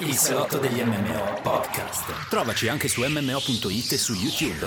[0.00, 2.28] Il salotto degli MMO podcast.
[2.28, 4.66] Trovaci anche su MMO.it e su YouTube.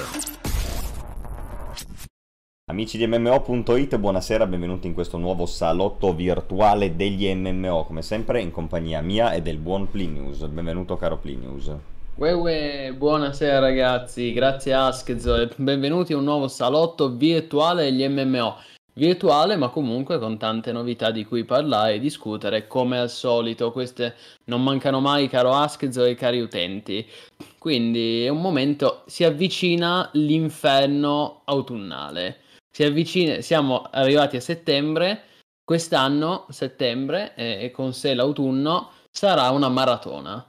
[2.72, 8.52] Amici di MMO.it, buonasera, benvenuti in questo nuovo salotto virtuale degli MMO, come sempre in
[8.52, 10.46] compagnia mia e del buon Plinius.
[10.46, 11.72] Benvenuto caro Plinius.
[12.16, 18.56] Uè, uè, buonasera ragazzi, grazie Askez, benvenuti a un nuovo salotto virtuale degli MMO
[18.98, 23.72] virtuale, ma comunque con tante novità di cui parlare e discutere, come al solito.
[23.72, 24.16] Queste
[24.46, 27.08] non mancano mai, caro Askez e cari utenti.
[27.58, 32.42] Quindi è un momento, si avvicina l'inferno autunnale.
[32.70, 35.24] Si avvicina, siamo arrivati a settembre,
[35.64, 40.46] quest'anno, settembre, e, e con sé l'autunno, sarà una maratona.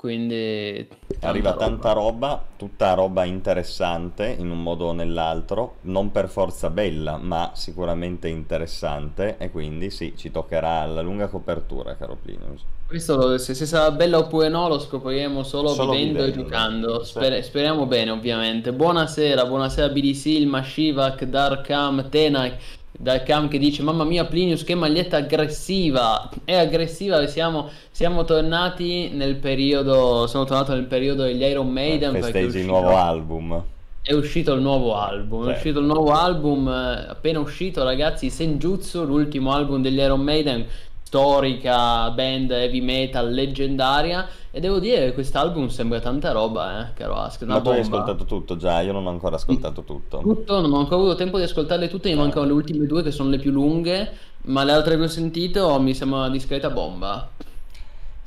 [0.00, 0.88] Quindi
[1.20, 1.62] arriva roba.
[1.62, 7.50] tanta roba, tutta roba interessante in un modo o nell'altro, non per forza bella, ma
[7.52, 12.62] sicuramente interessante e quindi sì, ci toccherà la lunga copertura, caro Plinius.
[12.86, 17.04] Questo se, se, sarà bella oppure no lo scopriremo solo, solo vivendo, vivendo, e giocando.
[17.04, 18.72] Sper- speriamo bene, ovviamente.
[18.72, 22.56] Buonasera, buonasera BDC, il Mashivak, Darkam, Tenak
[23.00, 29.08] dal cam che dice mamma mia Plinius che maglietta aggressiva è aggressiva siamo, siamo tornati
[29.08, 33.64] nel periodo sono tornato nel periodo degli Iron Maiden eh, festeggi il nuovo album
[34.02, 35.48] è uscito il nuovo album sì.
[35.48, 40.66] è uscito il nuovo album eh, appena uscito ragazzi Senjutsu l'ultimo album degli Iron Maiden
[41.10, 47.16] storica band heavy metal leggendaria e devo dire che quest'album sembra tanta roba, eh, caro
[47.16, 47.42] Ask.
[47.42, 50.18] Ma tu hai ascoltato tutto già, io non ho ancora ascoltato tutto.
[50.18, 52.18] Tutto, non ho ancora avuto tempo di ascoltarle tutte, mi eh.
[52.18, 54.08] mancano le ultime due che sono le più lunghe,
[54.42, 57.28] ma le altre che ho sentito mi sembra una discreta bomba.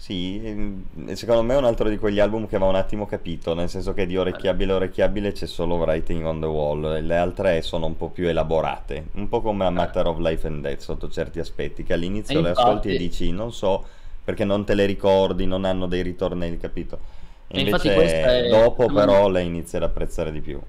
[0.03, 3.53] Sì, ehm, secondo me è un altro di quegli album che va un attimo capito,
[3.53, 7.61] nel senso che di orecchiabile a orecchiabile c'è solo Writing on the Wall, le altre
[7.61, 11.09] sono un po' più elaborate, un po' come A Matter of Life and Death sotto
[11.09, 13.81] certi aspetti, che all'inizio le ascolti e dici non so
[14.21, 16.99] perché non te le ricordi, non hanno dei ritornelli, capito?
[17.47, 18.49] E invece è...
[18.49, 20.59] dopo però le inizi ad apprezzare di più.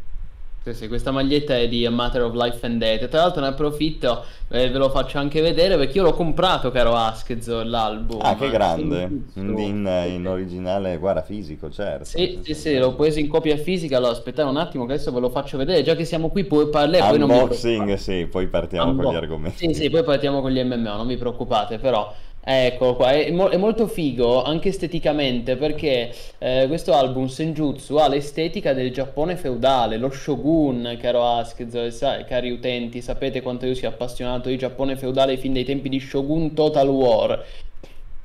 [0.64, 3.08] Sì, sì, questa maglietta è di A Matter of Life and Death.
[3.08, 6.94] Tra l'altro ne approfitto e ve lo faccio anche vedere perché io l'ho comprato, caro
[6.94, 8.20] Askezo, l'album.
[8.22, 9.10] Ah, che grande!
[9.34, 12.06] In, in, in, originale, guarda, fisico, certo.
[12.06, 13.98] Sì, sì, sì, l'ho preso in copia fisica.
[13.98, 15.82] Allora, aspettate un attimo che adesso ve lo faccio vedere.
[15.82, 17.12] Già che siamo qui, poi parliamo.
[17.12, 19.66] Unboxing, sì, poi partiamo Unbo- con gli argomenti.
[19.66, 22.10] Sì, sì, poi partiamo con gli MMO, non vi preoccupate, però
[22.46, 28.06] Ecco qua, è, mo- è, molto figo anche esteticamente perché eh, questo album Senjutsu ha
[28.06, 34.50] l'estetica del Giappone feudale, lo shogun, caro Askez, cari utenti, sapete quanto io sia appassionato
[34.50, 37.42] di Giappone feudale fin dai tempi di Shogun Total War.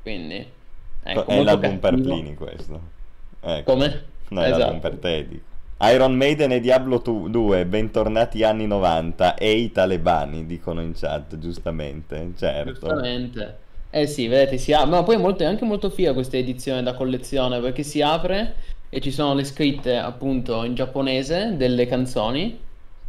[0.02, 0.46] Quindi,
[1.02, 1.80] ecco, è l'album cattivo.
[1.80, 2.82] per Plini questo.
[3.40, 3.72] Ecco.
[3.72, 4.04] Come?
[4.32, 4.60] No, è esatto.
[4.60, 5.42] l'album per Teddy.
[5.94, 12.34] Iron Maiden e Diablo 2, bentornati anni 90 e i talebani, dicono in chat, giustamente,
[12.36, 12.72] certo.
[12.72, 13.68] Giustamente.
[13.92, 16.84] Eh sì, vedete, si apre, ma poi è, molto, è anche molto figa questa edizione
[16.84, 18.56] da collezione perché si apre
[18.90, 22.60] e ci sono le scritte appunto in giapponese delle canzoni.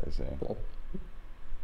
[0.05, 0.23] Sì, sì.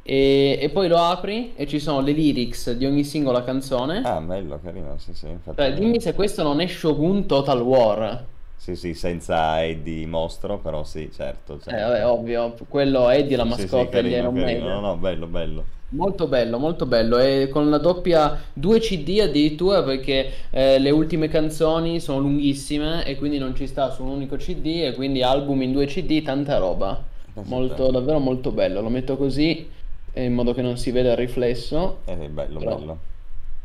[0.02, 4.02] E, e, poi lo apri e ci sono le lyrics di ogni singola canzone.
[4.04, 5.26] Ah, bello, carino, sì, sì.
[5.26, 5.56] Infatti...
[5.56, 8.24] Cioè, dimmi se questo non è Shogun Total War.
[8.56, 11.58] Sì, sì, senza Eddie mostro, però sì, certo.
[11.60, 11.70] certo.
[11.70, 15.64] Eh, vabbè, ovvio, quello Eddie la mascotte sì, sì, carino, Iron No, no, bello, bello.
[15.90, 17.18] Molto bello, molto bello.
[17.18, 23.16] E con la doppia 2 CD addirittura perché eh, le ultime canzoni sono lunghissime e
[23.16, 26.58] quindi non ci sta su un unico CD e quindi album in 2 CD, tanta
[26.58, 27.00] roba.
[27.44, 28.80] Molto, davvero molto bello.
[28.80, 29.68] Lo metto così
[30.14, 31.98] in modo che non si veda il riflesso.
[32.06, 32.76] Eh, bello, Però...
[32.76, 32.98] bello.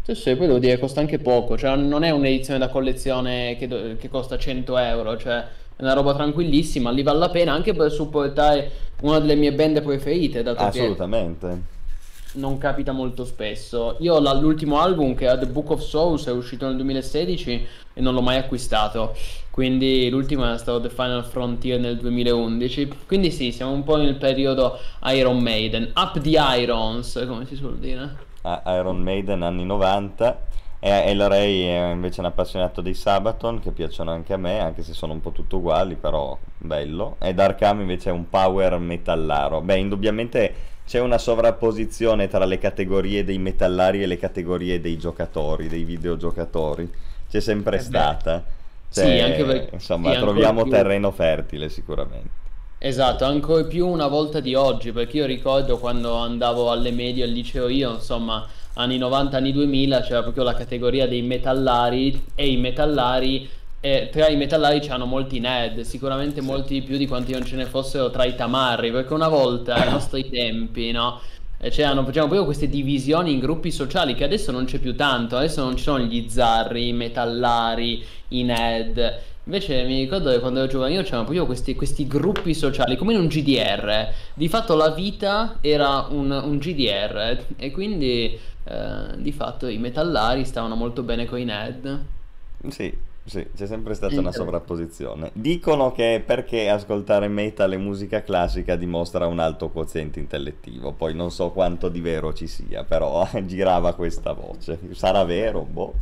[0.04, 3.68] Sì, sì, poi devo dire costa anche poco, cioè non è un'edizione da collezione che,
[3.68, 5.38] do- che costa 100 euro, cioè
[5.76, 9.82] è una roba tranquillissima, lì vale la pena anche per supportare una delle mie band
[9.82, 10.44] preferite.
[10.44, 11.48] Dato Assolutamente.
[11.48, 11.80] Che
[12.34, 13.98] non capita molto spesso.
[14.00, 18.14] Io l'ultimo album che è The Book of Souls è uscito nel 2016 e non
[18.14, 19.16] l'ho mai acquistato.
[19.50, 22.90] Quindi l'ultimo è stato The Final Frontier nel 2011.
[23.06, 25.92] Quindi sì, siamo un po' nel periodo Iron Maiden.
[25.96, 28.30] Up the Irons, come si suol dire.
[28.44, 30.50] Iron Maiden anni 90.
[30.84, 34.82] E El Rey è invece un appassionato dei Sabaton che piacciono anche a me, anche
[34.82, 37.18] se sono un po' tutto uguali, però bello.
[37.20, 39.62] E Darkham invece è un power metallaro.
[39.62, 40.54] Beh, indubbiamente
[40.88, 46.92] c'è una sovrapposizione tra le categorie dei metallari e le categorie dei giocatori, dei videogiocatori.
[47.30, 48.44] C'è sempre eh stata.
[48.92, 52.41] Cioè, sì, anche perché insomma, sì, troviamo terreno fertile sicuramente.
[52.84, 57.30] Esatto, ancora più una volta di oggi, perché io ricordo quando andavo alle medie al
[57.30, 62.58] liceo io, insomma, anni 90, anni 2000, c'era proprio la categoria dei metallari e i
[62.58, 63.48] metallari
[63.80, 66.46] e tra i metallari c'hanno molti nerd, sicuramente sì.
[66.48, 69.90] molti più di quanti non ce ne fossero tra i tamarri, perché una volta ai
[69.92, 71.22] nostri tempi, no?
[71.60, 75.38] E c'erano, facevano proprio queste divisioni in gruppi sociali che adesso non c'è più tanto,
[75.38, 79.30] adesso non ci sono gli zarri, i metallari, i ned.
[79.52, 83.20] Invece mi ricordo che quando ero giovane c'erano proprio questi, questi, gruppi sociali, come in
[83.20, 84.08] un GDR.
[84.34, 90.46] Di fatto la vita era un, un GDR e quindi eh, di fatto i metallari
[90.46, 92.00] stavano molto bene con i ned.
[92.70, 95.32] Sì, sì, c'è sempre stata una sovrapposizione.
[95.34, 101.30] Dicono che perché ascoltare metal e musica classica dimostra un alto quoziente intellettivo, poi non
[101.30, 104.80] so quanto di vero ci sia, però girava questa voce.
[104.94, 105.68] Sarà vero?
[105.70, 105.94] Boh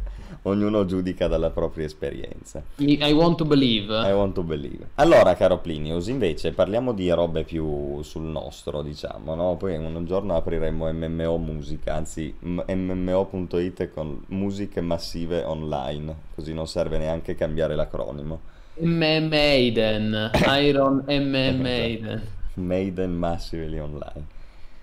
[0.43, 2.63] ognuno giudica dalla propria esperienza.
[2.77, 3.93] I want to believe.
[3.93, 4.87] I want to believe.
[4.95, 9.55] Allora, caro Plinius, invece parliamo di robe più sul nostro, diciamo, no?
[9.57, 16.97] Poi un giorno apriremo MMO Musica, anzi MMO.it con musiche massive online, così non serve
[16.97, 18.39] neanche cambiare l'acronimo.
[18.81, 20.31] M Maiden,
[20.61, 22.21] Iron M Maiden.
[22.55, 24.37] Maiden Massively Online.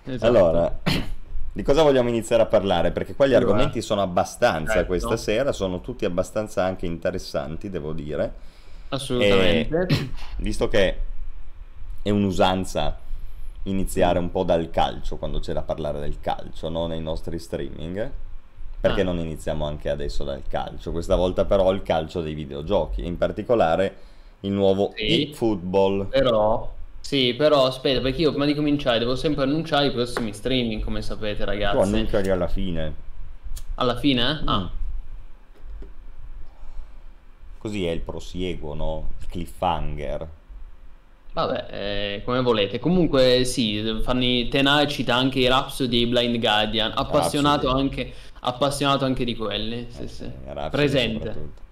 [0.05, 0.27] Esatto.
[0.27, 0.79] Allora,
[1.57, 2.91] di cosa vogliamo iniziare a parlare?
[2.91, 4.89] Perché qua gli allora, argomenti sono abbastanza certo.
[4.89, 8.31] questa sera, sono tutti abbastanza anche interessanti, devo dire.
[8.91, 9.87] Assolutamente.
[9.89, 11.01] E, visto che
[12.03, 12.99] è un'usanza
[13.63, 16.87] iniziare un po' dal calcio, quando c'è da parlare del calcio, no?
[16.87, 18.11] nei nostri streaming,
[18.79, 19.05] perché ah.
[19.05, 20.93] non iniziamo anche adesso dal calcio?
[20.93, 23.97] Questa volta però il calcio dei videogiochi, in particolare
[24.41, 26.09] il nuovo sì, eFootball.
[26.09, 26.76] Però
[27.07, 31.03] sì, però aspetta, perché io prima di cominciare devo sempre annunciare i prossimi streaming, come
[31.03, 31.77] sapete, ragazzi.
[31.77, 32.95] Tu annunciali alla fine.
[33.77, 34.41] Alla fine?
[34.43, 34.49] Mm.
[34.49, 34.71] Ah.
[37.59, 39.11] Così è il prosieguo, no?
[39.21, 40.29] Il cliffhanger.
[41.33, 42.81] Vabbè, eh, come volete.
[42.81, 46.91] Comunque, sì, Fanny Tenai cita anche i Rhapsody e Blind Guardian.
[46.93, 49.87] Appassionato anche, appassionato anche di quelli.
[49.91, 50.31] Sì, eh, sì.
[50.73, 51.66] Presente.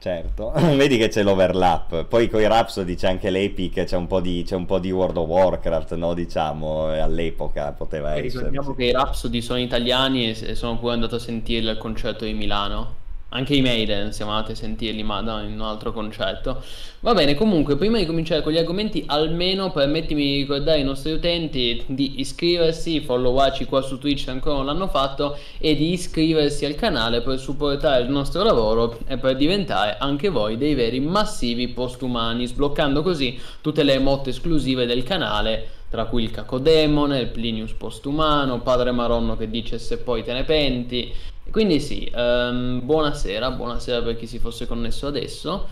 [0.00, 2.06] Certo, vedi che c'è l'overlap.
[2.06, 4.90] Poi con i Rhapsody c'è anche l'Epic, c'è un po' di, c'è un po di
[4.90, 6.14] World of Warcraft, no?
[6.14, 8.44] Diciamo, all'epoca poteva essere.
[8.46, 12.32] Ricordiamo che i Rhapsody sono italiani e sono pure andato a sentire il concerto di
[12.32, 12.99] Milano.
[13.32, 16.62] Anche i Maiden siamo andati a sentirli, ma no, in un altro concetto.
[16.98, 21.12] Va bene, comunque, prima di cominciare con gli argomenti, almeno permettimi di ricordare ai nostri
[21.12, 26.64] utenti di iscriversi, followarci qua su Twitch se ancora non l'hanno fatto, e di iscriversi
[26.64, 31.68] al canale per supportare il nostro lavoro e per diventare anche voi dei veri massivi
[31.68, 37.72] postumani, sbloccando così tutte le emote esclusive del canale tra cui il Cacodemone, il Plinius
[37.72, 41.12] postumano, Padre Maronno che dice se poi te ne penti,
[41.50, 45.68] quindi sì, um, buonasera, buonasera per chi si fosse connesso adesso.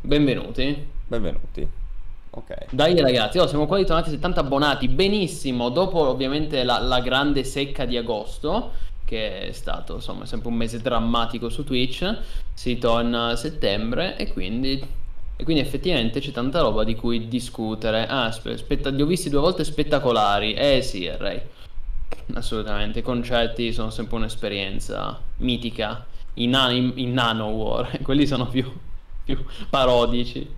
[0.00, 0.86] Benvenuti.
[1.06, 1.68] Benvenuti.
[2.30, 2.66] Ok.
[2.70, 7.42] Dai ragazzi, oh, siamo quasi tornati a 70 abbonati, benissimo, dopo ovviamente la, la, grande
[7.44, 8.72] secca di agosto,
[9.04, 12.18] che è stato insomma sempre un mese drammatico su Twitch,
[12.54, 14.80] si torna a settembre e quindi,
[15.36, 18.06] e quindi effettivamente c'è tanta roba di cui discutere.
[18.06, 21.40] Ah, aspetta, li ho visti due volte spettacolari, eh sì, Ray.
[22.34, 26.06] Assolutamente, i concerti sono sempre un'esperienza mitica.
[26.34, 28.70] I, nan- in, in Nano War, quelli sono più,
[29.24, 30.48] più parodici.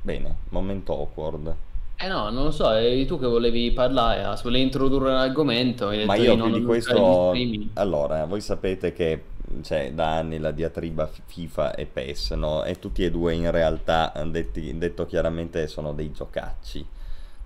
[0.00, 1.54] Bene, momento awkward.
[1.98, 5.86] Eh no, non lo so, eri tu che volevi parlare, ah, volevi introdurre l'argomento.
[6.04, 7.32] Ma io più di questo...
[7.74, 9.22] Allora, voi sapete che
[9.62, 12.64] c'è da anni la diatriba FIFA e PES, no?
[12.64, 16.86] E tutti e due in realtà, detti, detto chiaramente, sono dei giocacci.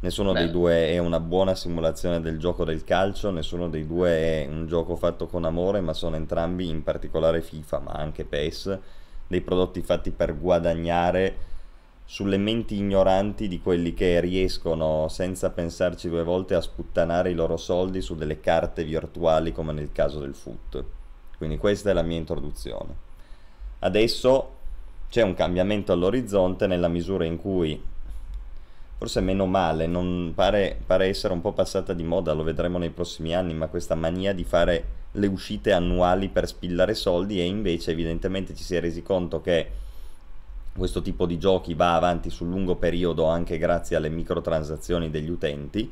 [0.03, 0.39] Nessuno Beh.
[0.41, 4.67] dei due è una buona simulazione del gioco del calcio, nessuno dei due è un
[4.67, 8.79] gioco fatto con amore, ma sono entrambi, in particolare FIFA, ma anche PES,
[9.27, 11.49] dei prodotti fatti per guadagnare
[12.07, 17.59] sulle menti ignoranti di quelli che riescono senza pensarci due volte a sputtanare i loro
[17.59, 20.83] soldi su delle carte virtuali come nel caso del foot.
[21.37, 22.95] Quindi questa è la mia introduzione.
[23.81, 24.51] Adesso
[25.11, 27.81] c'è un cambiamento all'orizzonte nella misura in cui
[29.01, 32.91] forse meno male, non pare, pare, essere un po' passata di moda, lo vedremo nei
[32.91, 37.93] prossimi anni, ma questa mania di fare le uscite annuali per spillare soldi e invece
[37.93, 39.71] evidentemente ci si è resi conto che
[40.77, 45.91] questo tipo di giochi va avanti sul lungo periodo anche grazie alle microtransazioni degli utenti.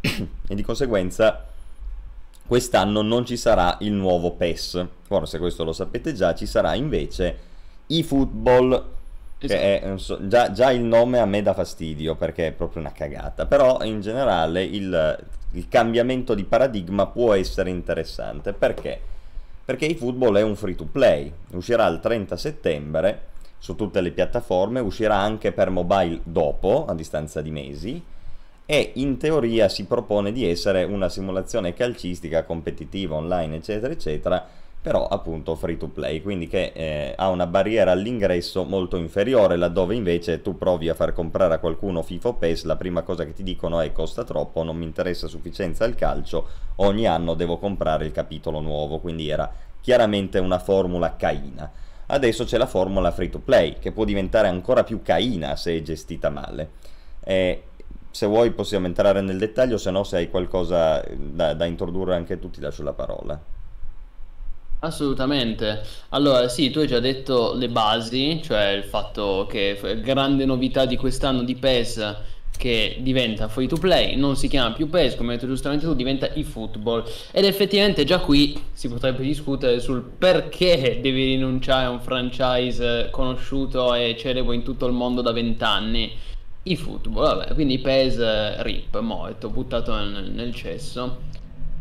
[0.48, 1.46] E di conseguenza
[2.44, 7.38] quest'anno non ci sarà il nuovo PES, forse questo lo sapete già, ci sarà invece
[7.86, 8.93] eFootball
[9.44, 9.60] Esatto.
[9.60, 13.46] È, so, già, già, il nome a me dà fastidio perché è proprio una cagata,
[13.46, 18.98] però in generale il, il cambiamento di paradigma può essere interessante perché?
[19.64, 23.20] Perché il football è un free to play, uscirà il 30 settembre
[23.58, 28.02] su tutte le piattaforme, uscirà anche per mobile dopo, a distanza di mesi,
[28.66, 34.46] e in teoria si propone di essere una simulazione calcistica competitiva online, eccetera, eccetera,
[34.84, 39.94] però appunto free to play, quindi che eh, ha una barriera all'ingresso molto inferiore, laddove
[39.94, 43.32] invece tu provi a far comprare a qualcuno FIFA o PES, la prima cosa che
[43.32, 48.04] ti dicono è costa troppo, non mi interessa sufficienza il calcio, ogni anno devo comprare
[48.04, 49.50] il capitolo nuovo, quindi era
[49.80, 51.72] chiaramente una formula caina.
[52.04, 55.80] Adesso c'è la formula free to play, che può diventare ancora più caina se è
[55.80, 56.72] gestita male.
[57.24, 57.62] E
[58.10, 62.38] se vuoi possiamo entrare nel dettaglio, se no se hai qualcosa da, da introdurre anche
[62.38, 63.52] tu ti lascio la parola.
[64.84, 65.82] Assolutamente.
[66.10, 70.96] Allora, sì, tu hai già detto le basi, cioè il fatto che grande novità di
[70.96, 72.16] quest'anno di PES
[72.56, 75.94] che diventa free to play, non si chiama più PES, come hai detto giustamente tu,
[75.94, 77.04] diventa eFootball.
[77.32, 83.94] Ed effettivamente già qui si potrebbe discutere sul perché devi rinunciare a un franchise conosciuto
[83.94, 86.12] e celebre in tutto il mondo da vent'anni.
[86.62, 91.32] eFootball, vabbè, quindi PES RIP, morto, buttato nel, nel cesso.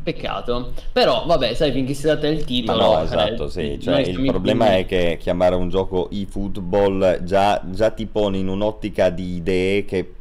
[0.04, 2.78] Peccato, però vabbè, sai, finché si tratta del titolo.
[2.78, 3.80] Ma no, esatto, sì.
[3.80, 9.10] Cioè, il problema è che chiamare un gioco eFootball già, già ti pone in un'ottica
[9.10, 10.14] di idee che,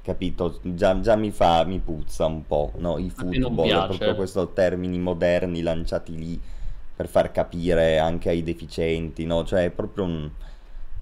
[0.00, 2.98] capito, già, già mi fa, mi puzza un po', no?
[2.98, 6.40] eFootball, proprio questi termini moderni lanciati lì
[6.94, 9.44] per far capire anche ai deficienti, no?
[9.44, 10.30] Cioè, è proprio un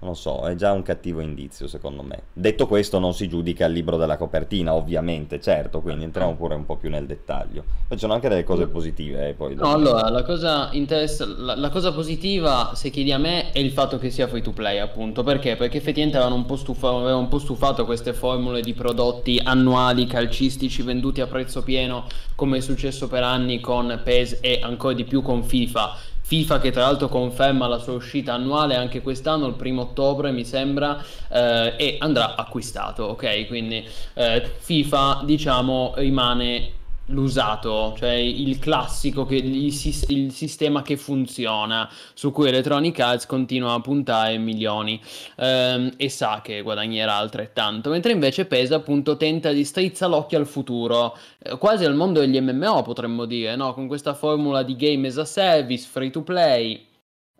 [0.01, 2.23] non lo so, è già un cattivo indizio secondo me.
[2.31, 6.65] Detto questo non si giudica il libro della copertina, ovviamente, certo, quindi entriamo pure un
[6.65, 7.63] po' più nel dettaglio.
[7.87, 9.29] Poi ci sono anche delle cose positive.
[9.29, 13.51] Eh, poi no, allora, la cosa, interessa- la, la cosa, positiva, se chiedi a me,
[13.51, 15.23] è il fatto che sia free to play, appunto.
[15.23, 15.57] Perché?
[15.57, 20.05] Perché effettivamente avevano un po', stufa- avevano un po stufato queste formule di prodotti annuali
[20.05, 25.03] calcistici venduti a prezzo pieno, come è successo per anni con PES e ancora di
[25.03, 29.55] più con FIFA FIFA che tra l'altro conferma la sua uscita annuale anche quest'anno, il
[29.55, 33.47] primo ottobre mi sembra, eh, e andrà acquistato, ok?
[33.47, 33.83] Quindi
[34.13, 36.77] eh, FIFA diciamo rimane
[37.09, 43.73] l'usato, cioè il classico, che, il, il, sistema che funziona, su cui Electronic Arts continua
[43.73, 44.99] a puntare milioni
[45.37, 50.47] ehm, e sa che guadagnerà altrettanto, mentre invece PES appunto tenta di strizza l'occhio al
[50.47, 53.73] futuro, eh, quasi al mondo degli MMO potremmo dire, no?
[53.73, 56.87] con questa formula di game as a service, free to play.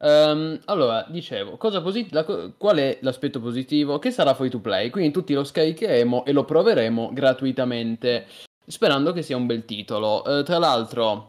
[0.02, 4.00] Um, allora, dicevo, posit- la, qual è l'aspetto positivo?
[4.00, 8.26] Che sarà free to play, quindi tutti lo scaricheremo e lo proveremo gratuitamente
[8.70, 10.24] sperando che sia un bel titolo.
[10.24, 11.29] Eh, tra l'altro,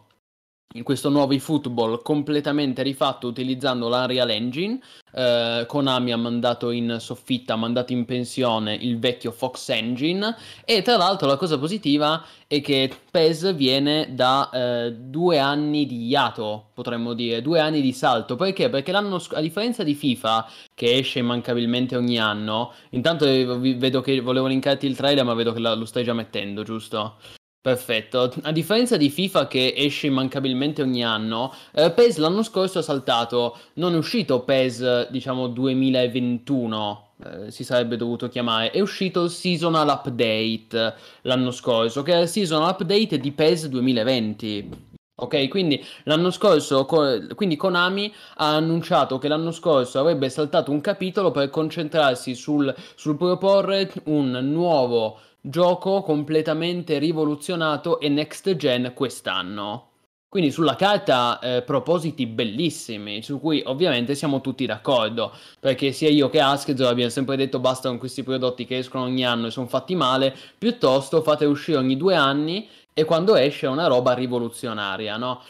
[0.75, 4.79] in questo nuovo eFootball completamente rifatto utilizzando l'Unreal Engine.
[5.13, 10.37] Eh, Konami ha mandato in soffitta, ha mandato in pensione il vecchio Fox Engine.
[10.65, 16.07] E tra l'altro la cosa positiva è che PES viene da eh, due anni di
[16.07, 18.37] iato, potremmo dire, due anni di salto.
[18.37, 18.69] Perché?
[18.69, 24.21] Perché l'anno sc- a differenza di FIFA, che esce immancabilmente ogni anno, intanto vedo che
[24.21, 27.17] volevo linkarti il trailer, ma vedo che lo stai già mettendo, giusto?
[27.63, 32.83] Perfetto, a differenza di FIFA che esce immancabilmente ogni anno, eh, PES l'anno scorso ha
[32.83, 39.31] saltato, non è uscito PES diciamo 2021, eh, si sarebbe dovuto chiamare, è uscito il
[39.31, 44.89] Seasonal Update l'anno scorso, che è il Seasonal Update di PES 2020.
[45.17, 46.87] Ok, quindi l'anno scorso,
[47.35, 53.19] quindi Konami ha annunciato che l'anno scorso avrebbe saltato un capitolo per concentrarsi sul, sul
[53.19, 59.87] proporre un nuovo gioco completamente rivoluzionato e next gen quest'anno.
[60.29, 66.29] Quindi sulla carta eh, propositi bellissimi, su cui ovviamente siamo tutti d'accordo, perché sia io
[66.29, 69.67] che Asked abbiamo sempre detto basta con questi prodotti che escono ogni anno e sono
[69.67, 75.17] fatti male, piuttosto fate uscire ogni due anni e quando esce è una roba rivoluzionaria,
[75.17, 75.43] no?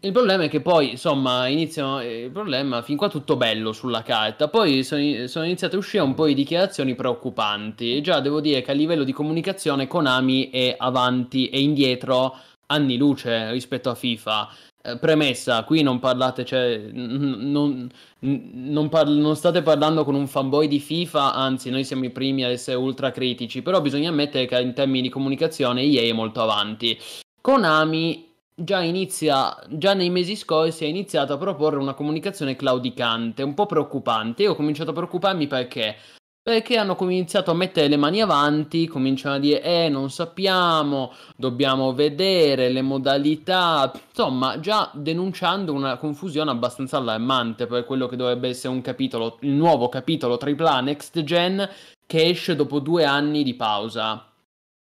[0.00, 2.00] Il problema è che poi, insomma, iniziano.
[2.00, 4.48] Eh, il problema, fin qua tutto bello sulla carta.
[4.48, 8.00] Poi sono, sono, iniziate a uscire un po' di dichiarazioni preoccupanti.
[8.00, 13.50] Già devo dire che a livello di comunicazione Konami è avanti e indietro anni luce
[13.50, 14.48] rispetto a FIFA.
[14.82, 20.68] Eh, premessa, qui non parlate, cioè, non, non, par- non, state parlando con un fanboy
[20.68, 24.58] di FIFA, anzi noi siamo i primi ad essere ultra critici, però bisogna ammettere che
[24.58, 26.98] in termini di comunicazione EA è molto avanti.
[27.42, 28.29] Konami
[28.62, 33.66] già inizia, già nei mesi scorsi ha iniziato a proporre una comunicazione claudicante, un po'
[33.66, 34.42] preoccupante.
[34.42, 35.96] Io ho cominciato a preoccuparmi perché?
[36.42, 41.92] Perché hanno cominciato a mettere le mani avanti, cominciano a dire, eh, non sappiamo, dobbiamo
[41.92, 48.72] vedere le modalità, insomma, già denunciando una confusione abbastanza allarmante per quello che dovrebbe essere
[48.72, 51.68] un capitolo, il nuovo capitolo AAA Next Gen
[52.06, 54.26] che esce dopo due anni di pausa.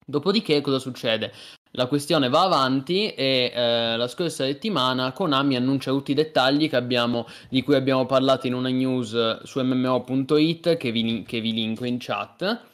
[0.05, 1.33] Dopodiché cosa succede?
[1.71, 7.25] La questione va avanti e eh, la scorsa settimana Konami annuncia tutti i dettagli abbiamo,
[7.49, 11.97] di cui abbiamo parlato in una news su mmo.it che vi, che vi linko in
[11.97, 12.69] chat.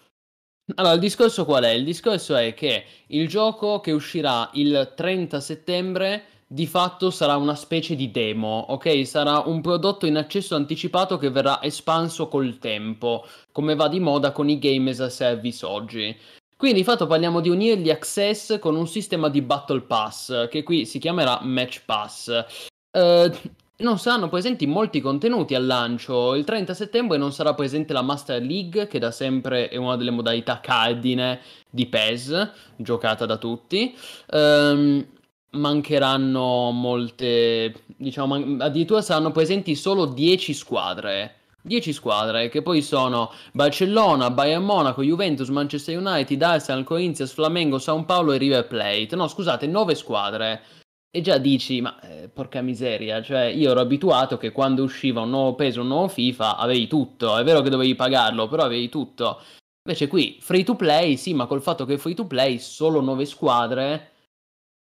[0.75, 1.70] Allora, il discorso qual è?
[1.70, 7.56] Il discorso è che il gioco che uscirà il 30 settembre di fatto sarà una
[7.56, 9.06] specie di demo, ok?
[9.06, 14.32] Sarà un prodotto in accesso anticipato che verrà espanso col tempo, come va di moda
[14.32, 16.18] con i game as a service oggi.
[16.57, 20.63] Quindi di fatto parliamo di un early access con un sistema di Battle Pass, che
[20.63, 22.45] qui si chiamerà Match Pass.
[22.91, 23.31] Uh,
[23.77, 26.33] non saranno presenti molti contenuti al lancio.
[26.33, 30.09] Il 30 settembre non sarà presente la Master League, che da sempre è una delle
[30.09, 33.95] modalità cardine di PES, giocata da tutti.
[34.31, 35.05] Um,
[35.51, 41.37] mancheranno molte, diciamo, addirittura saranno presenti solo 10 squadre.
[41.67, 48.05] 10 squadre che poi sono Barcellona, Bayern Monaco, Juventus, Manchester United, Arsenal, Corinthians, Flamengo, San
[48.05, 49.15] Paolo e River Plate.
[49.15, 50.62] No, scusate, 9 squadre.
[51.09, 55.29] E già dici, ma eh, porca miseria, cioè io ero abituato che quando usciva un
[55.29, 57.38] nuovo peso, un nuovo FIFA, avevi tutto.
[57.38, 59.41] È vero che dovevi pagarlo, però avevi tutto.
[59.83, 63.25] Invece qui, free to play, sì, ma col fatto che free to play, solo 9
[63.25, 64.12] squadre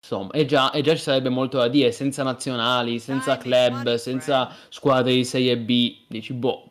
[0.02, 4.50] Insomma, e già, e già, ci sarebbe molto da dire, senza nazionali, senza club, senza
[4.70, 6.70] squadre di Serie B, dici boh.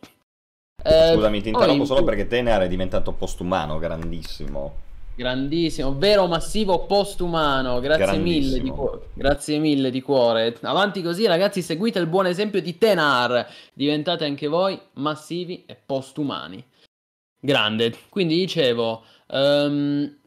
[0.82, 4.86] Eh, Scusami, ti interrompo solo perché Tener è diventato postumano, grandissimo.
[5.18, 9.08] Grandissimo, vero massivo postumano, grazie mille, di cuore.
[9.14, 10.56] grazie mille di cuore.
[10.60, 16.64] Avanti così ragazzi, seguite il buon esempio di Tenar, diventate anche voi massivi e postumani.
[17.40, 20.17] Grande, quindi dicevo, um,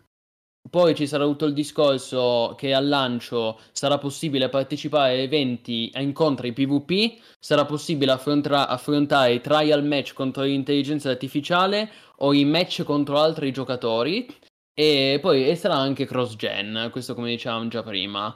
[0.71, 6.01] poi ci sarà tutto il discorso che al lancio sarà possibile partecipare a eventi, a
[6.01, 12.83] incontri PvP, sarà possibile affrontra- affrontare i trial match contro l'intelligenza artificiale o i match
[12.83, 14.25] contro altri giocatori
[14.73, 18.33] e poi e sarà anche cross-gen, questo come dicevamo già prima.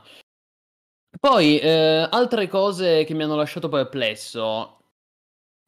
[1.18, 4.80] Poi, eh, altre cose che mi hanno lasciato perplesso.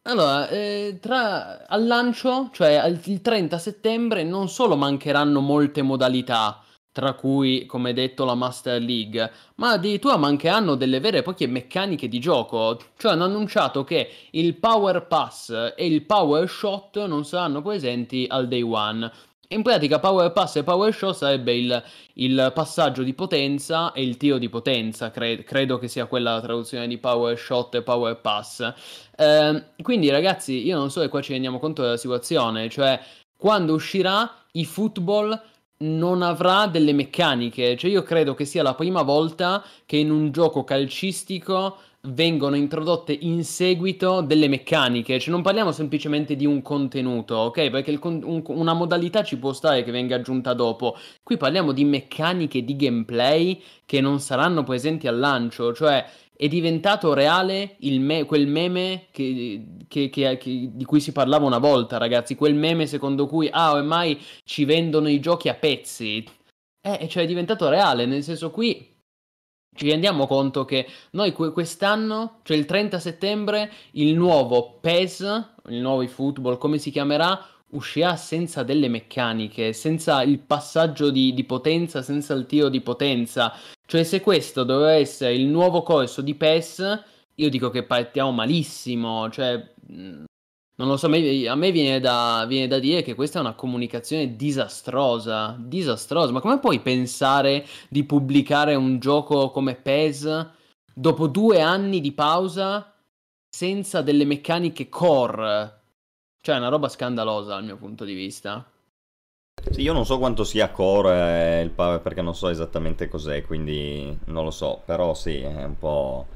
[0.08, 7.12] Allora, eh, tra, al lancio, cioè il 30 settembre, non solo mancheranno molte modalità, tra
[7.12, 12.20] cui, come detto, la Master League, ma addirittura mancheranno delle vere e proprie meccaniche di
[12.20, 12.80] gioco.
[12.96, 18.48] Cioè hanno annunciato che il Power Pass e il Power Shot non saranno presenti al
[18.48, 19.12] day one.
[19.50, 21.84] In pratica Power Pass e Power Shot sarebbe il,
[22.16, 26.42] il passaggio di potenza e il tiro di potenza, cre- credo che sia quella la
[26.42, 28.74] traduzione di Power Shot e Power Pass.
[29.16, 33.00] Eh, quindi ragazzi, io non so se qua ci rendiamo conto della situazione, cioè
[33.38, 35.42] quando uscirà i football
[35.80, 40.32] non avrà delle meccaniche, cioè io credo che sia la prima volta che in un
[40.32, 41.78] gioco calcistico
[42.10, 47.70] vengono introdotte in seguito delle meccaniche, cioè non parliamo semplicemente di un contenuto, ok?
[47.70, 50.96] Perché con- un- una modalità ci può stare che venga aggiunta dopo.
[51.24, 56.06] Qui parliamo di meccaniche di gameplay che non saranno presenti al lancio, cioè
[56.36, 60.38] è diventato reale me- quel meme che, che, che,
[60.72, 65.10] di cui si parlava una volta, ragazzi, quel meme secondo cui ah, ormai ci vendono
[65.10, 66.24] i giochi a pezzi.
[66.82, 68.96] Eh, cioè è diventato reale, nel senso qui
[69.78, 76.02] ci rendiamo conto che noi quest'anno, cioè il 30 settembre, il nuovo PES, il nuovo
[76.02, 82.34] eFootball, come si chiamerà, uscirà senza delle meccaniche, senza il passaggio di, di, potenza, senza
[82.34, 83.54] il tiro di potenza.
[83.86, 87.04] Cioè se questo doveva essere il nuovo corso di PES,
[87.36, 89.64] io dico che partiamo malissimo, cioè
[90.78, 94.36] non lo so, a me viene da, viene da, dire che questa è una comunicazione
[94.36, 96.32] disastrosa, disastrosa.
[96.32, 100.50] Ma come puoi pensare di pubblicare un gioco come PES
[100.94, 102.94] dopo due anni di pausa
[103.50, 105.82] senza delle meccaniche core?
[106.42, 108.64] Cioè è una roba scandalosa dal mio punto di vista.
[109.72, 114.16] Sì, io non so quanto sia core il power perché non so esattamente cos'è, quindi
[114.26, 116.28] non lo so, però sì, è un po'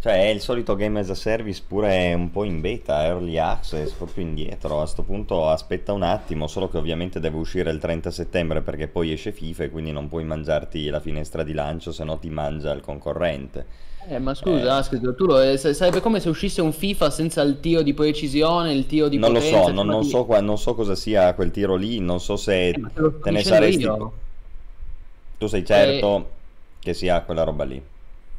[0.00, 3.92] Cioè è il solito game as a service pure un po' in beta, early access,
[3.92, 4.76] proprio indietro.
[4.76, 8.88] A questo punto aspetta un attimo, solo che ovviamente deve uscire il 30 settembre perché
[8.88, 12.30] poi esce FIFA e quindi non puoi mangiarti la finestra di lancio, se no ti
[12.30, 13.88] mangia il concorrente.
[14.08, 15.14] Eh, ma scusa, eh.
[15.14, 19.08] tu lo, sarebbe come se uscisse un FIFA senza il tiro di precisione, il tiro
[19.08, 19.58] di non potenza.
[19.58, 22.68] Lo so, non, non, so, non so cosa sia quel tiro lì, non so se
[22.68, 23.82] eh, te, te ne saresti...
[23.82, 24.12] Io.
[25.36, 26.24] Tu sei certo eh...
[26.78, 27.82] che sia quella roba lì.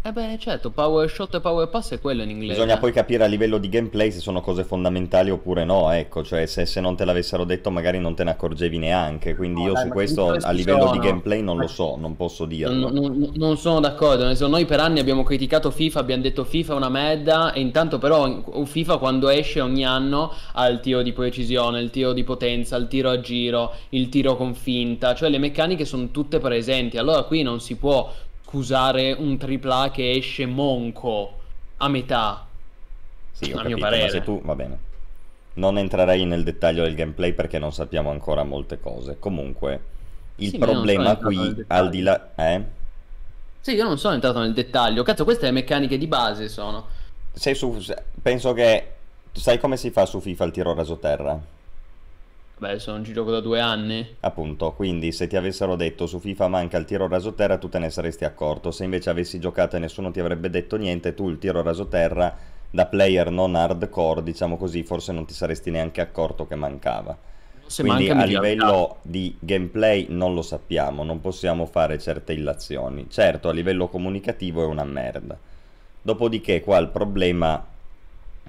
[0.03, 2.53] Eh beh, certo, power shot e power pass è quello in inglese.
[2.53, 6.47] Bisogna poi capire a livello di gameplay se sono cose fondamentali oppure no, ecco, cioè
[6.47, 9.73] se, se non te l'avessero detto magari non te ne accorgevi neanche, quindi no, io
[9.73, 10.91] dai, su questo a livello sono.
[10.93, 12.89] di gameplay non lo so, non posso dirlo.
[12.89, 16.75] Non, non, non sono d'accordo, noi per anni abbiamo criticato FIFA, abbiamo detto FIFA è
[16.77, 21.79] una merda e intanto però FIFA quando esce ogni anno ha il tiro di precisione,
[21.79, 25.85] il tiro di potenza, il tiro a giro, il tiro con finta, cioè le meccaniche
[25.85, 28.11] sono tutte presenti, allora qui non si può
[28.51, 31.39] scusare un AAA che esce monco
[31.77, 32.45] a metà.
[33.31, 34.09] Sì, a capito, mio parere.
[34.09, 34.89] Se tu, va bene.
[35.53, 39.17] Non entrerei nel dettaglio del gameplay perché non sappiamo ancora molte cose.
[39.19, 39.81] Comunque,
[40.35, 42.31] il sì, problema qui, al di là...
[42.35, 42.63] Eh?
[43.61, 45.03] Sì, io non sono entrato nel dettaglio.
[45.03, 46.87] Cazzo, queste le meccaniche di base sono.
[47.31, 47.81] Sei su,
[48.21, 48.91] penso che
[49.31, 51.39] sai come si fa su FIFA il tiro rasoterra?
[52.61, 54.17] Beh, sono un gioco da due anni.
[54.19, 57.89] Appunto, quindi se ti avessero detto su FIFA manca il tiro rasoterra, tu te ne
[57.89, 58.69] saresti accorto.
[58.69, 62.37] Se invece avessi giocato e nessuno ti avrebbe detto niente, tu il tiro rasoterra
[62.69, 67.17] da player non hardcore, diciamo così, forse non ti saresti neanche accorto che mancava.
[67.65, 73.07] Se Quindi manca a livello di gameplay non lo sappiamo, non possiamo fare certe illazioni.
[73.09, 75.35] Certo, a livello comunicativo è una merda.
[75.99, 77.70] Dopodiché qua il problema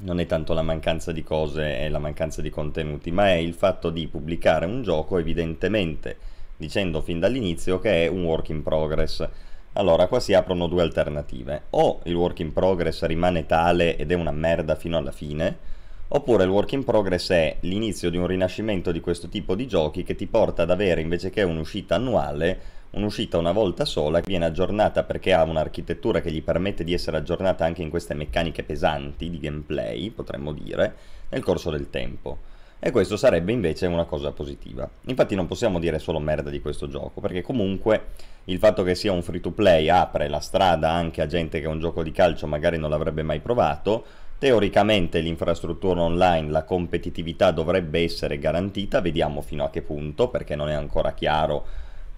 [0.03, 3.55] non è tanto la mancanza di cose e la mancanza di contenuti, ma è il
[3.55, 6.17] fatto di pubblicare un gioco evidentemente
[6.57, 9.29] dicendo fin dall'inizio che è un work in progress.
[9.75, 11.63] Allora, qua si aprono due alternative.
[11.71, 15.71] O il work in progress rimane tale ed è una merda fino alla fine,
[16.15, 20.03] Oppure il work in progress è l'inizio di un rinascimento di questo tipo di giochi
[20.03, 22.61] che ti porta ad avere invece che un'uscita annuale,
[22.93, 27.17] un'uscita una volta sola che viene aggiornata perché ha un'architettura che gli permette di essere
[27.17, 30.95] aggiornata anche in queste meccaniche pesanti di gameplay, potremmo dire,
[31.31, 32.51] nel corso del tempo.
[32.79, 34.89] E questo sarebbe invece una cosa positiva.
[35.07, 38.07] Infatti non possiamo dire solo merda di questo gioco, perché comunque
[38.47, 41.69] il fatto che sia un free to play apre la strada anche a gente che
[41.69, 44.05] un gioco di calcio magari non l'avrebbe mai provato,
[44.43, 50.69] Teoricamente l'infrastruttura online, la competitività dovrebbe essere garantita, vediamo fino a che punto, perché non
[50.69, 51.65] è ancora chiaro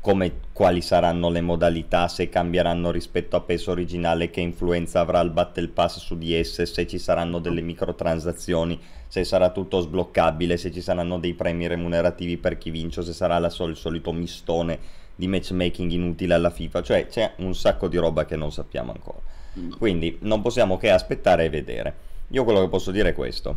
[0.05, 5.31] come, quali saranno le modalità, se cambieranno rispetto a PES originale, che influenza avrà il
[5.31, 10.71] Battle Pass su di esse, se ci saranno delle microtransazioni, se sarà tutto sbloccabile, se
[10.71, 14.79] ci saranno dei premi remunerativi per chi vince, se sarà sol- il solito mistone
[15.15, 19.21] di matchmaking inutile alla FIFA, cioè c'è un sacco di roba che non sappiamo ancora.
[19.59, 19.71] Mm.
[19.79, 21.95] Quindi non possiamo che aspettare e vedere.
[22.29, 23.57] Io quello che posso dire è questo.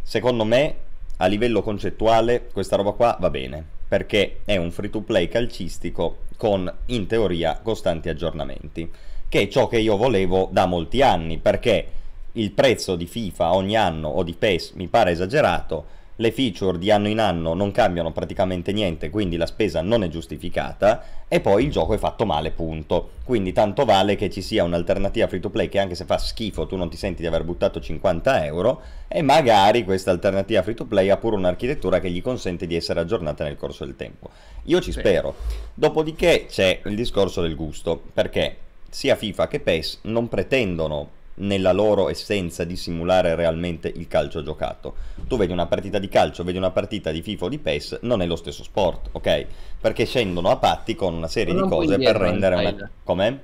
[0.00, 0.74] Secondo me,
[1.18, 6.24] a livello concettuale, questa roba qua va bene, perché è un free to play calcistico
[6.36, 8.90] con, in teoria, costanti aggiornamenti,
[9.28, 11.86] che è ciò che io volevo da molti anni, perché
[12.32, 16.90] il prezzo di FIFA ogni anno o di PES mi pare esagerato, le feature di
[16.90, 21.64] anno in anno non cambiano praticamente niente, quindi la spesa non è giustificata e poi
[21.64, 23.10] il gioco è fatto male, punto.
[23.24, 26.66] Quindi tanto vale che ci sia un'alternativa free to play che anche se fa schifo
[26.66, 30.86] tu non ti senti di aver buttato 50 euro e magari questa alternativa free to
[30.86, 34.30] play ha pure un'architettura che gli consente di essere aggiornata nel corso del tempo.
[34.64, 35.34] Io ci spero.
[35.74, 38.56] Dopodiché c'è il discorso del gusto, perché
[38.88, 44.94] sia FIFA che PES non pretendono nella loro essenza di simulare realmente il calcio giocato.
[45.26, 48.22] Tu vedi una partita di calcio, vedi una partita di FIFA o di PES, non
[48.22, 49.46] è lo stesso sport, ok?
[49.80, 52.90] Perché scendono a patti con una serie di cose per rendere una...
[53.02, 53.38] Com'è?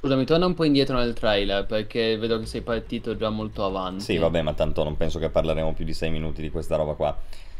[0.00, 4.04] Scusami, torna un po' indietro nel trailer perché vedo che sei partito già molto avanti.
[4.04, 6.94] Sì, vabbè, ma tanto non penso che parleremo più di 6 minuti di questa roba
[6.94, 7.16] qua.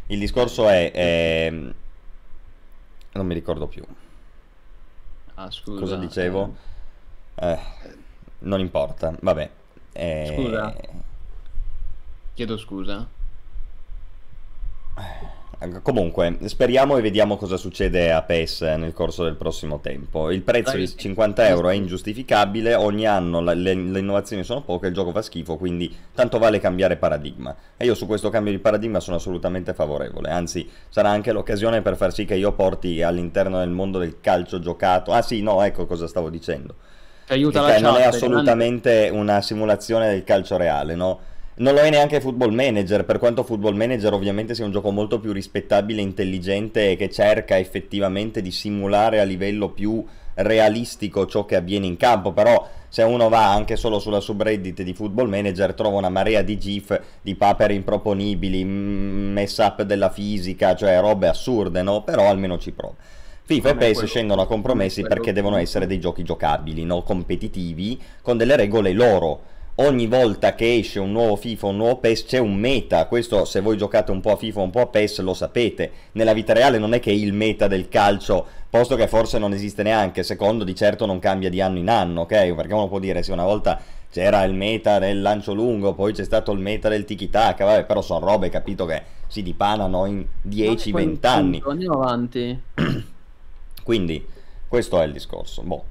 [0.06, 0.92] Il discorso è...
[0.92, 1.50] è...
[1.50, 3.82] Non mi ricordo più.
[5.34, 5.80] Ah, scusa.
[5.80, 6.54] Cosa dicevo?
[7.34, 7.58] Eh,
[8.40, 9.50] non importa, vabbè.
[9.96, 10.32] Eh...
[10.34, 10.74] Scusa.
[12.34, 13.08] Chiedo scusa.
[15.82, 20.30] Comunque, speriamo e vediamo cosa succede a PES nel corso del prossimo tempo.
[20.30, 24.88] Il prezzo di 50 euro è ingiustificabile, ogni anno le, le, le, innovazioni sono poche,
[24.88, 27.56] il gioco fa schifo, quindi tanto vale cambiare paradigma.
[27.78, 31.96] E io su questo cambio di paradigma sono assolutamente favorevole, anzi sarà anche l'occasione per
[31.96, 35.12] far sì che io porti all'interno del mondo del calcio giocato...
[35.12, 36.74] Ah sì, no, ecco cosa stavo dicendo
[37.28, 41.18] aiuta la chat, non è assolutamente una simulazione del calcio reale, no?
[41.58, 45.18] Non lo è neanche Football Manager, per quanto Football Manager ovviamente sia un gioco molto
[45.20, 51.86] più rispettabile, intelligente che cerca effettivamente di simulare a livello più realistico ciò che avviene
[51.86, 56.10] in campo, però se uno va anche solo sulla subreddit di Football Manager trova una
[56.10, 62.02] marea di gif di papere improponibili, mess up della fisica, cioè robe assurde, no?
[62.02, 62.94] Però almeno ci prova.
[63.46, 67.02] FIFA e PES scendono a compromessi perché devono essere dei giochi giocabili, no?
[67.02, 69.54] competitivi, con delle regole loro.
[69.76, 73.06] Ogni volta che esce un nuovo FIFA, un nuovo PES, c'è un meta.
[73.06, 75.92] Questo, se voi giocate un po' a FIFA, un po' a PES, lo sapete.
[76.12, 79.84] Nella vita reale non è che il meta del calcio, posto che forse non esiste
[79.84, 82.52] neanche, secondo di certo non cambia di anno in anno, ok?
[82.52, 83.80] Perché uno può dire, se una volta
[84.10, 88.00] c'era il meta del lancio lungo, poi c'è stato il meta del tiki-taka, vabbè, però
[88.00, 91.62] sono robe, capito, che si dipanano in 10-20 anni.
[91.64, 92.60] Andiamo avanti.
[93.86, 94.26] Quindi
[94.66, 95.62] questo è il discorso.
[95.62, 95.84] Boh.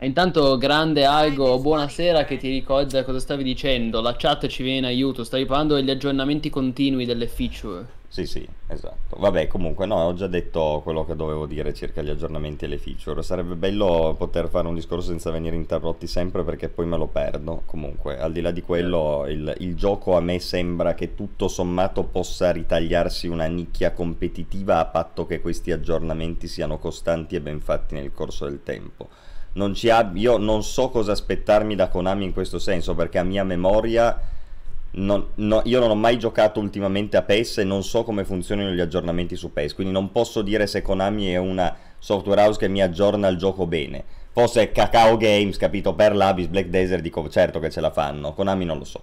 [0.00, 4.84] Intanto grande Aigo, buonasera che ti ricorda cosa stavi dicendo, la chat ci viene in
[4.86, 7.86] aiuto, stavi parlando degli aggiornamenti continui delle feature.
[8.12, 9.16] Sì, sì, esatto.
[9.18, 12.76] Vabbè, comunque, no, ho già detto quello che dovevo dire circa gli aggiornamenti e le
[12.76, 13.22] feature.
[13.22, 17.62] Sarebbe bello poter fare un discorso senza venire interrotti sempre perché poi me lo perdo.
[17.64, 22.04] Comunque, al di là di quello, il, il gioco a me sembra che tutto sommato
[22.04, 27.94] possa ritagliarsi una nicchia competitiva a patto che questi aggiornamenti siano costanti e ben fatti
[27.94, 29.08] nel corso del tempo
[29.54, 30.10] non ci ha...
[30.14, 34.18] io non so cosa aspettarmi da Konami in questo senso, perché a mia memoria
[34.92, 38.70] non, no, io non ho mai giocato ultimamente a PES e non so come funzionano
[38.70, 42.68] gli aggiornamenti su PES, quindi non posso dire se Konami è una software house che
[42.68, 44.04] mi aggiorna il gioco bene.
[44.32, 48.64] Fosse Cacao Games, capito, per l'Abyss, Black Desert, dico certo che ce la fanno, Konami
[48.64, 49.00] non lo so,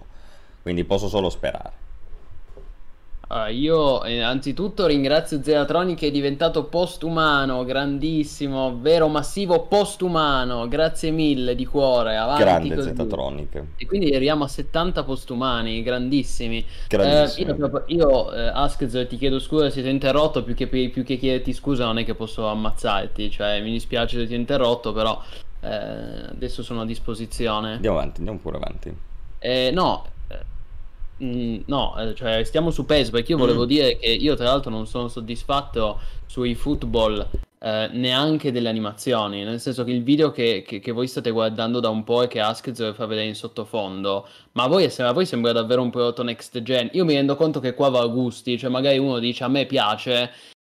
[0.62, 1.88] quindi posso solo sperare.
[3.30, 11.12] Uh, io eh, anzitutto ringrazio Zeratronic che è diventato postumano, grandissimo, vero massivo postumano, grazie
[11.12, 12.88] mille di cuore, avanti Grande così.
[12.88, 13.62] Zetatronic.
[13.76, 16.66] E quindi arriviamo a 70 postumani, grandissimi.
[16.88, 17.50] Grandissimi.
[17.52, 21.04] Eh, io, io eh, Askez, ti chiedo scusa se ti ho interrotto, più che, più
[21.04, 24.92] che chiederti scusa non è che posso ammazzarti, cioè mi dispiace se ti ho interrotto,
[24.92, 25.22] però
[25.60, 27.74] eh, adesso sono a disposizione.
[27.74, 28.92] Andiamo avanti, andiamo pure avanti.
[29.38, 30.04] Eh, no,
[31.22, 33.68] Mm, no, eh, cioè stiamo su PES perché io volevo mm.
[33.68, 37.28] dire che io tra l'altro non sono soddisfatto sui football
[37.58, 41.78] eh, neanche delle animazioni, nel senso che il video che, che, che voi state guardando
[41.78, 45.26] da un po' e che Askez fa vedere in sottofondo, ma a voi, a voi
[45.26, 46.88] sembra davvero un prodotto next gen.
[46.92, 49.66] Io mi rendo conto che qua va a gusti, cioè magari uno dice a me
[49.66, 50.30] piace.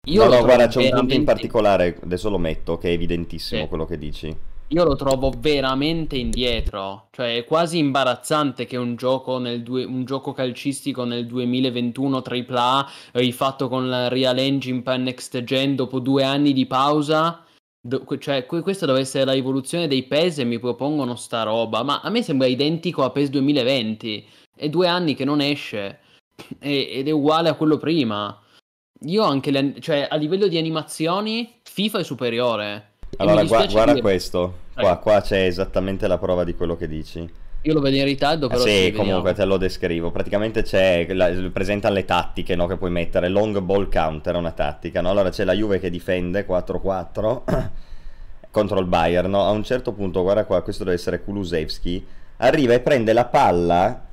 [0.08, 3.62] Io no, no, guarda, c'è un punto in particolare, adesso lo metto, che è evidentissimo
[3.62, 3.68] sì.
[3.68, 4.36] quello che dici
[4.68, 7.08] io lo trovo veramente indietro.
[7.10, 13.68] Cioè, è quasi imbarazzante che un gioco, due, un gioco calcistico nel 2021 AAA, rifatto
[13.68, 17.44] con la Real Engine per Next Gen dopo due anni di pausa.
[17.80, 21.82] Do, cioè, questa deve essere la rivoluzione dei PES e mi propongono sta roba.
[21.82, 24.26] Ma a me sembra identico a PES 2020.
[24.56, 26.00] È due anni che non esce.
[26.58, 28.40] E, ed è uguale a quello prima.
[29.06, 32.93] Io anche, le, cioè, a livello di animazioni, FIFA è superiore.
[33.16, 34.00] Allora, gu- guarda dire...
[34.00, 34.58] questo.
[34.74, 37.28] Qua, qua, c'è esattamente la prova di quello che dici.
[37.66, 38.60] Io lo vedo in ritardo, però.
[38.60, 40.10] Ah, sì, comunque te lo descrivo.
[40.10, 41.06] Praticamente c'è.
[41.14, 43.28] La, presentano le tattiche no, che puoi mettere.
[43.28, 45.00] Long ball counter è una tattica.
[45.00, 45.10] No?
[45.10, 47.42] Allora c'è la Juve che difende 4-4
[48.50, 49.30] contro il Bayern.
[49.30, 49.46] No?
[49.46, 52.06] A un certo punto, guarda qua, questo deve essere Kulusevski.
[52.38, 54.06] Arriva e prende la palla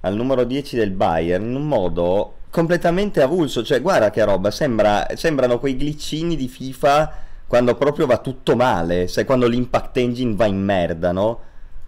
[0.00, 3.62] al numero 10 del Bayern in un modo completamente avulso.
[3.62, 4.50] Cioè, guarda che roba.
[4.50, 7.23] Sembra, sembrano quei glicini di FIFA
[7.54, 11.40] quando proprio va tutto male, sai quando l'impact engine va in merda, no?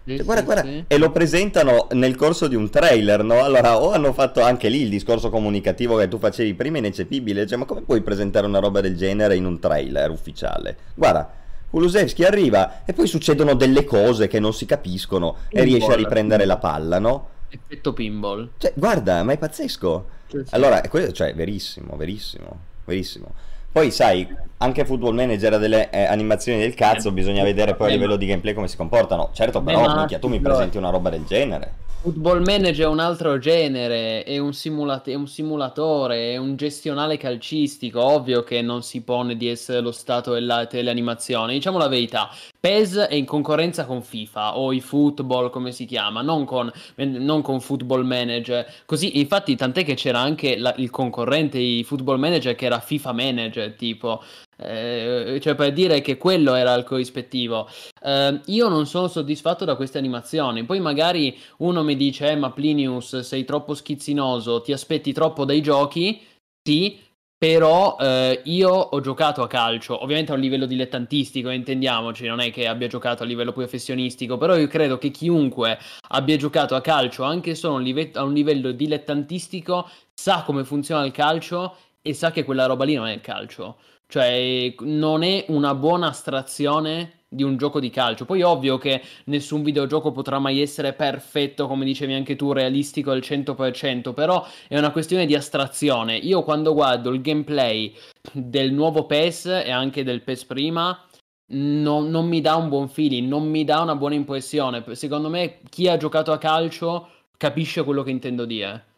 [0.04, 0.84] Sì, cioè, guarda, sì, guarda, sì.
[0.86, 3.42] e lo presentano nel corso di un trailer, no?
[3.42, 7.58] Allora, o hanno fatto anche lì il discorso comunicativo che tu facevi prima ineccepibile, cioè,
[7.58, 10.76] ma come puoi presentare una roba del genere in un trailer ufficiale?
[10.94, 11.28] Guarda,
[11.68, 15.96] Kulusevski arriva e poi succedono delle cose che non si capiscono pinball, e riesce a
[15.96, 16.62] riprendere pinball.
[16.62, 17.28] la palla, no?
[17.48, 18.50] Effetto pinball.
[18.58, 20.06] Cioè, guarda, ma è pazzesco.
[20.50, 23.54] Allora, questo, cioè, verissimo, verissimo, verissimo.
[23.76, 27.92] Poi sai, anche Football Manager ha delle eh, animazioni del cazzo, bisogna vedere poi a
[27.92, 29.28] livello di gameplay come si comportano.
[29.34, 31.84] Certo, però, minchia, tu mi presenti una roba del genere.
[32.06, 37.16] Football Manager è un altro genere, è un, simulat- è un, simulatore, è un gestionale
[37.16, 42.30] calcistico, ovvio che non si pone di essere lo stato della teleanimazione, diciamo la verità.
[42.60, 47.42] PES è in concorrenza con FIFA o i football come si chiama, non con, non
[47.42, 48.64] con Football Manager.
[48.84, 53.12] Così, infatti, tant'è che c'era anche la, il concorrente di Football Manager che era FIFA
[53.12, 54.22] Manager, tipo.
[54.58, 57.68] Eh, cioè per dire che quello era il corrispettivo.
[58.02, 60.64] Eh, io non sono soddisfatto da queste animazioni.
[60.64, 65.60] Poi magari uno mi dice: eh, Ma Plinius, sei troppo schizzinoso, ti aspetti troppo dai
[65.60, 66.22] giochi.
[66.62, 66.98] Sì,
[67.38, 72.50] però eh, io ho giocato a calcio, ovviamente a un livello dilettantistico, intendiamoci, non è
[72.50, 77.24] che abbia giocato a livello professionistico, però io credo che chiunque abbia giocato a calcio
[77.24, 81.76] anche solo a un, live- a un livello dilettantistico sa come funziona il calcio
[82.06, 83.78] e sa che quella roba lì non è il calcio.
[84.08, 88.24] Cioè, non è una buona astrazione di un gioco di calcio.
[88.24, 93.20] Poi ovvio che nessun videogioco potrà mai essere perfetto, come dicevi anche tu, realistico al
[93.20, 96.16] 100%, però è una questione di astrazione.
[96.16, 97.92] Io quando guardo il gameplay
[98.32, 101.04] del nuovo PES e anche del PES prima,
[101.48, 104.84] non, non mi dà un buon feeling, non mi dà una buona impressione.
[104.94, 108.94] Secondo me chi ha giocato a calcio capisce quello che intendo dire.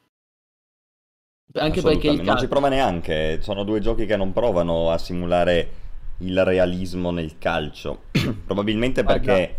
[1.54, 5.70] Anche perché il non ci prova neanche, sono due giochi che non provano a simulare
[6.18, 8.02] il realismo nel calcio.
[8.44, 9.54] Probabilmente perché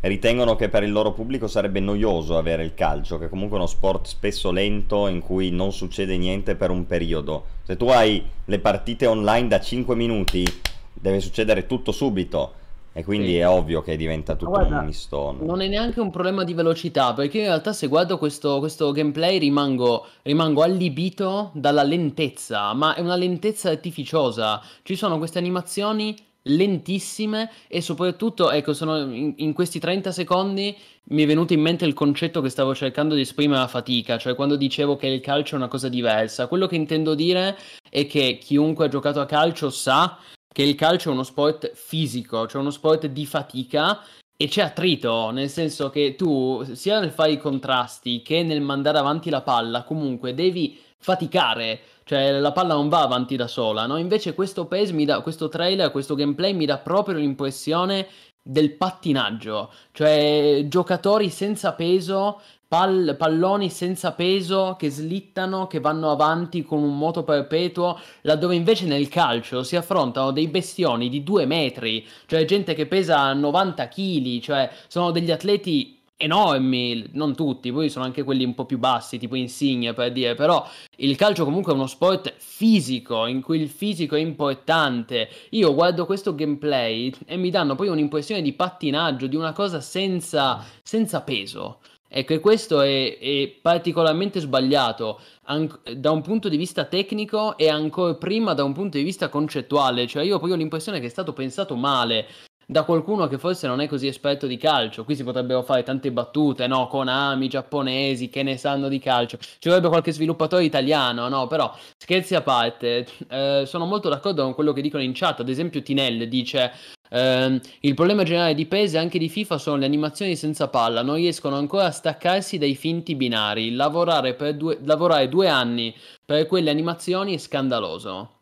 [0.00, 3.66] ritengono che per il loro pubblico sarebbe noioso avere il calcio, che è comunque uno
[3.66, 7.46] sport spesso lento in cui non succede niente per un periodo.
[7.62, 10.44] Se tu hai le partite online da 5 minuti,
[10.92, 12.54] deve succedere tutto subito.
[12.92, 13.36] E quindi sì.
[13.36, 15.44] è ovvio che diventa tutto guarda, un mistone.
[15.44, 19.38] Non è neanche un problema di velocità, perché in realtà se guardo questo, questo gameplay
[19.38, 24.60] rimango, rimango, allibito dalla lentezza, ma è una lentezza artificiosa.
[24.82, 30.74] Ci sono queste animazioni lentissime e soprattutto, ecco, sono in, in questi 30 secondi
[31.10, 34.34] mi è venuto in mente il concetto che stavo cercando di esprimere a fatica, cioè
[34.34, 36.46] quando dicevo che il calcio è una cosa diversa.
[36.46, 37.56] Quello che intendo dire
[37.88, 40.18] è che chiunque ha giocato a calcio sa
[40.52, 44.00] che il calcio è uno sport fisico, cioè uno sport di fatica
[44.36, 48.98] e c'è attrito, nel senso che tu sia nel fare i contrasti che nel mandare
[48.98, 53.96] avanti la palla, comunque devi faticare, cioè la palla non va avanti da sola, no?
[53.96, 58.08] Invece questo PES mi dà, questo trailer, questo gameplay mi dà proprio l'impressione
[58.42, 66.62] del pattinaggio, cioè giocatori senza peso Pal- palloni senza peso che slittano, che vanno avanti
[66.62, 72.06] con un moto perpetuo, laddove invece nel calcio si affrontano dei bestioni di due metri,
[72.26, 78.04] cioè gente che pesa 90 kg, cioè sono degli atleti enormi, non tutti, poi sono
[78.04, 80.64] anche quelli un po' più bassi, tipo Insigne per dire, però
[80.96, 85.28] il calcio comunque è uno sport fisico, in cui il fisico è importante.
[85.50, 90.64] Io guardo questo gameplay e mi danno poi un'impressione di pattinaggio, di una cosa senza,
[90.82, 91.80] senza peso.
[92.12, 97.68] Ecco, e questo è, è particolarmente sbagliato an- da un punto di vista tecnico e
[97.68, 100.08] ancora prima da un punto di vista concettuale.
[100.08, 102.26] Cioè, io poi ho l'impressione che è stato pensato male
[102.66, 105.04] da qualcuno che forse non è così esperto di calcio.
[105.04, 106.88] Qui si potrebbero fare tante battute, no?
[106.88, 109.38] Konami, giapponesi, che ne sanno di calcio.
[109.38, 111.46] Ci vorrebbe qualche sviluppatore italiano, no?
[111.46, 115.40] Però, scherzi a parte, eh, sono molto d'accordo con quello che dicono in chat.
[115.40, 116.72] Ad esempio, Tinel dice:
[117.10, 121.02] Uh, il problema generale di PES e anche di FIFA sono le animazioni senza palla,
[121.02, 123.72] non riescono ancora a staccarsi dai finti binari.
[123.74, 125.94] Lavorare, due, lavorare due anni
[126.24, 128.36] per quelle animazioni è scandaloso.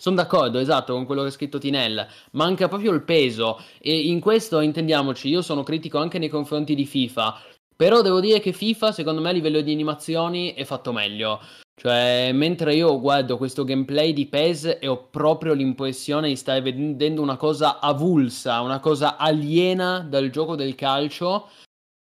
[0.00, 2.06] Sono d'accordo, esatto, con quello che ha scritto Tinella.
[2.32, 3.60] Manca proprio il peso.
[3.78, 7.38] E in questo intendiamoci, io sono critico anche nei confronti di FIFA.
[7.76, 11.40] Però devo dire che FIFA, secondo me, a livello di animazioni è fatto meglio.
[11.80, 17.22] Cioè, mentre io guardo questo gameplay di PES e ho proprio l'impressione di stare vedendo
[17.22, 21.48] una cosa avulsa, una cosa aliena dal gioco del calcio,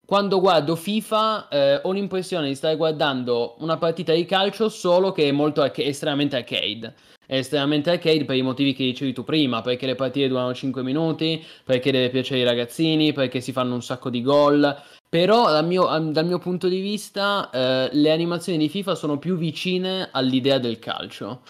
[0.07, 5.29] quando guardo FIFA eh, ho l'impressione di stare guardando una partita di calcio solo che
[5.29, 6.95] è molto arca- estremamente arcade.
[7.27, 10.83] È estremamente arcade per i motivi che dicevi tu prima, perché le partite durano 5
[10.83, 14.83] minuti, perché deve piacere ai ragazzini, perché si fanno un sacco di gol.
[15.11, 19.37] Però dal mio, dal mio punto di vista eh, le animazioni di FIFA sono più
[19.37, 21.43] vicine all'idea del calcio.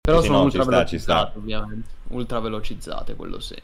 [0.00, 1.90] Però Sì, sono no, ultra sta, velocizzate, ovviamente.
[2.08, 3.56] Ultra velocizzate, quello sì.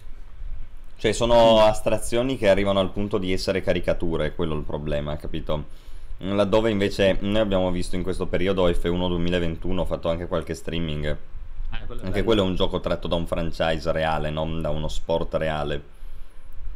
[0.97, 5.67] Cioè, sono astrazioni che arrivano al punto di essere caricature, è quello il problema, capito?
[6.19, 11.05] Laddove invece noi abbiamo visto in questo periodo F1 2021, ho fatto anche qualche streaming.
[11.71, 12.25] Eh, quello è Anche bello.
[12.25, 15.83] quello è un gioco tratto da un franchise reale, non da uno sport reale.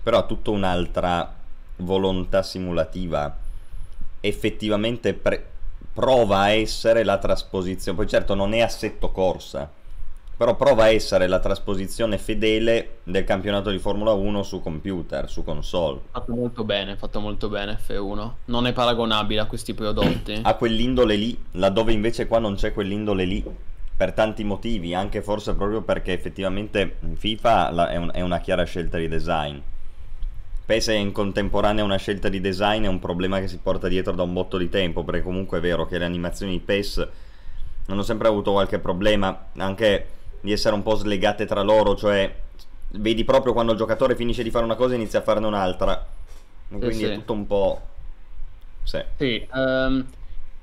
[0.09, 1.35] Però ha tutta un'altra
[1.77, 3.37] volontà simulativa.
[4.21, 5.45] Effettivamente pre-
[5.93, 7.99] prova a essere la trasposizione.
[7.99, 9.71] Poi certo non è assetto corsa.
[10.35, 15.45] Però prova a essere la trasposizione fedele del campionato di Formula 1 su computer, su
[15.45, 16.01] console.
[16.11, 18.31] Fatto molto bene, fatto molto bene F1.
[18.47, 20.41] Non è paragonabile a questi prodotti.
[20.41, 23.45] ha quell'indole lì, laddove invece qua non c'è quell'indole lì,
[23.95, 28.97] per tanti motivi, anche forse proprio perché effettivamente FIFA è, un- è una chiara scelta
[28.97, 29.59] di design.
[30.69, 34.13] PES è in contemporanea una scelta di design, è un problema che si porta dietro
[34.13, 37.09] da un botto di tempo, perché comunque è vero che le animazioni di PES
[37.87, 40.07] hanno sempre avuto qualche problema, anche
[40.43, 42.31] di essere un po' slegate tra loro, cioè
[42.91, 46.07] vedi proprio quando il giocatore finisce di fare una cosa e inizia a farne un'altra.
[46.69, 47.05] Quindi sì.
[47.05, 47.81] è tutto un po'...
[48.83, 49.03] Sì.
[49.17, 50.07] Sì, ehm,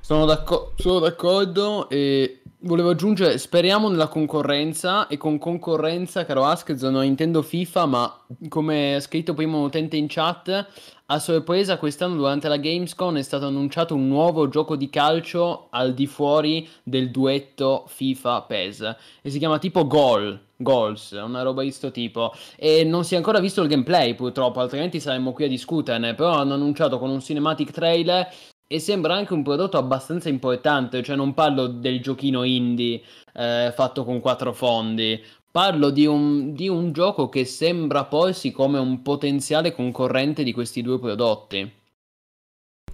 [0.01, 6.81] sono, d'acco- sono d'accordo e volevo aggiungere, speriamo nella concorrenza e con concorrenza, caro Askez,
[6.81, 10.67] non intendo FIFA, ma come ha scritto prima un utente in chat,
[11.07, 15.93] a sorpresa quest'anno durante la Gamescom è stato annunciato un nuovo gioco di calcio al
[15.93, 21.91] di fuori del duetto FIFA-PES e si chiama tipo Goal, Goals, una roba di sto
[21.91, 26.15] tipo e non si è ancora visto il gameplay purtroppo, altrimenti saremmo qui a discuterne,
[26.15, 28.27] però hanno annunciato con un cinematic trailer
[28.67, 33.01] e sembra anche un prodotto abbastanza importante, cioè non parlo del giochino indie
[33.33, 38.79] eh, fatto con quattro fondi, parlo di un, di un gioco che sembra porsi come
[38.79, 41.71] un potenziale concorrente di questi due prodotti.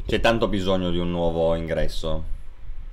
[0.06, 2.40] C'è tanto bisogno di un nuovo ingresso.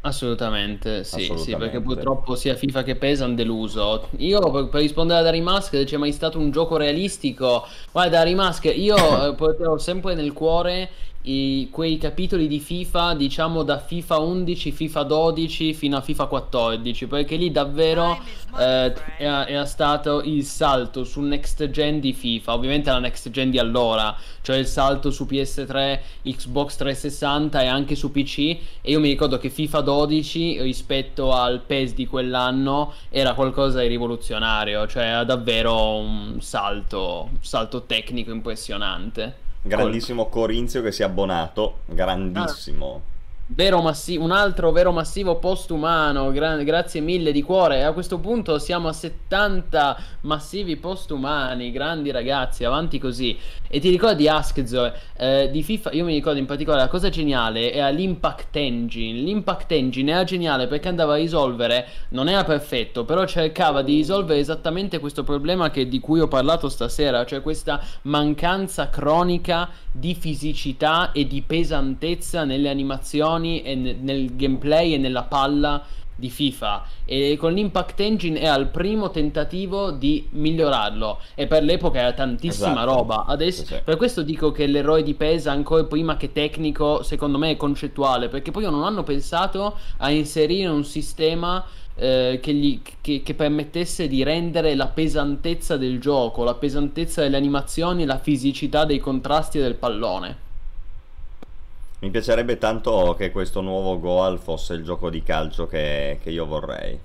[0.01, 1.59] Assolutamente, sì, sì, Assolutamente.
[1.59, 4.09] perché purtroppo sia FIFA che PES hanno deluso.
[4.19, 7.67] Io per, per rispondere ad Arimask, c'è mai stato un gioco realistico?
[7.91, 10.89] Guarda, Arimask, io eh, porterò sempre nel cuore
[11.23, 17.07] i- quei capitoli di FIFA, diciamo da FIFA 11, FIFA 12 fino a FIFA 14,
[17.07, 18.19] perché lì davvero
[18.59, 23.59] eh, era, stato il salto sul next gen di FIFA, ovviamente la next gen di
[23.59, 28.39] allora, cioè il salto su PS3, Xbox 360 e anche su PC
[28.81, 33.89] e io mi ricordo che FIFA 12 rispetto al PES di quell'anno era qualcosa di
[33.89, 39.47] rivoluzionario, cioè era davvero un salto, un salto tecnico impressionante.
[39.69, 43.17] Grandissimo Corinzio che si è abbonato, grandissimo.
[43.51, 47.83] Vero massi- un altro vero massivo postumano, gra- grazie mille di cuore.
[47.83, 53.39] A questo punto siamo a 70 massivi postumani, grandi ragazzi, avanti così.
[53.67, 55.93] E ti ricordi Askzo eh, di FIFA?
[55.93, 59.19] Io mi ricordo in particolare la cosa geniale era l'Impact Engine.
[59.19, 64.41] L'Impact Engine era geniale perché andava a risolvere, non era perfetto, però cercava di risolvere
[64.41, 71.13] esattamente questo problema che, di cui ho parlato stasera, cioè questa mancanza cronica di fisicità
[71.13, 75.85] e di pesantezza nelle animazioni e nel gameplay e nella palla
[76.19, 82.01] di FIFA e con l'Impact Engine è al primo tentativo di migliorarlo e per l'epoca
[82.01, 82.93] era tantissima esatto.
[82.93, 83.81] roba adesso sì, sì.
[83.85, 88.29] per questo dico che l'eroe di PESA ancora prima che tecnico secondo me è concettuale
[88.29, 91.65] perché poi non hanno pensato a inserire un sistema
[91.95, 97.37] eh, che, gli, che, che, permettesse di rendere la pesantezza del gioco, la pesantezza delle
[97.37, 100.47] animazioni, la fisicità dei contrasti del pallone.
[102.01, 106.47] Mi piacerebbe tanto che questo nuovo Goal fosse il gioco di calcio che, che io
[106.47, 106.99] vorrei.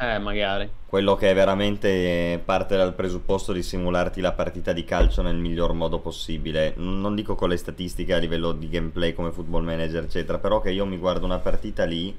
[0.00, 0.70] Eh, magari.
[0.86, 5.98] Quello che veramente parte dal presupposto di simularti la partita di calcio nel miglior modo
[5.98, 6.72] possibile.
[6.76, 10.70] Non dico con le statistiche a livello di gameplay come Football Manager, eccetera, però che
[10.70, 12.16] io mi guardo una partita lì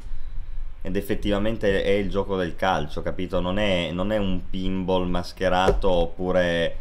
[0.81, 3.39] ed effettivamente è il gioco del calcio, capito?
[3.39, 6.75] Non è, non è un pinball mascherato oppure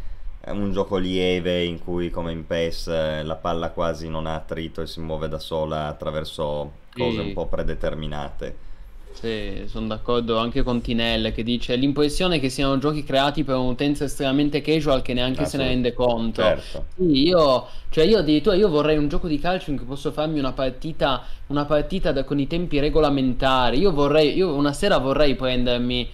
[0.51, 4.87] un gioco lieve in cui come in PES la palla quasi non ha attrito e
[4.87, 7.27] si muove da sola attraverso cose sì.
[7.27, 8.67] un po' predeterminate.
[9.13, 14.05] Sì, sono d'accordo anche con Tinelle che dice l'impressione che siano giochi creati per un'utenza
[14.05, 16.41] estremamente casual che neanche ah, se ne rende conto.
[16.41, 16.85] Certo.
[16.95, 20.39] Sì, io, cioè io addirittura io vorrei un gioco di calcio in cui posso farmi
[20.39, 23.81] una partita, una partita da, con i tempi regolamentari.
[23.81, 26.09] Io vorrei, io una sera vorrei prendermi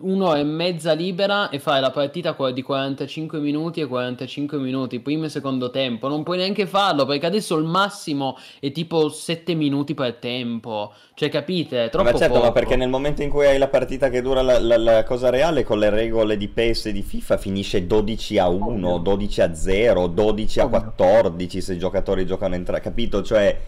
[0.00, 5.24] uno e mezza libera e fai la partita di 45 minuti e 45 minuti, primo
[5.24, 6.08] e secondo tempo.
[6.08, 10.92] Non puoi neanche farlo perché adesso il massimo è tipo 7 minuti per tempo.
[11.14, 11.86] Cioè, capite?
[11.86, 12.46] È troppo ma certo, poco.
[12.46, 15.30] ma perché nel momento in cui hai la partita che dura la, la, la, cosa
[15.30, 18.98] reale con le regole di PES e di FIFA finisce 12 a 1, Ovvio.
[18.98, 23.22] 12 a 0, 12 a 14 se i giocatori giocano entrambi, capito?
[23.22, 23.58] Cioè,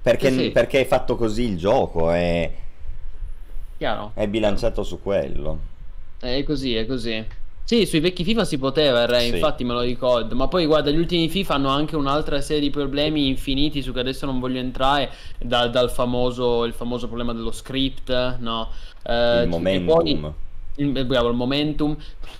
[0.00, 0.50] perché, sì, sì.
[0.50, 2.10] perché è fatto così il gioco?
[2.10, 2.50] È
[3.84, 4.12] Chiaro.
[4.14, 5.58] È bilanciato su quello.
[6.18, 7.22] È così, è così.
[7.64, 9.28] Sì, sui vecchi FIFA si poteva, Re, sì.
[9.34, 10.34] infatti me lo ricordo.
[10.34, 14.00] Ma poi guarda, gli ultimi FIFA hanno anche un'altra serie di problemi infiniti su cui
[14.00, 18.70] adesso non voglio entrare, da, dal famoso, il famoso problema dello script, no?
[19.02, 19.94] Eh, il momentum.
[19.94, 20.32] Poi,
[20.76, 21.96] il, eh, bravo, il momentum.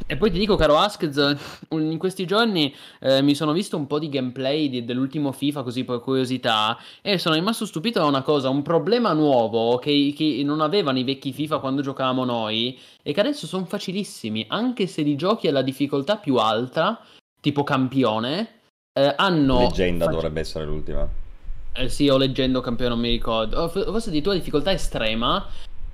[0.06, 1.36] E poi ti dico, caro Askez,
[1.70, 5.84] in questi giorni eh, mi sono visto un po' di gameplay di, dell'ultimo FIFA, così
[5.84, 10.60] per curiosità, e sono rimasto stupito da una cosa, un problema nuovo che, che non
[10.60, 15.16] avevano i vecchi FIFA quando giocavamo noi, e che adesso sono facilissimi, anche se li
[15.16, 17.00] giochi alla difficoltà più alta,
[17.40, 18.60] tipo campione,
[18.92, 19.60] eh, hanno...
[19.60, 20.14] Leggenda fac...
[20.14, 21.08] dovrebbe essere l'ultima.
[21.76, 23.68] Eh, sì, o leggendo campione, non mi ricordo.
[23.68, 25.44] Forse di tua difficoltà estrema.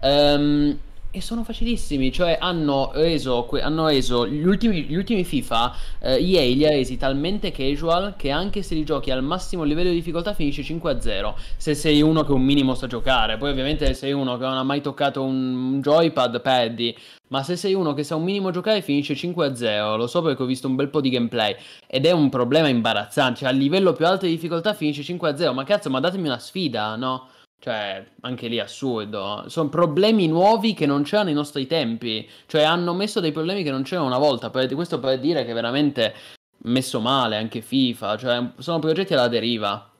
[0.01, 0.78] Ehm
[1.12, 6.54] e sono facilissimi, cioè hanno reso, hanno reso gli, ultimi, gli ultimi FIFA, eh, EA
[6.54, 10.34] li ha resi talmente casual che anche se li giochi al massimo livello di difficoltà
[10.34, 14.36] finisce 5-0, se sei uno che un minimo sa giocare, poi ovviamente se sei uno
[14.38, 16.96] che non ha mai toccato un joypad, perdi,
[17.28, 20.46] ma se sei uno che sa un minimo giocare finisce 5-0, lo so perché ho
[20.46, 21.54] visto un bel po' di gameplay.
[21.86, 25.64] Ed è un problema imbarazzante, cioè a livello più alto di difficoltà finisce 5-0, ma
[25.64, 27.28] cazzo ma datemi una sfida, no?
[27.61, 29.44] Cioè, anche lì assurdo.
[29.48, 32.26] Sono problemi nuovi che non c'erano nei nostri tempi.
[32.46, 34.50] Cioè, hanno messo dei problemi che non c'erano una volta.
[34.50, 36.14] Questo per dire che veramente
[36.62, 38.16] messo male anche FIFA.
[38.16, 39.90] Cioè, sono progetti alla deriva.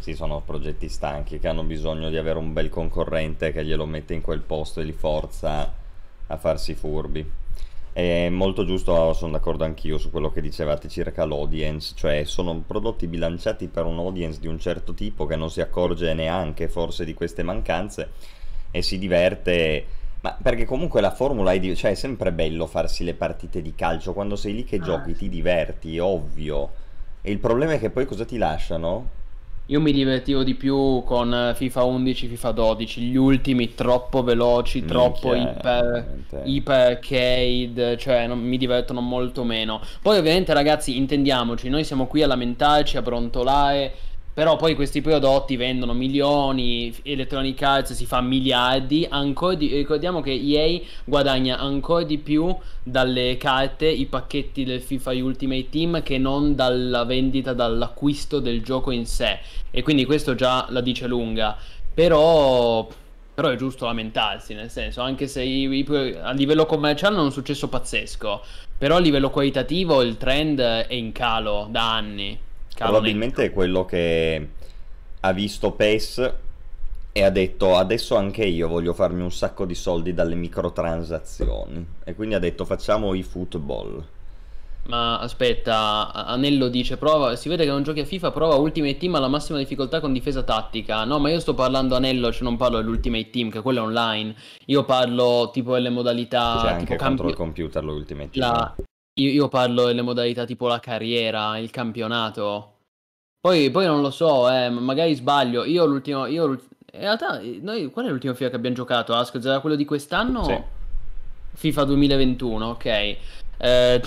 [0.00, 4.12] Sì, sono progetti stanchi che hanno bisogno di avere un bel concorrente che glielo mette
[4.12, 5.72] in quel posto e li forza
[6.26, 7.38] a farsi furbi.
[7.92, 13.08] È molto giusto, sono d'accordo anch'io su quello che dicevate circa l'audience, cioè sono prodotti
[13.08, 17.14] bilanciati per un audience di un certo tipo che non si accorge neanche forse di
[17.14, 18.10] queste mancanze
[18.70, 19.84] e si diverte,
[20.20, 21.74] ma perché comunque la formula è, di...
[21.74, 24.82] cioè, è sempre bello farsi le partite di calcio, quando sei lì che ah.
[24.82, 26.70] giochi ti diverti, ovvio.
[27.22, 29.18] E il problema è che poi cosa ti lasciano?
[29.70, 35.32] Io mi divertivo di più con FIFA 11, FIFA 12, gli ultimi troppo veloci, troppo
[35.32, 39.80] iper, iper arcade, cioè non, mi divertono molto meno.
[40.02, 43.92] Poi ovviamente ragazzi intendiamoci, noi siamo qui a lamentarci, a brontolare
[44.40, 49.06] però poi questi prodotti vendono milioni, Electronic Arts si fa miliardi,
[49.58, 55.68] di, ricordiamo che EA guadagna ancora di più dalle carte, i pacchetti del FIFA Ultimate
[55.68, 59.40] Team che non dalla vendita, dall'acquisto del gioco in sé.
[59.70, 61.54] E quindi questo già la dice lunga.
[61.92, 62.88] Però
[63.34, 67.30] però è giusto lamentarsi, nel senso, anche se i, i, a livello commerciale è un
[67.30, 68.42] successo pazzesco,
[68.78, 72.48] però a livello qualitativo il trend è in calo da anni.
[72.84, 74.48] Probabilmente è quello che
[75.20, 76.32] ha visto PES
[77.12, 82.14] e ha detto adesso anche io voglio farmi un sacco di soldi dalle microtransazioni e
[82.14, 84.04] quindi ha detto facciamo i football.
[84.84, 89.14] Ma aspetta, Anello dice prova, si vede che non giochi a FIFA, prova Ultimate Team
[89.14, 91.04] alla massima difficoltà con difesa tattica.
[91.04, 94.34] No, ma io sto parlando Anello, cioè non parlo dell'Ultimate Team, che quello è online.
[94.66, 96.60] Io parlo tipo delle modalità...
[96.62, 98.50] C'è anche tipo contro campi- il computer l'Ultimate Team.
[98.50, 98.74] la-
[99.14, 102.74] io, io parlo delle modalità tipo la carriera, il campionato.
[103.40, 105.64] Poi, poi non lo so, eh, magari sbaglio.
[105.64, 106.26] Io l'ultimo...
[106.26, 109.14] Io l'ult- in realtà, noi, qual è l'ultimo FIFA che abbiamo giocato?
[109.14, 110.44] Ask, era quello di quest'anno?
[110.44, 110.62] Sì.
[111.54, 113.16] FIFA 2021, ok.
[113.58, 114.02] Eh,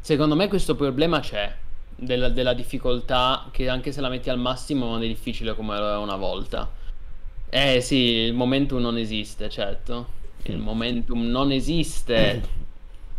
[0.00, 1.62] secondo me questo problema c'è.
[1.96, 5.86] Della, della difficoltà che anche se la metti al massimo non è difficile come lo
[5.86, 6.68] era una volta.
[7.48, 10.06] Eh sì, il momentum non esiste, certo.
[10.42, 12.62] Il momentum non esiste.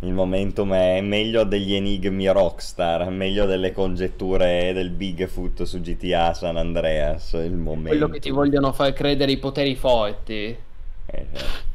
[0.00, 6.56] Il momentum è meglio degli enigmi Rockstar, meglio delle congetture del Bigfoot su GTA San
[6.56, 7.32] Andreas.
[7.32, 7.88] Il momento.
[7.88, 10.34] Quello che ti vogliono far credere i poteri forti.
[11.06, 11.74] Eh, certo.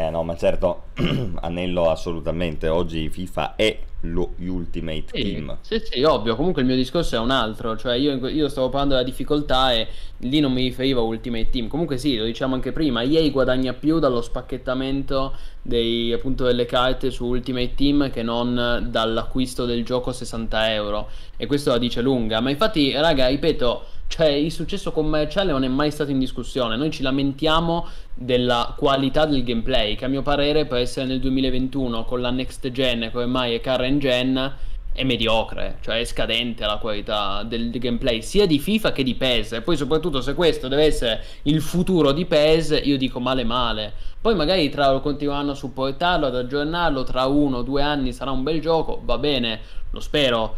[0.00, 0.90] Eh, no, ma certo,
[1.42, 2.68] Anello assolutamente.
[2.68, 5.58] Oggi FIFA è lo Ultimate Sì, Team.
[5.60, 6.36] sì, sì, ovvio.
[6.36, 7.76] Comunque il mio discorso è un altro.
[7.76, 9.88] Cioè, io, io stavo parlando della difficoltà e
[10.18, 11.66] lì non mi riferivo a Ultimate Team.
[11.66, 13.02] Comunque, sì, lo diciamo anche prima.
[13.02, 19.64] EA guadagna più dallo spacchettamento dei, appunto, delle carte su Ultimate Team che non dall'acquisto
[19.64, 21.08] del gioco a 60 euro.
[21.36, 22.38] E questo la dice lunga.
[22.38, 26.76] Ma infatti, raga, ripeto, cioè, il successo commerciale non è mai stato in discussione.
[26.76, 32.04] Noi ci lamentiamo della qualità del gameplay, che a mio parere per essere nel 2021
[32.04, 34.54] con la next gen, che ormai è current gen,
[34.92, 39.52] è mediocre, cioè è scadente la qualità del gameplay sia di FIFA che di PES.
[39.52, 43.92] E poi soprattutto se questo deve essere il futuro di PES, io dico male male.
[44.20, 48.42] Poi magari tra continueranno a supportarlo, ad aggiornarlo, tra uno o due anni sarà un
[48.42, 50.56] bel gioco, va bene, lo spero.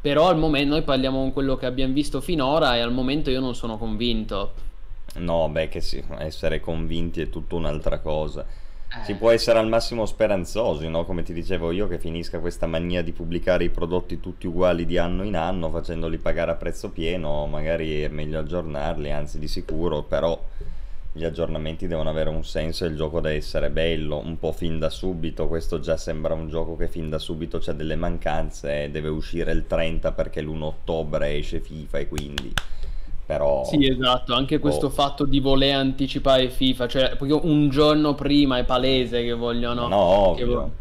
[0.00, 3.40] Però al momento noi parliamo con quello che abbiamo visto finora e al momento io
[3.40, 4.54] non sono convinto.
[5.16, 8.46] No, beh, che sì, essere convinti è tutta un'altra cosa.
[8.98, 9.14] Si Eh.
[9.16, 11.04] può essere al massimo speranzosi, no?
[11.04, 14.98] Come ti dicevo io, che finisca questa mania di pubblicare i prodotti tutti uguali di
[14.98, 20.02] anno in anno, facendoli pagare a prezzo pieno, magari è meglio aggiornarli, anzi di sicuro,
[20.02, 20.40] però
[21.12, 24.78] gli aggiornamenti devono avere un senso e il gioco deve essere bello, un po' fin
[24.78, 25.48] da subito.
[25.48, 29.66] Questo già sembra un gioco che fin da subito c'ha delle mancanze, deve uscire il
[29.66, 32.52] 30 perché l'1 ottobre esce FIFA e quindi...
[33.26, 33.64] Però...
[33.64, 34.90] Sì, esatto, anche questo Oh.
[34.90, 39.86] fatto di voler anticipare FIFA, cioè proprio un giorno prima è palese che vogliono...
[39.86, 40.72] No, che ovvio.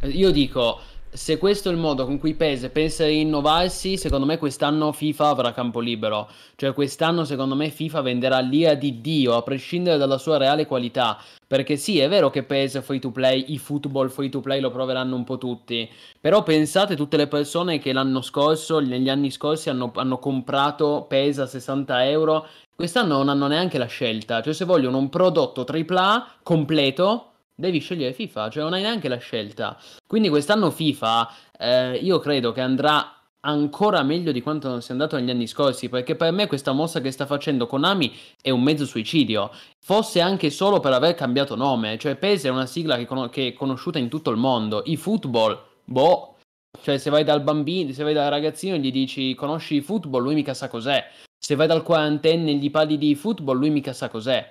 [0.00, 0.78] vo- Io dico,
[1.10, 5.28] se questo è il modo con cui PES pensa di innovarsi, secondo me quest'anno FIFA
[5.28, 6.28] avrà campo libero.
[6.54, 11.18] Cioè quest'anno secondo me FIFA venderà l'ira di Dio, a prescindere dalla sua reale qualità.
[11.46, 14.60] Perché sì, è vero che PES è free to play, i football free to play
[14.60, 15.88] lo proveranno un po' tutti.
[16.20, 21.38] Però pensate tutte le persone che l'anno scorso, negli anni scorsi, hanno, hanno comprato PES
[21.38, 22.46] a 60 euro.
[22.74, 24.42] Quest'anno non hanno neanche la scelta.
[24.42, 28.50] Cioè, se vogliono un prodotto AAA completo, devi scegliere FIFA.
[28.50, 29.76] Cioè, non hai neanche la scelta.
[30.06, 35.16] Quindi quest'anno FIFA, eh, io credo che andrà ancora meglio di quanto non sia andato
[35.16, 35.88] negli anni scorsi.
[35.88, 39.50] Perché per me questa mossa che sta facendo Konami è un mezzo suicidio.
[39.84, 41.98] Fosse anche solo per aver cambiato nome.
[41.98, 44.82] Cioè, PES è una sigla che, cono- che è conosciuta in tutto il mondo.
[44.86, 46.36] I football, boh.
[46.80, 50.22] Cioè, se vai dal bambino, se vai dal ragazzino e gli dici conosci il football,
[50.22, 51.04] lui mica sa cos'è.
[51.36, 54.48] Se vai dal quarantenne e gli parli di football, lui mica sa cos'è.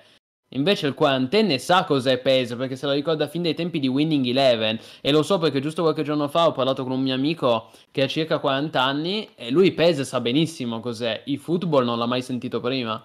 [0.52, 4.24] Invece il quarantenne sa cos'è PES perché se lo ricorda fin dai tempi di Winning
[4.26, 7.68] Eleven e lo so perché giusto qualche giorno fa ho parlato con un mio amico
[7.90, 12.06] che ha circa 40 anni e lui PES sa benissimo cos'è, il football non l'ha
[12.06, 13.04] mai sentito prima.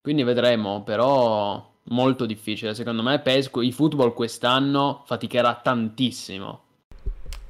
[0.00, 2.74] Quindi vedremo, però molto difficile.
[2.74, 6.62] Secondo me PES, il football quest'anno faticherà tantissimo.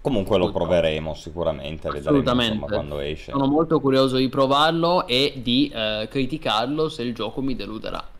[0.00, 3.30] Comunque lo proveremo sicuramente, vedremo insomma quando esce.
[3.32, 8.16] Sono molto curioso di provarlo e di eh, criticarlo se il gioco mi deluderà.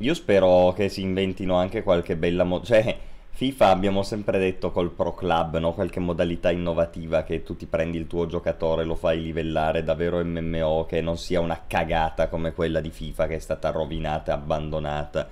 [0.00, 2.98] Io spero che si inventino anche qualche bella mo- cioè
[3.30, 5.72] FIFA abbiamo sempre detto col Pro Club, no?
[5.74, 10.84] Qualche modalità innovativa che tu ti prendi il tuo giocatore, lo fai livellare davvero MMO,
[10.86, 15.30] che non sia una cagata come quella di FIFA che è stata rovinata e abbandonata.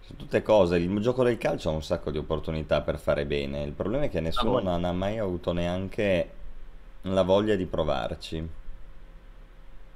[0.00, 3.62] Sono tutte cose, il gioco del calcio ha un sacco di opportunità per fare bene.
[3.62, 6.32] Il problema è che nessuno non ha mai avuto neanche
[7.02, 8.48] la voglia di provarci.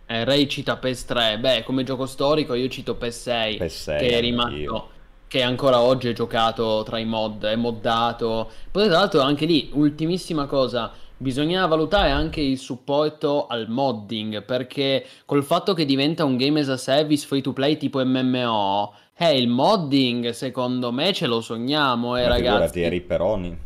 [0.07, 3.99] Eh, Ray cita PES 3, beh, come gioco storico io cito PES 6, PES 6
[3.99, 4.91] che è rimasto,
[5.27, 8.51] che ancora oggi è giocato tra i mod, è moddato.
[8.71, 15.07] Poi tra l'altro anche lì, ultimissima cosa, bisogna valutare anche il supporto al modding, perché
[15.25, 19.39] col fatto che diventa un game as a service free to play tipo MMO, eh,
[19.39, 22.83] il modding secondo me ce lo sogniamo, eh Ma ragazzi.
[22.83, 23.57] eri Peroni.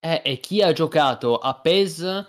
[0.00, 2.26] Eh, e chi ha giocato a PES,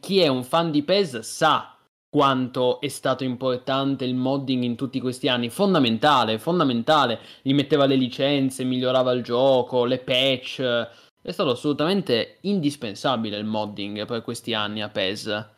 [0.00, 1.74] chi è un fan di PES sa
[2.12, 5.48] quanto è stato importante il modding in tutti questi anni.
[5.48, 7.18] Fondamentale, fondamentale.
[7.40, 10.60] Gli metteva le licenze, migliorava il gioco, le patch.
[10.60, 15.48] È stato assolutamente indispensabile il modding per questi anni a PES.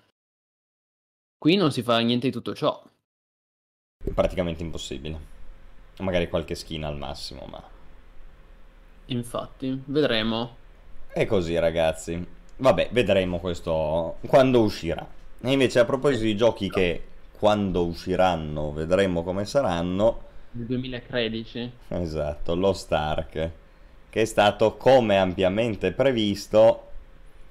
[1.37, 2.81] Qui non si fa niente di tutto ciò.
[4.15, 5.33] Praticamente impossibile.
[5.99, 7.61] Magari qualche skin al massimo, ma...
[9.07, 10.57] Infatti, vedremo.
[11.09, 12.25] È così ragazzi.
[12.59, 15.23] Vabbè, vedremo questo quando uscirà.
[15.47, 17.03] E invece a proposito di giochi che
[17.39, 20.23] quando usciranno vedremo come saranno...
[20.53, 21.73] Nel 2013.
[21.89, 23.51] Esatto, lo Stark,
[24.09, 26.85] che è stato come ampiamente previsto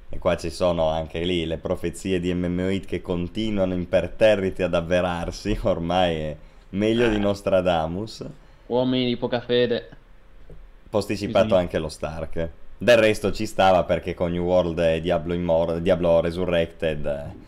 [0.10, 5.56] e qua ci sono anche lì le profezie di MMOIT che continuano imperterriti ad avverarsi,
[5.62, 6.38] ormai è
[6.70, 7.20] meglio di eh.
[7.20, 8.26] Nostradamus.
[8.68, 9.90] Uomini di poca fede.
[10.90, 11.62] Posticipato Bisogna...
[11.62, 12.50] anche lo Stark.
[12.76, 17.43] Del resto ci stava perché con New World e Diablo, Immor- Diablo Resurrected...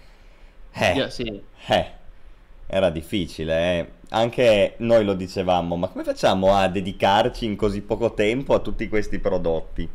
[0.78, 1.41] Eh, yeah, sì.
[1.67, 1.91] eh,
[2.67, 3.88] era difficile, eh.
[4.09, 8.88] Anche noi lo dicevamo, ma come facciamo a dedicarci in così poco tempo a tutti
[8.88, 9.88] questi prodotti?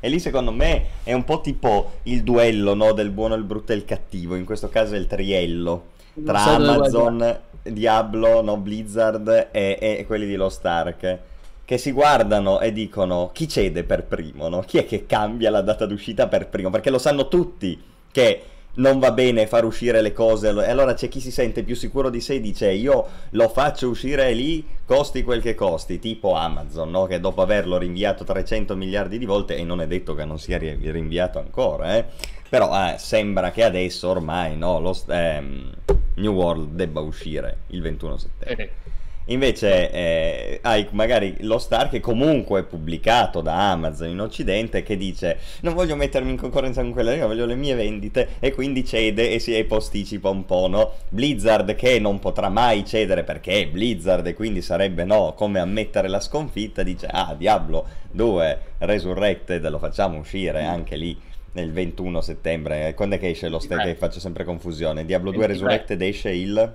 [0.00, 2.92] E lì secondo me è un po' tipo il duello no?
[2.92, 7.40] del buono, il brutto e il cattivo, in questo caso è il triello tra Amazon,
[7.62, 8.56] Diablo, no?
[8.58, 11.18] Blizzard e, e, quelli di Lost Ark
[11.64, 14.60] che si guardano e dicono chi cede per primo, no?
[14.60, 17.82] chi è che cambia la data d'uscita per primo, perché lo sanno tutti
[18.12, 18.42] che
[18.74, 22.10] non va bene far uscire le cose e allora c'è chi si sente più sicuro
[22.10, 26.90] di sé e dice io lo faccio uscire lì costi quel che costi tipo Amazon
[26.90, 27.06] no?
[27.06, 30.58] che dopo averlo rinviato 300 miliardi di volte e non è detto che non sia
[30.58, 32.04] rinviato ancora eh?
[32.48, 35.72] però eh, sembra che adesso ormai no, lo, ehm,
[36.14, 38.93] New World debba uscire il 21 settembre eh,
[39.26, 44.98] Invece eh, hai magari lo Star che comunque è pubblicato da Amazon in Occidente che
[44.98, 48.84] dice non voglio mettermi in concorrenza con quella io voglio le mie vendite e quindi
[48.84, 50.92] cede e si posticipa un po', no?
[51.08, 56.08] Blizzard che non potrà mai cedere perché è Blizzard e quindi sarebbe no, come ammettere
[56.08, 61.18] la sconfitta, dice ah Diablo 2 Resurrected lo facciamo uscire anche lì
[61.52, 62.94] nel 21 settembre.
[62.94, 63.84] Quando è che esce lo Star?
[63.84, 65.04] Che faccio sempre confusione.
[65.04, 66.74] Diablo 2 Resurrected esce il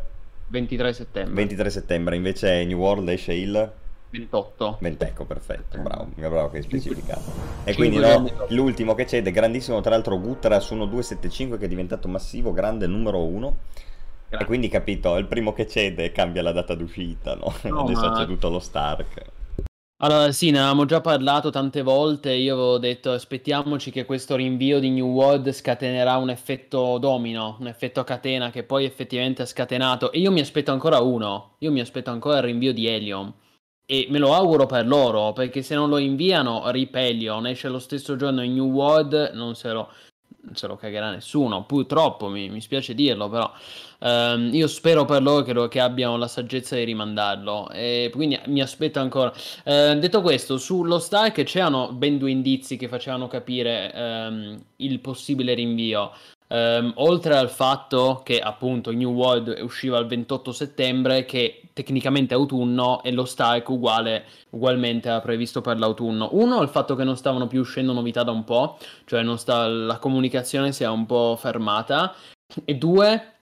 [0.50, 1.34] 23 settembre.
[1.34, 3.72] 23 settembre, invece New World esce il
[4.12, 4.78] 28.
[4.82, 7.22] 20, ecco, perfetto, bravo, bravo che hai specificato.
[7.64, 12.52] E quindi no, l'ultimo che c'è, grandissimo tra l'altro Gutras 1275 che è diventato massivo,
[12.52, 13.58] grande numero 1.
[14.30, 17.54] E quindi capito, il primo che cede cambia la data d'uscita, no?
[17.64, 18.12] no Adesso ma...
[18.12, 19.22] ha ceduto lo Stark.
[20.02, 22.32] Allora, sì, ne avevamo già parlato tante volte.
[22.32, 27.68] Io avevo detto aspettiamoci che questo rinvio di New World scatenerà un effetto domino, un
[27.68, 30.12] effetto catena che poi effettivamente ha scatenato.
[30.14, 31.56] E io mi aspetto ancora uno.
[31.60, 33.34] Io mi aspetto ancora il rinvio di Helion.
[33.86, 37.80] E me lo auguro per loro, perché se non lo inviano, Rip Helion esce lo
[37.80, 39.90] stesso giorno in New World, non se lo,
[40.42, 41.66] non se lo cagherà nessuno.
[41.66, 43.52] Purtroppo, mi, mi spiace dirlo, però.
[44.02, 47.70] Um, io spero per loro che, che, abbiano la saggezza di rimandarlo.
[47.72, 49.32] E quindi mi aspetto ancora.
[49.66, 55.54] Uh, detto questo, sullo Stark c'erano ben due indizi che facevano capire um, il possibile
[55.54, 56.12] rinvio.
[56.52, 62.38] Um, oltre al fatto che appunto New World usciva il 28 settembre, che tecnicamente è
[62.38, 66.30] autunno, e lo Stark uguale, ugualmente era previsto per l'autunno.
[66.32, 70.00] Uno, il fatto che non stavano più uscendo novità da un po', cioè sta, la
[70.00, 72.16] comunicazione si è un po' fermata.
[72.66, 73.38] E due,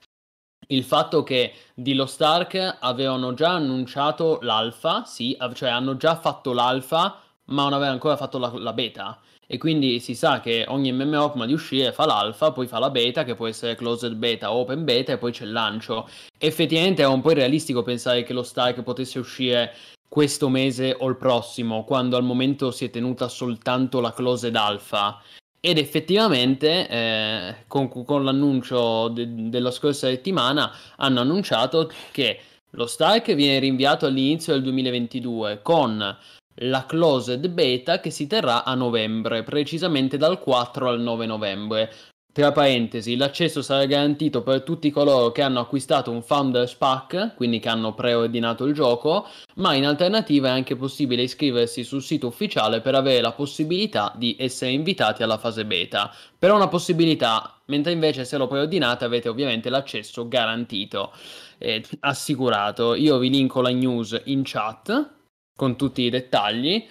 [0.68, 6.52] il fatto che di Lost Ark avevano già annunciato l'alfa, sì, cioè hanno già fatto
[6.52, 9.18] l'alfa, ma non avevano ancora fatto la, la, beta.
[9.50, 12.90] E quindi si sa che ogni MMO prima di uscire fa l'alfa, poi fa la
[12.90, 16.06] beta, che può essere closed beta open beta, e poi c'è il lancio.
[16.36, 19.74] Effettivamente è un po' irrealistico pensare che lo Stark potesse uscire
[20.06, 25.22] questo mese o il prossimo, quando al momento si è tenuta soltanto la closed alfa.
[25.60, 32.38] Ed effettivamente, eh, con, con, l'annuncio de- della scorsa settimana, hanno annunciato che
[32.72, 36.16] lo Stark viene rinviato all'inizio del 2022 con
[36.60, 41.92] la closed beta che si terrà a novembre, precisamente dal 4 al 9 novembre.
[42.30, 47.58] Tra parentesi, l'accesso sarà garantito per tutti coloro che hanno acquistato un Founders Pack, quindi
[47.58, 52.80] che hanno preordinato il gioco, ma in alternativa è anche possibile iscriversi sul sito ufficiale
[52.80, 56.14] per avere la possibilità di essere invitati alla fase beta.
[56.38, 61.12] Però una possibilità, mentre invece se lo preordinate avete ovviamente l'accesso garantito,
[61.58, 62.94] eh, assicurato.
[62.94, 65.16] Io vi linko la news in chat
[65.58, 66.86] con tutti i dettagli.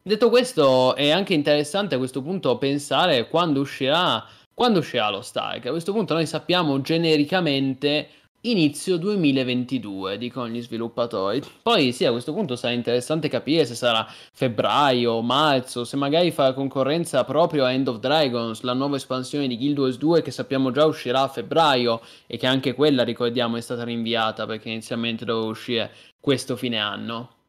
[0.00, 5.66] Detto questo, è anche interessante a questo punto pensare quando uscirà quando uscirà lo Stark?
[5.66, 8.08] A questo punto noi sappiamo genericamente
[8.42, 11.42] inizio 2022, dicono gli sviluppatori.
[11.60, 16.52] Poi sì, a questo punto sarà interessante capire se sarà febbraio, marzo, se magari fa
[16.52, 20.70] concorrenza proprio a End of Dragons, la nuova espansione di Guild Wars 2 che sappiamo
[20.70, 25.48] già uscirà a febbraio e che anche quella, ricordiamo, è stata rinviata perché inizialmente doveva
[25.48, 25.90] uscire
[26.20, 27.43] questo fine anno.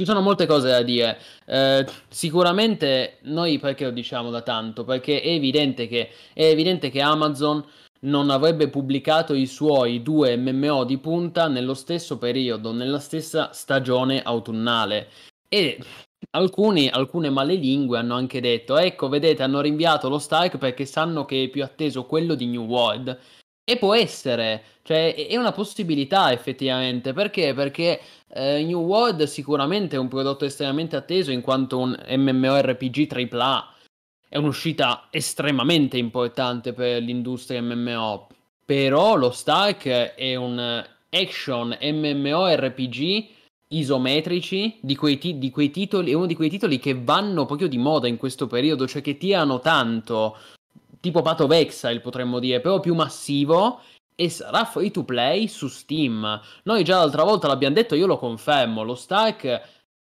[0.00, 1.18] Ci sono molte cose da dire.
[1.44, 4.82] Eh, sicuramente noi perché lo diciamo da tanto?
[4.82, 7.62] Perché è evidente che, è evidente che Amazon
[8.06, 14.22] non avrebbe pubblicato i suoi due MMO di punta nello stesso periodo, nella stessa stagione
[14.22, 15.08] autunnale.
[15.46, 15.78] E
[16.30, 21.44] alcuni, alcune malelingue hanno anche detto: Ecco, vedete, hanno rinviato lo Stark perché sanno che
[21.44, 23.18] è più atteso quello di New World.
[23.70, 27.54] E può essere, cioè è una possibilità effettivamente, perché?
[27.54, 28.00] Perché
[28.34, 33.74] eh, New World sicuramente è un prodotto estremamente atteso in quanto un MMORPG AAA,
[34.28, 38.26] è un'uscita estremamente importante per l'industria MMO,
[38.64, 43.28] però lo Stark è un action MMORPG
[43.68, 47.68] isometrici di quei, ti- di quei titoli, è uno di quei titoli che vanno proprio
[47.68, 50.36] di moda in questo periodo, cioè che tirano tanto
[51.00, 53.80] tipo Path Exile potremmo dire, però più massivo
[54.14, 56.40] e sarà free to play su Steam.
[56.64, 59.60] Noi già l'altra volta l'abbiamo detto, io lo confermo, lo Stark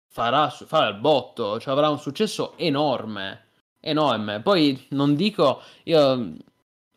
[0.08, 3.48] farà, farà il botto, cioè avrà un successo enorme,
[3.80, 4.42] enorme.
[4.42, 6.34] Poi non dico, io...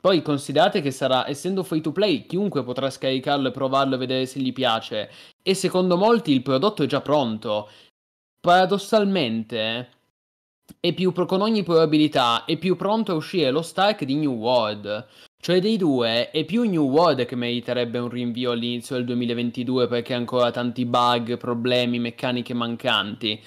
[0.00, 4.26] Poi considerate che sarà, essendo free to play, chiunque potrà scaricarlo e provarlo e vedere
[4.26, 5.10] se gli piace.
[5.42, 7.68] E secondo molti il prodotto è già pronto.
[8.40, 9.97] Paradossalmente,
[10.80, 15.06] è più, con ogni probabilità è più pronto a uscire lo Stark di New World.
[15.40, 20.14] Cioè dei due è più New World che meriterebbe un rinvio all'inizio del 2022 perché
[20.14, 23.40] ha ancora tanti bug, problemi, meccaniche mancanti.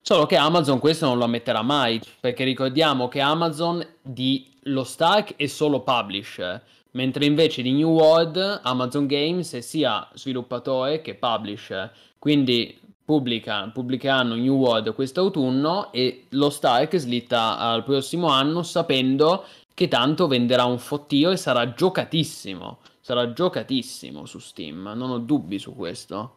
[0.00, 5.36] Solo che Amazon questo non lo ammetterà mai, perché ricordiamo che Amazon di lo Stark
[5.36, 6.62] è solo publisher,
[6.92, 11.92] mentre invece di New World Amazon Games è sia sviluppatore che publisher.
[12.18, 12.78] Quindi
[13.08, 20.26] pubblica, pubblicheranno New World quest'autunno e lo Stark slitta al prossimo anno sapendo che tanto
[20.26, 22.80] venderà un fottio e sarà giocatissimo.
[23.00, 26.34] Sarà giocatissimo su Steam, non ho dubbi su questo.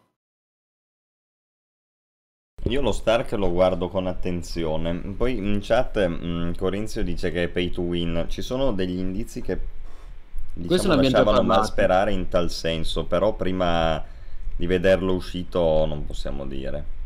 [2.69, 4.93] Io lo Stark lo guardo con attenzione.
[4.95, 8.27] Poi in chat mh, mm, Corinzio dice che è pay to win.
[8.29, 9.59] Ci sono degli indizi che
[10.53, 14.01] diciamo, lasciavano mal sperare in tal senso, però prima
[14.61, 16.99] di vederlo uscito non possiamo dire.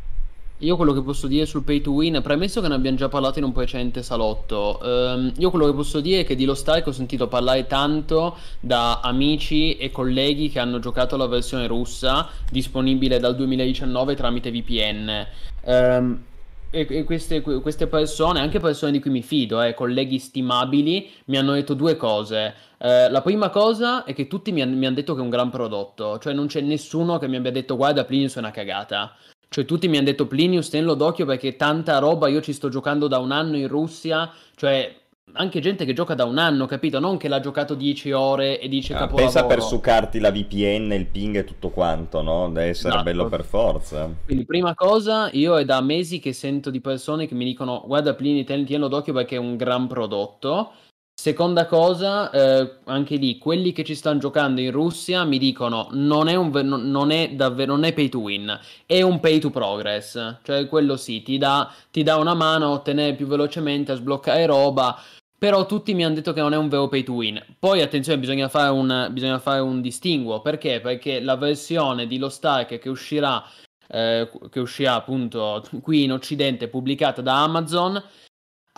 [0.58, 3.38] Io quello che posso dire sul pay to win, premesso che ne abbiamo già parlato
[3.38, 6.88] in un precedente salotto, ehm, io quello che posso dire è che di Lost Ark
[6.88, 13.18] ho sentito parlare tanto da amici e colleghi che hanno giocato la versione russa disponibile
[13.18, 15.26] dal 2019 tramite VPN.
[15.64, 16.22] Ehm,
[16.70, 21.52] e, queste, queste, persone, anche persone di cui mi fido, eh, colleghi stimabili, mi hanno
[21.52, 22.54] detto due cose.
[22.78, 25.30] Eh, la prima cosa è che tutti mi, han, mi hanno detto che è un
[25.30, 29.14] gran prodotto, cioè non c'è nessuno che mi abbia detto guarda Plinius è una cagata.
[29.48, 33.06] Cioè tutti mi hanno detto Plinius tenlo d'occhio perché tanta roba, io ci sto giocando
[33.06, 34.94] da un anno in Russia, cioè
[35.36, 36.98] anche gente che gioca da un anno, capito?
[36.98, 39.32] Non che l'ha giocato 10 ore e dice ah, capolavoro.
[39.32, 42.48] Pensa per succarti la VPN, il ping e tutto quanto, no?
[42.48, 43.04] Deve essere esatto.
[43.04, 44.10] bello per forza.
[44.24, 48.14] Quindi prima cosa, io è da mesi che sento di persone che mi dicono guarda
[48.14, 50.72] Plini, tienilo d'occhio perché è un gran prodotto.
[51.18, 56.28] Seconda cosa, eh, anche lì, quelli che ci stanno giocando in Russia mi dicono non
[56.28, 60.40] è, un, non è davvero non è pay to win, è un pay to progress,
[60.42, 64.44] cioè quello sì, ti dà, ti dà una mano a ottenere più velocemente, a sbloccare
[64.44, 64.94] roba,
[65.38, 67.42] però tutti mi hanno detto che non è un vero pay to win.
[67.58, 70.80] Poi attenzione, bisogna fare un, bisogna fare un distinguo, perché?
[70.80, 73.42] Perché la versione di Lost Ark che uscirà,
[73.88, 78.02] eh, che uscirà appunto qui in Occidente, pubblicata da Amazon,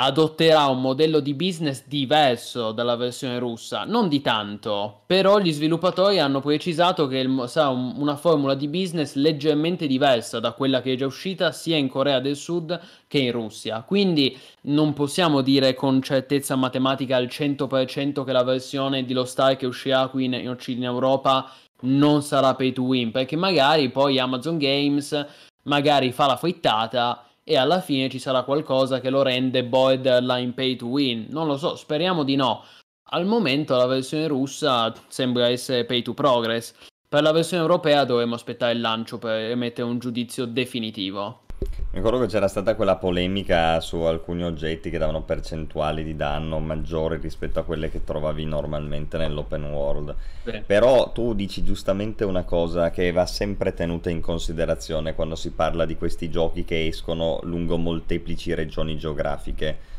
[0.00, 6.20] adotterà un modello di business diverso dalla versione russa, non di tanto, però gli sviluppatori
[6.20, 10.92] hanno precisato che il, sarà un, una formula di business leggermente diversa da quella che
[10.92, 13.82] è già uscita sia in Corea del Sud che in Russia.
[13.82, 19.58] Quindi non possiamo dire con certezza matematica al 100% che la versione di Lost Ark
[19.58, 24.20] che uscirà qui in, in, in Europa non sarà pay to win, perché magari poi
[24.20, 25.26] Amazon Games
[25.64, 30.76] magari fa la frittata e alla fine ci sarà qualcosa che lo rende borderline pay
[30.76, 31.28] to win.
[31.30, 32.62] Non lo so, speriamo di no.
[33.10, 36.74] Al momento la versione russa sembra essere pay to progress.
[37.08, 41.46] Per la versione europea dovremo aspettare il lancio per emettere un giudizio definitivo.
[41.60, 46.60] Mi ricordo che c'era stata quella polemica su alcuni oggetti che davano percentuali di danno
[46.60, 50.14] maggiori rispetto a quelle che trovavi normalmente nell'open world.
[50.44, 50.62] Beh.
[50.66, 55.84] Però tu dici giustamente una cosa che va sempre tenuta in considerazione quando si parla
[55.86, 59.96] di questi giochi che escono lungo molteplici regioni geografiche.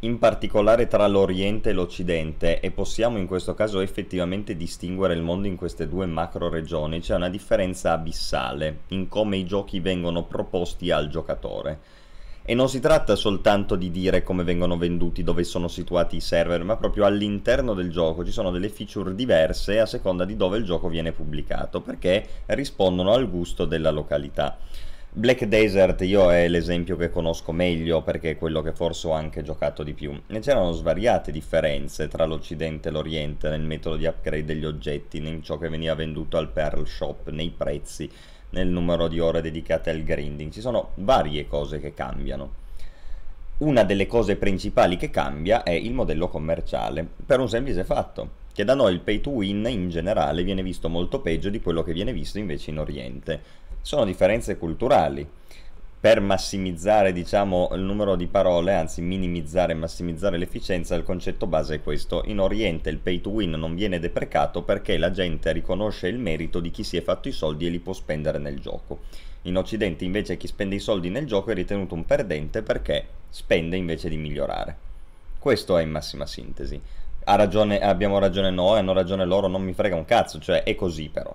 [0.00, 5.46] In particolare tra l'Oriente e l'Occidente, e possiamo in questo caso effettivamente distinguere il mondo
[5.46, 10.90] in queste due macro regioni, c'è una differenza abissale in come i giochi vengono proposti
[10.90, 12.04] al giocatore.
[12.48, 16.62] E non si tratta soltanto di dire come vengono venduti, dove sono situati i server,
[16.62, 20.64] ma proprio all'interno del gioco ci sono delle feature diverse a seconda di dove il
[20.64, 24.58] gioco viene pubblicato, perché rispondono al gusto della località.
[25.18, 29.42] Black Desert io è l'esempio che conosco meglio perché è quello che forse ho anche
[29.42, 30.12] giocato di più.
[30.26, 35.42] E c'erano svariate differenze tra l'Occidente e l'Oriente nel metodo di upgrade degli oggetti, in
[35.42, 38.10] ciò che veniva venduto al Pearl Shop, nei prezzi,
[38.50, 40.52] nel numero di ore dedicate al grinding.
[40.52, 42.64] Ci sono varie cose che cambiano.
[43.60, 48.64] Una delle cose principali che cambia è il modello commerciale, per un semplice fatto, che
[48.64, 51.94] da noi il pay to win in generale viene visto molto peggio di quello che
[51.94, 55.24] viene visto invece in Oriente sono differenze culturali.
[56.00, 61.76] Per massimizzare diciamo, il numero di parole, anzi minimizzare e massimizzare l'efficienza, il concetto base
[61.76, 62.22] è questo.
[62.24, 66.58] In Oriente il pay to win non viene deprecato perché la gente riconosce il merito
[66.58, 69.02] di chi si è fatto i soldi e li può spendere nel gioco.
[69.42, 73.76] In Occidente invece chi spende i soldi nel gioco è ritenuto un perdente perché spende
[73.76, 74.76] invece di migliorare.
[75.38, 76.80] Questo è in massima sintesi.
[77.22, 80.74] Ha ragione, abbiamo ragione noi, hanno ragione loro, non mi frega un cazzo, cioè è
[80.74, 81.32] così però.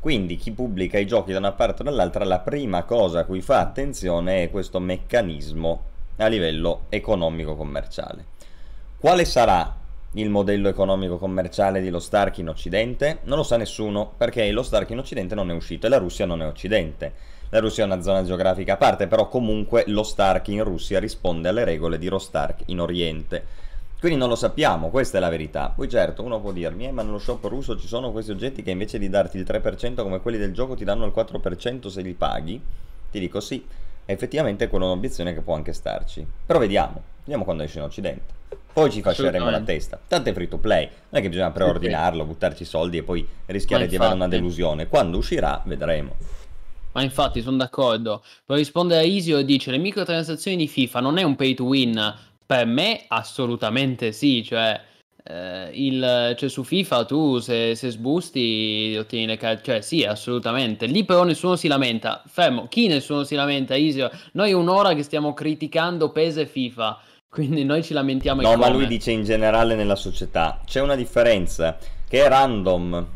[0.00, 3.40] Quindi chi pubblica i giochi da una parte o dall'altra, la prima cosa a cui
[3.40, 5.82] fa attenzione è questo meccanismo
[6.16, 8.24] a livello economico-commerciale.
[8.98, 9.76] Quale sarà
[10.12, 13.18] il modello economico-commerciale di Lost Ark in Occidente?
[13.24, 16.26] Non lo sa nessuno, perché Lost Ark in Occidente non è uscito e la Russia
[16.26, 17.12] non è Occidente.
[17.50, 21.48] La Russia è una zona geografica a parte, però comunque Lost Ark in Russia risponde
[21.48, 23.66] alle regole di Lost Ark in Oriente.
[24.00, 25.72] Quindi non lo sappiamo, questa è la verità.
[25.74, 28.70] Poi certo, uno può dirmi, eh, ma nello shop russo ci sono questi oggetti che
[28.70, 32.14] invece di darti il 3% come quelli del gioco ti danno il 4% se li
[32.14, 32.62] paghi?
[33.10, 33.64] Ti dico sì,
[34.04, 36.24] effettivamente quella è un'obiezione che può anche starci.
[36.46, 38.36] Però vediamo, vediamo quando esce in Occidente.
[38.72, 39.98] Poi ci fasceremo la testa.
[40.06, 43.82] Tanto è free to play, non è che bisogna preordinarlo, buttarci soldi e poi rischiare
[43.82, 44.86] infatti, di avere una delusione.
[44.86, 46.14] Quando uscirà, vedremo.
[46.92, 48.22] Ma infatti sono d'accordo.
[48.44, 52.14] Per rispondere a Isio dice le microtransazioni di FIFA non è un pay to win,
[52.48, 54.80] per me assolutamente sì, cioè,
[55.22, 60.86] eh, il, cioè su FIFA tu se, se sbusti ottieni le carte, cioè sì assolutamente,
[60.86, 63.74] lì però nessuno si lamenta, fermo, chi nessuno si lamenta?
[63.74, 64.10] Isio?
[64.32, 68.86] Noi un'ora che stiamo criticando PES e FIFA, quindi noi ci lamentiamo No, ma lui
[68.86, 71.76] dice in generale nella società, c'è una differenza
[72.08, 73.06] che è random,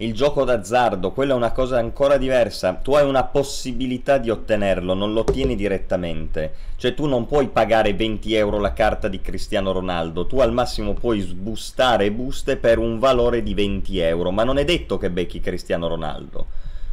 [0.00, 2.74] il gioco d'azzardo, quella è una cosa ancora diversa.
[2.74, 6.54] Tu hai una possibilità di ottenerlo, non lo ottieni direttamente.
[6.76, 10.94] Cioè tu non puoi pagare 20 euro la carta di Cristiano Ronaldo, tu al massimo
[10.94, 15.40] puoi sbustare buste per un valore di 20 euro, ma non è detto che becchi
[15.40, 16.46] Cristiano Ronaldo.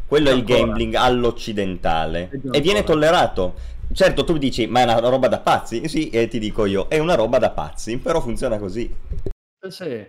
[0.07, 3.73] Quello è il gambling all'occidentale e viene tollerato.
[3.93, 5.87] Certo, tu dici, ma è una roba da pazzi?
[5.87, 8.91] Sì, e ti dico io, è una roba da pazzi, però funziona così.
[9.67, 10.05] Sì.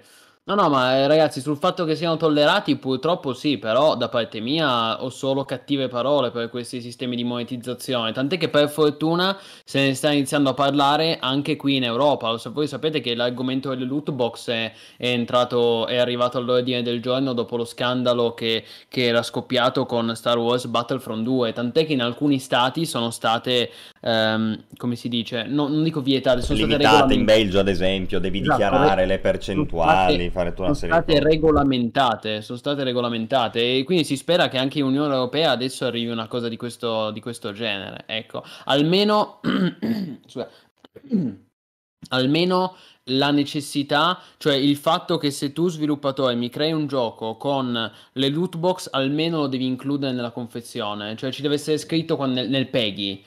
[0.49, 4.38] No, no, ma eh, ragazzi, sul fatto che siano tollerati, purtroppo sì, però da parte
[4.38, 8.12] mia ho solo cattive parole per questi sistemi di monetizzazione.
[8.12, 12.38] Tant'è che per fortuna se ne sta iniziando a parlare anche qui in Europa.
[12.53, 17.32] Voi sapete che l'argomento delle loot box è, è entrato, è arrivato all'ordine del giorno
[17.32, 21.55] dopo lo scandalo che, che, era scoppiato con Star Wars Battlefront 2.
[21.55, 23.68] Tant'è che in alcuni stati sono state,
[24.03, 27.14] um, come si dice, no, non dico vietate, sono Limitate state regolamentate.
[27.14, 31.24] in Belgio, ad esempio, devi esatto, dichiarare le percentuali fare tutta una serie sono state
[31.24, 36.11] regolamentate, sono state regolamentate e quindi si spera che anche in Unione Europea adesso arrivi
[36.11, 38.05] una cosa di questo, di questo genere.
[38.07, 39.41] Ecco, almeno,
[42.11, 42.76] almeno
[43.11, 48.28] la necessità, cioè il fatto che se tu sviluppatore mi crei un gioco con le
[48.28, 52.68] loot box, almeno lo devi includere nella confezione, cioè ci deve essere scritto nel, nel
[52.68, 53.24] PEGI.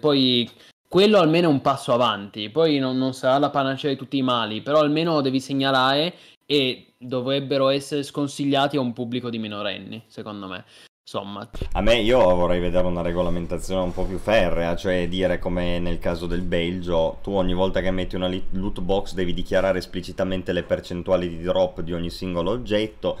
[0.00, 0.50] Poi
[0.92, 2.50] quello almeno è un passo avanti.
[2.50, 6.12] Poi non, non, sarà la panacea di tutti i mali, però almeno lo devi segnalare
[6.52, 10.64] e dovrebbero essere sconsigliati a un pubblico di minorenni, secondo me.
[11.00, 11.48] Insomma.
[11.72, 15.98] A me io vorrei vedere una regolamentazione un po' più ferrea, cioè dire come nel
[15.98, 20.62] caso del Belgio, tu ogni volta che metti una loot box devi dichiarare esplicitamente le
[20.62, 23.18] percentuali di drop di ogni singolo oggetto.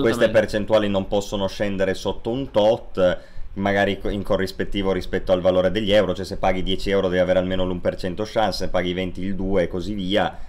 [0.00, 3.18] Queste percentuali non possono scendere sotto un tot
[3.54, 7.40] magari in corrispettivo rispetto al valore degli euro, cioè se paghi 10 euro devi avere
[7.40, 10.48] almeno l'1% chance, se paghi 20 il 2 e così via.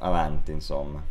[0.00, 1.02] Avanti, insomma.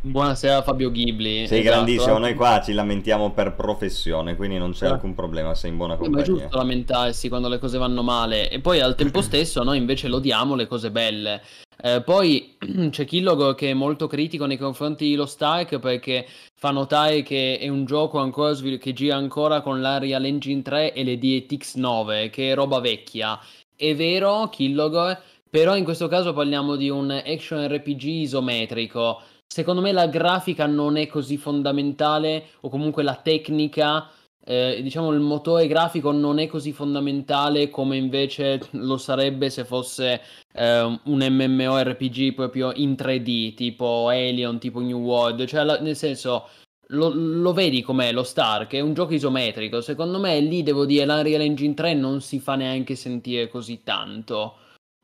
[0.00, 1.46] Buonasera Fabio Ghibli.
[1.46, 1.76] Sei esatto.
[1.76, 4.90] grandissimo, noi qua ci lamentiamo per professione, quindi non c'è eh.
[4.90, 6.18] alcun problema, sei in buona compagnia.
[6.18, 9.78] Ma è giusto lamentarsi quando le cose vanno male e poi al tempo stesso noi
[9.78, 11.40] invece lodiamo le cose belle.
[11.82, 12.56] Eh, poi
[12.90, 17.58] c'è Killogo che è molto critico nei confronti di Lost Ark perché fa notare che
[17.58, 21.76] è un gioco ancora svil- che gira ancora con l'Arial Engine 3 e le DTX
[21.76, 23.40] 9, che è roba vecchia.
[23.74, 25.16] È vero, Killogo,
[25.54, 29.20] però in questo caso parliamo di un action RPG isometrico.
[29.46, 34.10] Secondo me la grafica non è così fondamentale, o comunque la tecnica,
[34.44, 40.22] eh, diciamo il motore grafico non è così fondamentale come invece lo sarebbe se fosse
[40.54, 46.48] eh, un MMORPG proprio in 3D, tipo Alien, tipo New World, cioè la, nel senso
[46.88, 49.80] lo, lo, vedi com'è lo Stark, è un gioco isometrico.
[49.80, 54.56] Secondo me lì devo dire l'Unreal Engine 3 non si fa neanche sentire così tanto.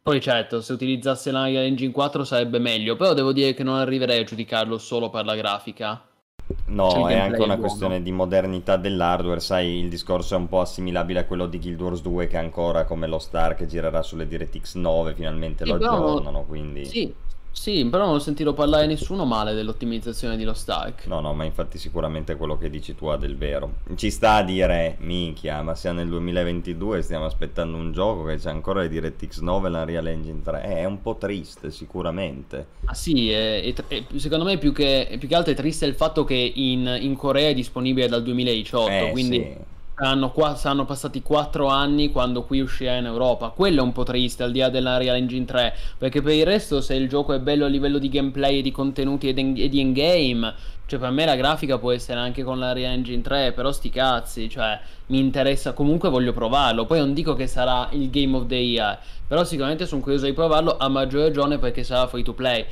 [0.02, 4.20] Poi certo, se utilizzasse l'Unreal Engine 4 sarebbe meglio, però devo dire che non arriverei
[4.20, 6.02] a giudicarlo solo per la grafica.
[6.66, 10.60] No, cioè, è anche una questione di modernità dell'hardware, sai, il discorso è un po'
[10.60, 14.74] assimilabile a quello di Guild Wars 2 che ancora come lo Stark girerà sulle DirectX
[14.76, 16.86] 9, finalmente sì, lo aggiornano, quindi...
[16.86, 17.14] Sì,
[17.52, 21.06] sì, però non ho sentito parlare nessuno male dell'ottimizzazione di Lost Ark.
[21.06, 23.74] No, no, ma infatti sicuramente quello che dici tu ha del vero.
[23.96, 28.36] Ci sta a dire, minchia, ma siamo nel 2022 e stiamo aspettando un gioco che
[28.36, 30.62] c'è ancora le DirectX 9 e la Real Engine 3.
[30.64, 32.66] Eh, è un po' triste, sicuramente.
[32.84, 36.24] Ah sì, è, è, secondo me più che, più che, altro è triste il fatto
[36.24, 39.36] che in, in Corea è disponibile dal 2018, eh, quindi...
[39.36, 39.69] Sì
[40.00, 43.50] saranno, qua, saranno passati 4 anni quando qui uscirà in Europa.
[43.50, 46.46] Quello è un po' triste al di là della Real Engine 3, perché per il
[46.46, 49.80] resto se il gioco è bello a livello di gameplay e di contenuti e di
[49.80, 50.54] endgame,
[50.90, 54.48] cioè per me la grafica può essere anche con la Engine 3, però sti cazzi,
[54.48, 54.76] cioè
[55.06, 56.84] mi interessa, comunque voglio provarlo.
[56.84, 60.32] Poi non dico che sarà il Game of the Year, però sicuramente sono curioso di
[60.32, 62.66] provarlo a maggior ragione perché sarà free to play.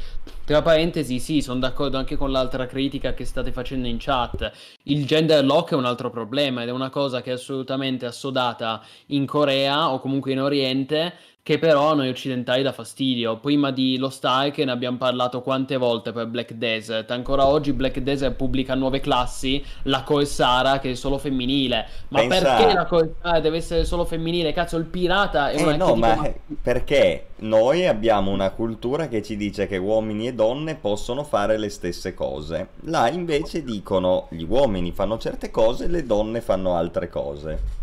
[0.44, 4.50] Tra parentesi, sì, sono d'accordo anche con l'altra critica che state facendo in chat.
[4.82, 8.82] Il gender lock è un altro problema ed è una cosa che è assolutamente assodata
[9.06, 11.14] in Corea o comunque in Oriente
[11.48, 13.38] che però a noi occidentali dà fastidio.
[13.38, 17.10] Prima di Lost Ark ne abbiamo parlato quante volte per Black Desert.
[17.10, 21.86] Ancora oggi Black Desert pubblica nuove classi, la Corsara che è solo femminile.
[22.08, 22.54] Ma Pensa...
[22.54, 24.52] perché la Corsara deve essere solo femminile?
[24.52, 26.30] Cazzo, il pirata è eh, no, ma, ma
[26.60, 31.70] perché noi abbiamo una cultura che ci dice che uomini e donne possono fare le
[31.70, 32.68] stesse cose.
[32.80, 37.78] Là invece dicono gli uomini fanno certe cose, le donne fanno altre cose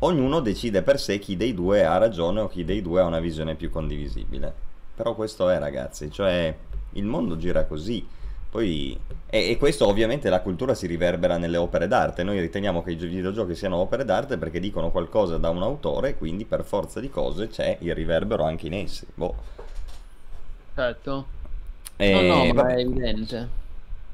[0.00, 3.20] ognuno decide per sé chi dei due ha ragione o chi dei due ha una
[3.20, 4.52] visione più condivisibile.
[4.94, 6.54] Però questo è, ragazzi, cioè
[6.92, 8.06] il mondo gira così.
[8.50, 12.24] Poi, e, e, questo ovviamente la cultura si riverbera nelle opere d'arte.
[12.24, 16.44] Noi riteniamo che i videogiochi siano opere d'arte perché dicono qualcosa da un autore, quindi
[16.44, 19.06] per forza di cose c'è il riverbero anche in essi.
[19.14, 19.34] Boh.
[20.74, 21.26] Certo.
[21.96, 22.74] E, no, no, ma vabbè.
[22.74, 23.48] è evidente.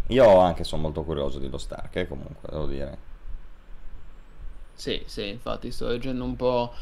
[0.09, 2.99] Io anche sono molto curioso di Lost Ark, eh, comunque, devo dire.
[4.77, 6.73] Sì, sì, infatti sto leggendo un po',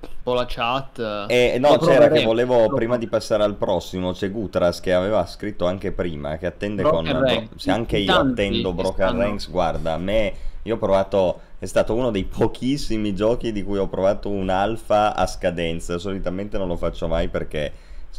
[0.00, 1.26] un po la chat.
[1.28, 5.64] Eh, no, c'era che volevo, prima di passare al prossimo, c'è Gutras che aveva scritto
[5.64, 7.24] anche prima, che attende Broken con...
[7.24, 7.56] Ranks.
[7.56, 9.20] Se anche io attendo Broken stanno...
[9.20, 10.34] Ranks, guarda, a me...
[10.66, 15.14] Io ho provato, è stato uno dei pochissimi giochi di cui ho provato un alfa
[15.14, 15.98] a scadenza.
[15.98, 17.70] Solitamente non lo faccio mai perché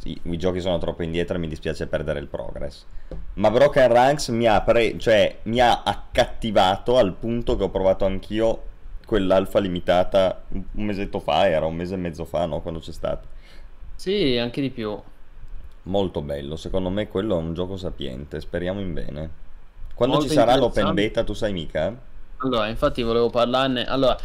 [0.04, 2.86] i, i giochi sono troppo indietro e mi dispiace perdere il progress.
[3.34, 8.06] Ma Broken Ranks mi ha, pre- cioè, mi ha accattivato al punto che ho provato
[8.06, 8.62] anch'io
[9.06, 12.62] quell'alfa limitata un mesetto fa, era un mese e mezzo fa, no?
[12.62, 13.28] Quando c'è stato.
[13.96, 15.00] Sì, anche di più.
[15.84, 19.30] Molto bello, secondo me quello è un gioco sapiente, speriamo in bene.
[19.94, 21.96] Quando Molto ci sarà l'open beta, tu sai mica?
[22.38, 23.86] Allora, infatti volevo parlarne.
[23.86, 24.18] Allora,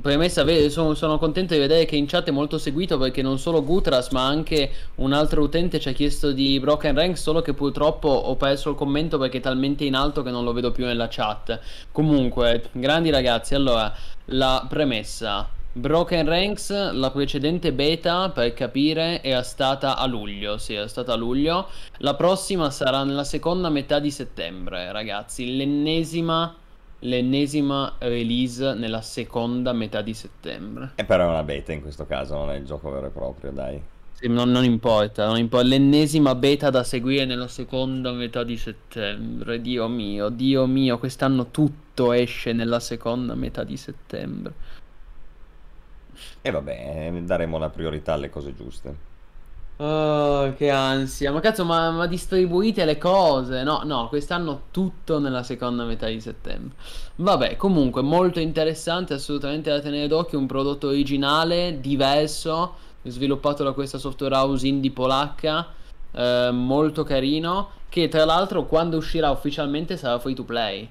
[0.00, 3.64] premessa, sono, sono, contento di vedere che in chat è molto seguito perché non solo
[3.64, 8.08] Gutras ma anche un altro utente ci ha chiesto di Broken Rank solo che purtroppo
[8.08, 11.08] ho perso il commento perché è talmente in alto che non lo vedo più nella
[11.08, 11.58] chat
[11.90, 13.90] comunque grandi ragazzi allora
[14.26, 20.88] la premessa Broken Ranks, la precedente beta, per capire, era stata a luglio, sì, era
[20.88, 21.68] stata a luglio.
[21.98, 25.56] La prossima sarà nella seconda metà di settembre, ragazzi.
[25.56, 26.52] L'ennesima
[27.00, 30.92] l'ennesima release nella seconda metà di settembre.
[30.94, 33.50] E però è una beta in questo caso, non è il gioco vero e proprio,
[33.50, 33.80] dai.
[34.12, 39.60] Sì, non, non, importa, non importa, l'ennesima beta da seguire nella seconda metà di settembre.
[39.60, 44.52] Dio mio, Dio mio, quest'anno tutto esce nella seconda metà di settembre.
[46.40, 49.06] E vabbè, daremo la priorità alle cose giuste.
[49.80, 51.30] Oh, che ansia.
[51.30, 53.62] Ma cazzo, ma, ma, distribuite le cose?
[53.62, 56.74] No, no, quest'anno tutto nella seconda metà di settembre.
[57.16, 60.38] Vabbè, comunque, molto interessante, assolutamente da tenere d'occhio.
[60.38, 65.68] Un prodotto originale, diverso, sviluppato da questa software house indie polacca.
[66.10, 67.70] Eh, molto carino.
[67.88, 70.88] Che tra l'altro, quando uscirà ufficialmente, sarà free to play.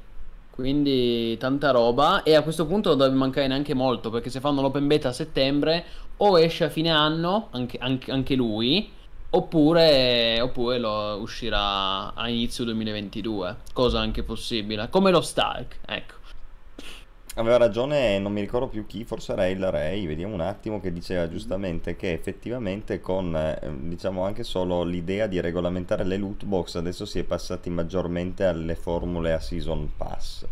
[0.57, 2.23] Quindi tanta roba.
[2.23, 4.09] E a questo punto non deve mancare neanche molto.
[4.09, 5.85] Perché se fanno l'open beta a settembre,
[6.17, 8.89] o esce a fine anno, anche, anche, anche lui,
[9.29, 16.16] oppure, oppure lo uscirà a inizio 2022, cosa anche possibile, come lo Stark, ecco.
[17.37, 20.91] Aveva ragione, non mi ricordo più chi, forse era il Ray, vediamo un attimo, che
[20.91, 26.75] diceva giustamente che effettivamente con, eh, diciamo, anche solo l'idea di regolamentare le loot box,
[26.75, 30.45] adesso si è passati maggiormente alle formule a season pass.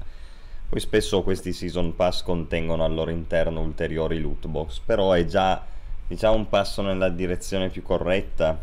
[0.69, 5.65] Poi spesso questi season pass contengono al loro interno ulteriori loot box, però è già,
[6.07, 8.59] diciamo, un passo nella direzione più corretta.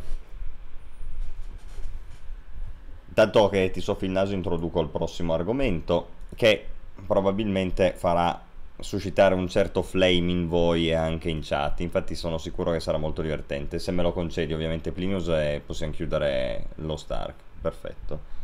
[3.14, 6.66] Tanto che ti soffi il naso introduco il prossimo argomento, che
[7.06, 8.40] probabilmente farà
[8.78, 11.80] suscitare un certo flame in voi e anche in chat.
[11.80, 13.78] Infatti sono sicuro che sarà molto divertente.
[13.78, 17.34] Se me lo concedi ovviamente Plinius e possiamo chiudere lo Stark.
[17.60, 18.40] Perfetto.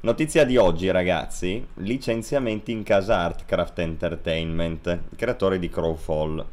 [0.00, 6.46] Notizia di oggi ragazzi, licenziamenti in casa Artcraft Entertainment, creatore di Crowfall.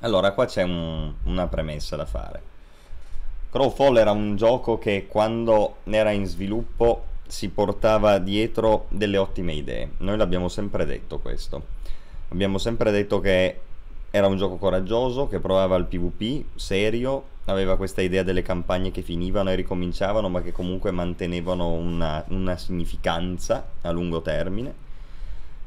[0.00, 2.42] Allora qua c'è un, una premessa da fare.
[3.50, 9.90] Crowfall era un gioco che quando era in sviluppo si portava dietro delle ottime idee.
[9.98, 11.62] Noi l'abbiamo sempre detto questo.
[12.30, 13.60] Abbiamo sempre detto che
[14.10, 19.02] era un gioco coraggioso, che provava il PvP serio, aveva questa idea delle campagne che
[19.02, 24.86] finivano e ricominciavano, ma che comunque mantenevano una, una significanza a lungo termine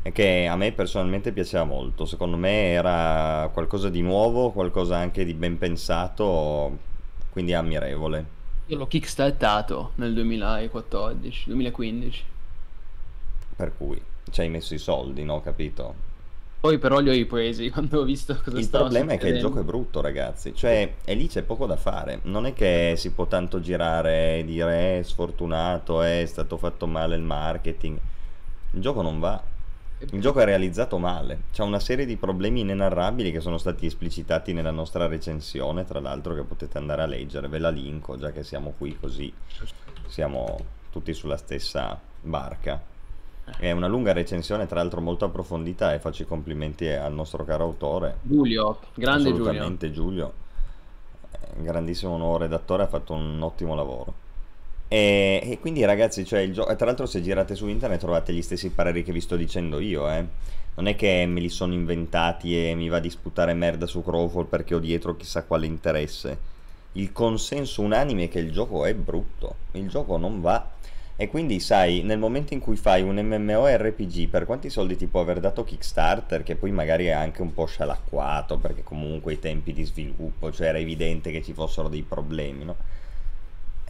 [0.03, 2.05] e che a me personalmente piaceva molto.
[2.05, 6.77] Secondo me era qualcosa di nuovo, qualcosa anche di ben pensato,
[7.31, 8.39] quindi ammirevole.
[8.71, 12.23] Io l'ho kickstartato nel 2014, 2015.
[13.57, 14.01] Per cui
[14.31, 15.41] ci hai messo i soldi, no?
[15.41, 15.93] Capito?
[16.61, 19.59] Poi però li ho ripresi quando ho visto cosa Il problema è che il gioco
[19.59, 20.55] è brutto, ragazzi.
[20.55, 22.21] Cioè, e lì c'è poco da fare.
[22.23, 26.87] Non è che si può tanto girare e dire eh, sfortunato, eh, è stato fatto
[26.87, 27.99] male il marketing.
[28.71, 29.50] Il gioco non va.
[30.09, 31.43] Il gioco è realizzato male.
[31.51, 36.33] C'ha una serie di problemi inenarrabili che sono stati esplicitati nella nostra recensione, tra l'altro,
[36.33, 37.47] che potete andare a leggere.
[37.47, 39.31] Ve la linko, già che siamo qui così
[40.11, 40.57] siamo
[40.91, 42.89] tutti sulla stessa barca.
[43.57, 47.63] È una lunga recensione, tra l'altro molto approfondita e faccio i complimenti al nostro caro
[47.63, 48.17] autore.
[48.21, 49.43] Giulio, grande Giulio.
[49.43, 50.33] Assolutamente Giulio.
[51.31, 54.13] Eh, Grandissimo nuovo redattore, ha fatto un ottimo lavoro.
[54.93, 58.71] E, e quindi ragazzi, cioè gioco, tra l'altro se girate su internet trovate gli stessi
[58.71, 60.25] pareri che vi sto dicendo io, eh.
[60.75, 64.47] Non è che me li sono inventati e mi va di sputare merda su Crowfall
[64.47, 66.37] perché ho dietro chissà quale interesse.
[66.93, 70.71] Il consenso unanime è che il gioco è brutto, il gioco non va.
[71.15, 75.21] E quindi sai, nel momento in cui fai un MMORPG, per quanti soldi ti può
[75.21, 79.71] aver dato Kickstarter, che poi magari è anche un po' scialacquato, perché comunque i tempi
[79.71, 82.75] di sviluppo, cioè era evidente che ci fossero dei problemi, no?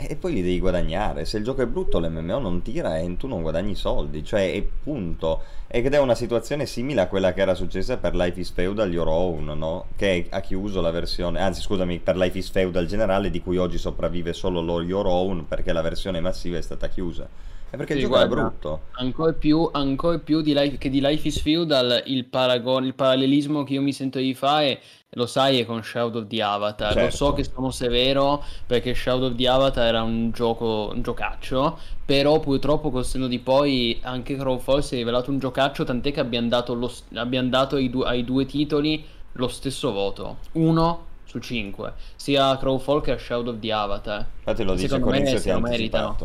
[0.08, 1.26] E poi li devi guadagnare.
[1.26, 4.24] Se il gioco è brutto, l'MMO non tira e tu non guadagni soldi.
[4.24, 5.42] Cioè, e punto.
[5.68, 9.08] Ed è una situazione simile a quella che era successa per Life is Feudal Your
[9.08, 9.86] Own, no?
[9.96, 11.40] Che ha chiuso la versione.
[11.40, 15.48] Anzi, scusami, per Life is Feudal generale, di cui oggi sopravvive solo lo Your Own,
[15.48, 17.28] perché la versione massiva è stata chiusa.
[17.72, 18.82] È perché il Sì, gioco era guarda, brutto.
[18.98, 23.64] Ancora più, ancora più di Life, che di Life is Feudal, il paragon, il parallelismo
[23.64, 26.96] che io mi sento di fare, lo sai, è con Shadow of the Avatar.
[26.96, 27.34] Lo so Certo.
[27.34, 32.92] che sono severo perché Shadow of the Avatar era un gioco, un giocaccio, però purtroppo
[32.92, 36.74] col senno di poi anche Crowfall si è rivelato un giocaccio, tant'è che abbiamo dato,
[36.74, 42.50] lo abbiamo dato ai, du- ai due titoli lo stesso voto, uno su cinque, sia
[42.50, 44.26] a Crowfall che a Shadow of the Avatar.
[44.40, 46.18] Infatti lo dice Secondo me se lo meritano.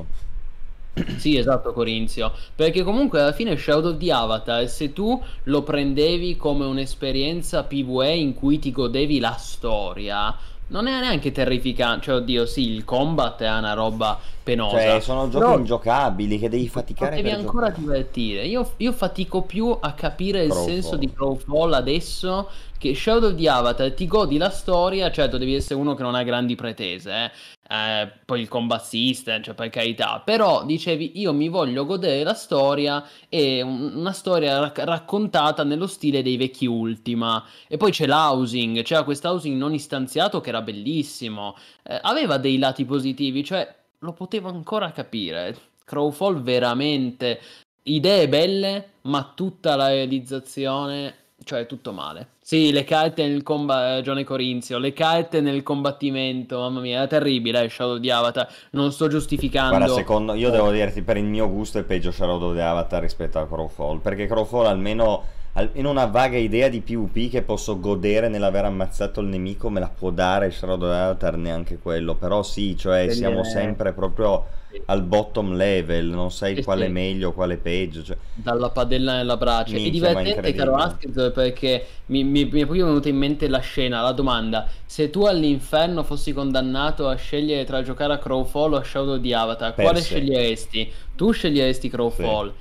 [1.18, 2.32] Sì, esatto, Corinzio.
[2.54, 8.14] Perché comunque alla fine Shadow of the Avatar, se tu lo prendevi come un'esperienza PvE
[8.14, 10.34] in cui ti godevi la storia,
[10.68, 12.04] non è neanche terrificante.
[12.06, 14.78] Cioè, oddio, sì, il combat è una roba penosa.
[14.80, 17.82] Cioè, sono giochi Però ingiocabili che devi faticare Devi ancora giocare.
[17.82, 18.46] divertire.
[18.46, 20.72] Io, io fatico più a capire il Crowfall.
[20.72, 25.54] senso di Crowfall adesso che Shadow of the Avatar ti godi la storia, certo devi
[25.54, 27.30] essere uno che non ha grandi pretese, eh.
[27.68, 32.34] Eh, poi il combat system, cioè per carità, però dicevi io mi voglio godere la
[32.34, 37.44] storia e un- una storia rac- raccontata nello stile dei vecchi Ultima.
[37.66, 41.56] E poi c'è l'housing, c'era quest'housing non istanziato che era bellissimo,
[41.88, 45.56] Eh, aveva dei lati positivi, cioè lo potevo ancora capire.
[45.84, 47.40] Crowfall veramente
[47.84, 51.14] idee belle, ma tutta la realizzazione,
[51.44, 52.28] cioè tutto male.
[52.40, 57.64] Sì, le carte nel combattimento, Gione Corinzio, le carte nel combattimento, mamma mia, è terribile,
[57.64, 59.76] eh, Shadow di Avatar, non sto giustificando.
[59.76, 63.38] Guarda, secondo io devo dirti, per il mio gusto è peggio Shadow the Avatar rispetto
[63.38, 68.64] a Crowfall, perché Crowfall almeno, almeno una vaga idea di PvP che posso godere nell'aver
[68.64, 72.76] ammazzato il nemico me la può dare Shadow of the Avatar, neanche quello, però sì,
[72.76, 74.64] cioè siamo sempre proprio.
[74.86, 76.90] Al bottom level, non sai Sì, quale è sì.
[76.90, 79.78] meglio, quale peggio, cioè, dalla padella nella brace.
[79.78, 80.74] Minchia, è divertente, caro.
[80.76, 84.68] Asked, perché mi, mi- mi è proprio venuta in mente la scena, la domanda.
[84.84, 89.32] Se tu all'inferno fossi condannato a scegliere tra giocare a Crowfall o a Shadow di
[89.32, 90.92] Avatar, Per quale sceglieresti?
[91.14, 92.54] Tu sceglieresti Crowfall.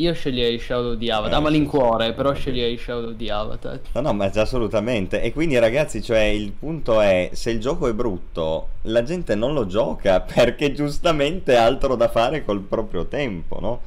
[0.00, 3.80] Io sceglierei Shadow di Avatar, a Eh, malincuore, però sceglierei Shadow di Avatar.
[3.92, 5.20] No, no, ma assolutamente.
[5.20, 9.52] E quindi ragazzi, cioè, il punto è, se il gioco è brutto, la gente non
[9.52, 13.80] lo gioca perché giustamente ha altro da fare col proprio tempo, no?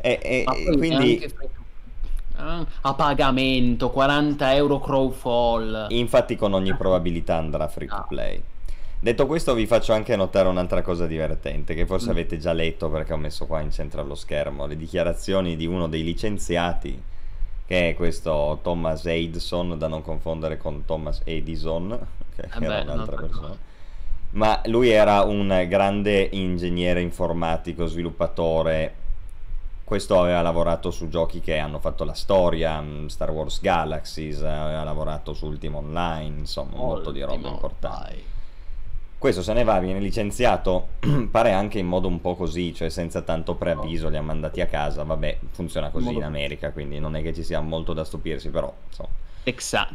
[0.00, 1.24] E, e- e quindi,
[2.38, 5.86] Ah, a pagamento, 40 euro Crowfall.
[5.90, 8.04] infatti con ogni probabilità andrà free to Ah.
[8.06, 8.42] play.
[8.98, 12.10] Detto questo, vi faccio anche notare un'altra cosa divertente, che forse Mm.
[12.10, 15.86] avete già letto perché ho messo qua in centro allo schermo, le dichiarazioni di uno
[15.88, 17.00] dei licenziati,
[17.66, 21.90] che è questo Thomas Edison, da non confondere con Thomas Edison,
[22.34, 23.58] che Eh era beh, un'altra no, persona.
[24.30, 28.94] Ma lui era un grande ingegnere informatico, sviluppatore.
[29.84, 34.82] Questo aveva lavorato su giochi che hanno fatto la storia, mm, Star Wars Galaxies, aveva
[34.84, 38.14] lavorato su Ultima Online, insomma, un botto di roba importante.
[38.14, 38.24] vai.
[39.26, 40.86] Questo se ne va, viene licenziato,
[41.32, 44.66] pare anche in modo un po' così, cioè senza tanto preavviso, li ha mandati a
[44.66, 48.50] casa, vabbè, funziona così in America, quindi non è che ci sia molto da stupirsi,
[48.50, 49.08] però, insomma.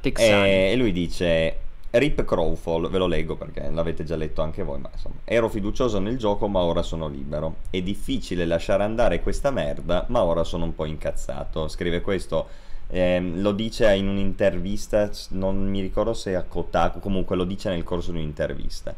[0.01, 0.45] Texa-.
[0.45, 1.55] E, e lui dice:
[1.91, 5.99] Rip Crowfall, ve lo leggo perché l'avete già letto anche voi, ma insomma, ero fiducioso
[5.99, 7.55] nel gioco, ma ora sono libero.
[7.69, 11.69] È difficile lasciare andare questa merda, ma ora sono un po' incazzato.
[11.69, 12.47] Scrive questo.
[12.87, 17.83] ehm, lo dice in un'intervista, non mi ricordo se a Kotaku, comunque lo dice nel
[17.85, 18.93] corso di un'intervista.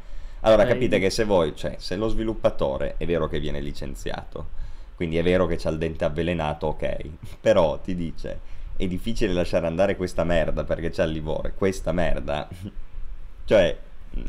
[0.46, 4.62] Allora capite che se voi, cioè, se lo sviluppatore è vero che viene licenziato,
[4.96, 6.98] quindi è vero che c'ha il dente avvelenato, ok,
[7.40, 12.48] però ti dice è difficile lasciare andare questa merda perché c'è il livore, questa merda,
[13.46, 13.78] cioè,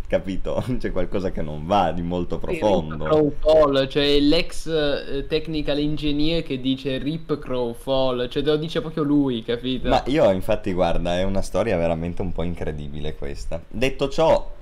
[0.06, 3.04] capito, c'è qualcosa che non va di molto profondo.
[3.04, 8.80] Rip Crowfall, cioè l'ex eh, technical engineer che dice Rip Crowfall, cioè te lo dice
[8.80, 9.88] proprio lui, capito?
[9.88, 13.62] Ma io infatti guarda, è una storia veramente un po' incredibile questa.
[13.66, 14.52] Detto ciò,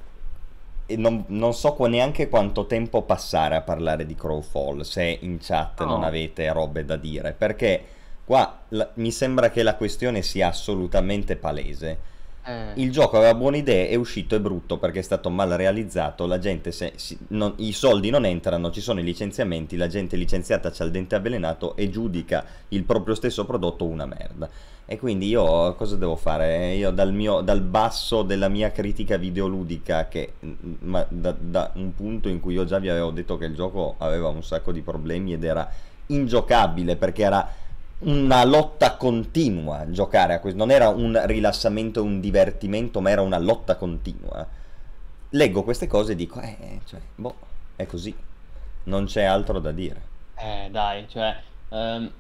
[0.86, 5.38] e non, non so qua neanche quanto tempo passare a parlare di Crowfall, se in
[5.40, 5.86] chat No.
[5.86, 7.84] non avete robe da dire, perché
[8.24, 12.10] qua la- mi sembra che la questione sia assolutamente palese.
[12.44, 16.26] Eh, Il gioco aveva buone idee, è uscito, è brutto perché è stato mal realizzato,
[16.26, 20.16] la gente se, si- non- i soldi non entrano, ci sono i licenziamenti, la gente
[20.16, 24.50] licenziata c'ha il dente avvelenato e giudica il proprio stesso prodotto una merda.
[24.84, 26.74] E quindi io cosa devo fare?
[26.74, 31.94] Io dal, mio, dal basso della mia critica videoludica, che mm, ma da, da un
[31.94, 34.82] punto in cui io già vi avevo detto che il gioco aveva un sacco di
[34.82, 35.70] problemi ed era
[36.06, 37.48] ingiocabile perché era
[38.00, 43.38] una lotta continua giocare a questo, non era un rilassamento, un divertimento, ma era una
[43.38, 44.46] lotta continua.
[45.30, 47.36] Leggo queste cose e dico, eh, cioè, boh,
[47.76, 48.14] è così,
[48.84, 50.08] non c'è altro da dire.
[50.36, 51.42] eh, dai, cioè,
[51.72, 52.10] ehm,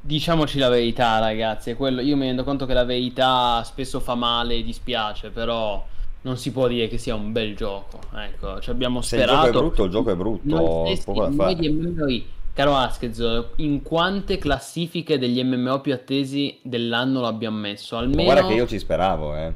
[0.00, 4.54] diciamoci la verità, ragazzi, quello, io mi rendo conto che la verità spesso fa male
[4.54, 5.84] e dispiace, però
[6.22, 9.46] non si può dire che sia un bel gioco, ecco, ci abbiamo Se il sperato.
[9.46, 15.18] gioco è brutto, il gioco è brutto, Noi stessi, noi caro Askez, in quante classifiche
[15.18, 17.96] degli MMO più attesi dell'anno l'abbiamo messo?
[17.96, 19.52] Ma Almeno guarda che io ci speravo, eh.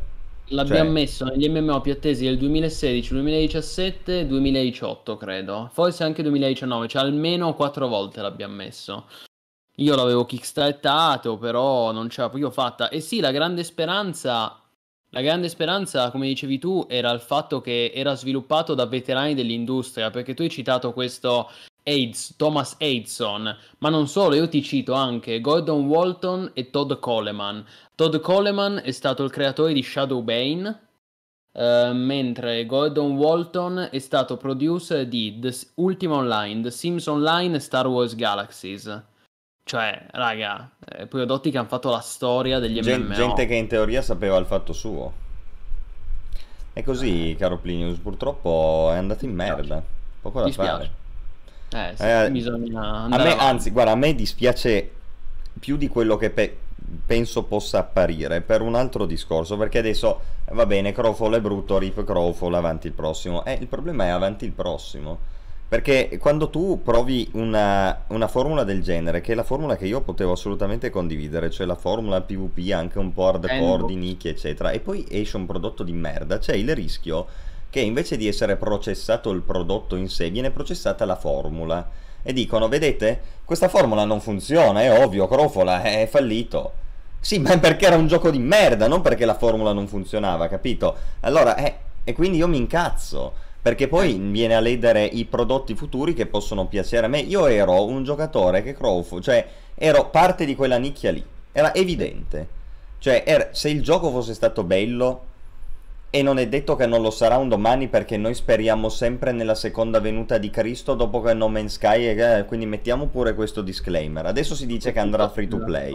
[0.48, 5.70] l'abbiamo cioè- messo negli MMO più attesi del 2016, 2017 2018, credo.
[5.72, 9.04] Forse anche 2019, cioè almeno quattro volte l'abbiamo messo.
[9.80, 12.88] Io l'avevo kickstartato, però non ce l'ha proprio fatta.
[12.88, 14.60] E sì, la grande speranza,
[15.10, 20.10] la grande speranza, come dicevi tu, era il fatto che era sviluppato da veterani dell'industria,
[20.10, 21.48] perché tu hai citato questo
[21.84, 27.64] AIDS, Thomas Edison, ma non solo, io ti cito anche Gordon Walton e Todd Coleman.
[27.94, 30.88] Todd Coleman è stato il creatore di Shadow Bane,
[31.52, 37.60] eh, mentre Gordon Walton è stato producer di The Ultima Online, The Sims Online e
[37.60, 39.02] Star Wars Galaxies.
[39.68, 43.12] Cioè, raga, eh, prodotti che hanno fatto la storia degli Gen- MMO.
[43.12, 45.12] gente che in teoria sapeva il fatto suo.
[46.72, 49.82] È così, caro Plinius, purtroppo è andato in merda.
[50.22, 50.90] Poco da Dispiace.
[51.70, 51.90] fare.
[51.92, 54.90] Eh, sì, Eh, bisogna A me, anzi, guarda, a me dispiace
[55.58, 56.56] più di quello che pe-
[57.04, 59.56] penso possa apparire per un altro discorso.
[59.56, 63.44] Perché adesso eh, va bene, Crowfall è brutto, rip Crowfall, avanti il prossimo.
[63.44, 65.18] Eh, il problema è avanti il prossimo.
[65.68, 70.00] Perché quando tu provi una, una formula del genere, che è la formula che io
[70.00, 74.80] potevo assolutamente condividere, cioè la formula PvP anche un po' hardcore di nicchie, eccetera, e
[74.80, 77.26] poi esce un prodotto di merda, c'è il rischio
[77.68, 81.86] che invece di essere processato il prodotto in sé, viene processata la formula.
[82.22, 86.72] E dicono, vedete, questa formula non funziona, è ovvio, Crofola è fallito.
[87.20, 90.96] Sì, ma perché era un gioco di merda, non perché la formula non funzionava, capito?
[91.20, 93.46] Allora, eh, e quindi io mi incazzo.
[93.60, 97.18] Perché poi viene a ledere i prodotti futuri che possono piacere a me.
[97.18, 101.22] Io ero un giocatore che Crowfall, cioè ero parte di quella nicchia lì.
[101.52, 102.56] Era evidente.
[102.98, 105.24] Cioè, era- se il gioco fosse stato bello,
[106.10, 109.54] E non è detto che non lo sarà un domani perché noi speriamo sempre nella
[109.54, 114.24] seconda venuta di Cristo dopo che No Man's Sky, eh, quindi mettiamo pure questo disclaimer.
[114.24, 115.94] Adesso si dice che andrà free to play.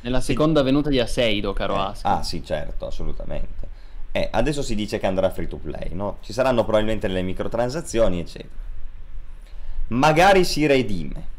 [0.00, 2.08] Nella seconda venuta di Aseido, caro Eh, Aska.
[2.08, 3.68] ah sì, certo, assolutamente.
[4.12, 6.18] Eh, adesso si dice che andrà free to play, no?
[6.20, 8.70] Ci saranno probabilmente le microtransazioni, eccetera.
[9.88, 11.30] Magari si redime.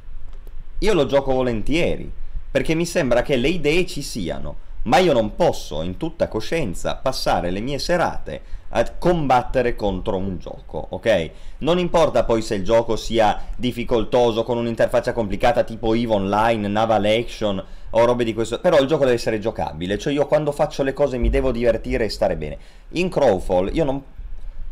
[0.80, 2.12] Io lo gioco volentieri,
[2.50, 6.96] perché mi sembra che le idee ci siano, ma io non posso in tutta coscienza
[6.96, 8.42] passare le mie serate
[8.76, 11.32] a combattere contro un gioco, ok?
[11.60, 17.06] Non importa poi se il gioco sia difficoltoso, con un'interfaccia complicata tipo EVE Online, Naval
[17.06, 20.82] Action o robe di questo, però il gioco deve essere giocabile, cioè io quando faccio
[20.82, 22.58] le cose mi devo divertire e stare bene.
[22.90, 24.02] In Crowfall io non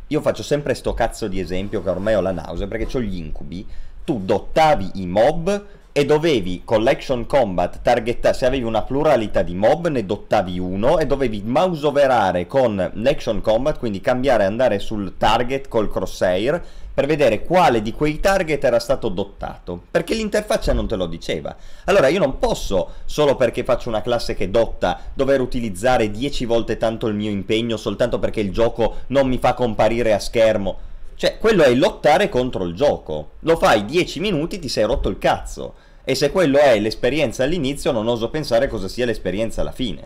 [0.08, 3.18] io faccio sempre sto cazzo di esempio che ormai ho la nausea perché ho gli
[3.18, 3.66] incubi.
[4.04, 9.88] Tu dottavi i mob e dovevi collection combat targettare se avevi una pluralità di mob
[9.88, 15.92] ne dottavi uno e dovevi mausoverare con l'action combat quindi cambiare andare sul target col
[15.92, 16.64] crosshair
[16.94, 19.84] per vedere quale di quei target era stato dottato.
[19.90, 21.56] Perché l'interfaccia non te lo diceva.
[21.86, 26.78] Allora io non posso solo perché faccio una classe che dotta dover utilizzare 10 volte
[26.78, 30.90] tanto il mio impegno soltanto perché il gioco non mi fa comparire a schermo
[31.22, 33.34] cioè, quello è lottare contro il gioco.
[33.42, 35.76] Lo fai 10 minuti, ti sei rotto il cazzo.
[36.04, 40.04] E se quello è l'esperienza all'inizio, non oso pensare cosa sia l'esperienza alla fine.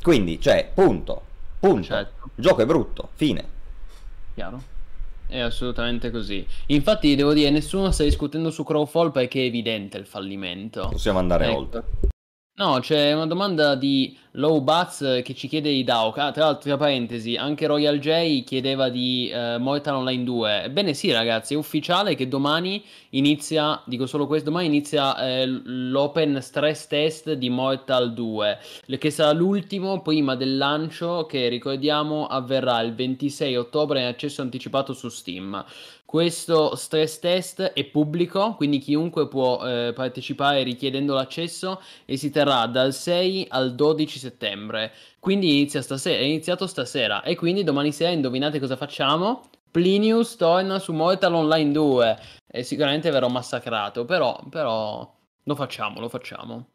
[0.00, 1.22] Quindi, cioè, punto.
[1.58, 1.82] Punto.
[1.82, 2.30] Certo.
[2.36, 3.08] Il gioco è brutto.
[3.14, 3.44] Fine.
[4.34, 4.62] Chiaro?
[5.26, 6.46] È assolutamente così.
[6.66, 10.90] Infatti, devo dire, nessuno sta discutendo su Crowfall perché è evidente il fallimento.
[10.92, 11.56] Possiamo andare Ecco.
[11.56, 11.82] oltre.
[12.60, 16.18] No, c'è una domanda di Low Bats eh, che ci chiede di Daok.
[16.18, 20.62] Ah, tra l'altro, tra parentesi, anche Royal J chiedeva di eh, Mortal Online 2.
[20.64, 26.40] Ebbene sì, ragazzi, è ufficiale che domani inizia, dico solo questo, domani inizia eh, l'open
[26.40, 32.80] stress test di Mortal 2, le- che sarà l'ultimo prima del lancio che, ricordiamo, avverrà
[32.82, 35.64] il 26 ottobre in accesso anticipato su Steam.
[36.10, 42.66] Questo stress test è pubblico, quindi chiunque può eh, partecipare richiedendo l'accesso e si terrà
[42.66, 44.92] dal 6 al 12 settembre.
[45.18, 49.48] Quindi inizia stasera, è iniziato stasera e quindi domani sera indovinate cosa facciamo?
[49.70, 56.08] Plinius torna su Mortal Online 2 e sicuramente verrò massacrato, però, però lo facciamo, lo
[56.08, 56.66] facciamo.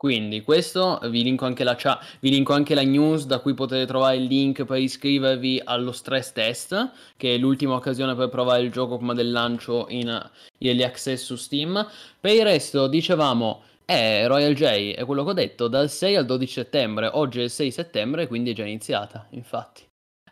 [0.00, 3.84] Quindi questo vi linko anche la chat, vi linko anche la news da cui potete
[3.84, 8.72] trovare il link per iscrivervi allo stress test, che è l'ultima occasione per provare il
[8.72, 10.08] gioco prima del lancio in
[10.56, 11.86] early access su Steam.
[12.18, 16.24] Per il resto dicevamo eh, Royal J è quello che ho detto, dal 6 al
[16.24, 19.82] 12 settembre, oggi è il 6 settembre, quindi è già iniziata, infatti.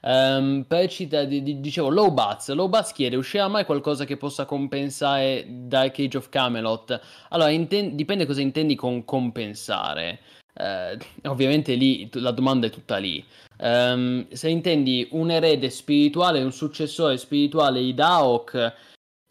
[0.01, 2.51] Ehm, per cita- di- di- dicevo, Low Bats.
[2.53, 7.01] Low Bats chiede: uscirà mai qualcosa che possa compensare Dark Age of Camelot?
[7.31, 10.21] Allora, inten- dipende cosa intendi con compensare.
[10.55, 13.25] Eh, ovviamente lì la domanda è tutta lì.
[13.59, 18.75] Ehm, se intendi un erede spirituale, un successore spirituale di Daok,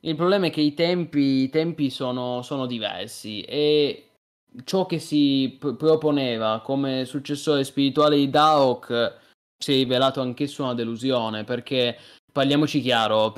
[0.02, 4.07] il problema è che i tempi, i tempi sono, sono diversi e
[4.64, 9.18] ciò che si pr- proponeva come successore spirituale di Daok
[9.58, 11.98] si è rivelato anch'esso una delusione perché
[12.32, 13.36] parliamoci chiaro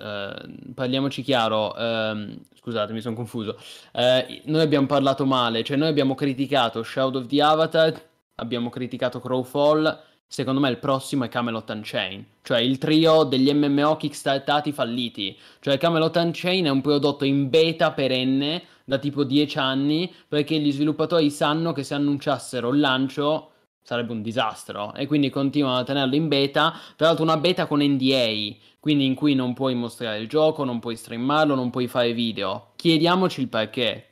[0.00, 0.34] eh,
[0.74, 3.58] parliamoci chiaro ehm, scusate mi sono confuso.
[3.92, 8.02] Eh, noi abbiamo parlato male cioè noi abbiamo criticato Shadow of the Avatar
[8.36, 13.96] abbiamo criticato Crowfall secondo me il prossimo è Camelot Unchained cioè il trio degli MMO
[13.96, 20.12] kickstartati falliti cioè Camelot Unchained è un prodotto in beta perenne da tipo 10 anni
[20.28, 23.50] perché gli sviluppatori sanno che se annunciassero il lancio
[23.84, 27.82] sarebbe un disastro e quindi continuano a tenerlo in beta, tra l'altro una beta con
[27.82, 32.14] NDA, quindi in cui non puoi mostrare il gioco, non puoi streamarlo, non puoi fare
[32.14, 32.72] video.
[32.76, 34.06] Chiediamoci il perché.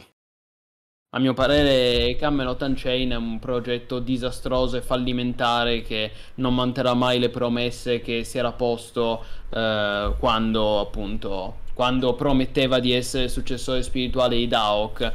[1.15, 7.19] A mio parere Camelot Unchained è un progetto disastroso e fallimentare che non manterrà mai
[7.19, 14.37] le promesse che si era posto eh, quando appunto quando prometteva di essere successore spirituale
[14.37, 15.13] di Daok.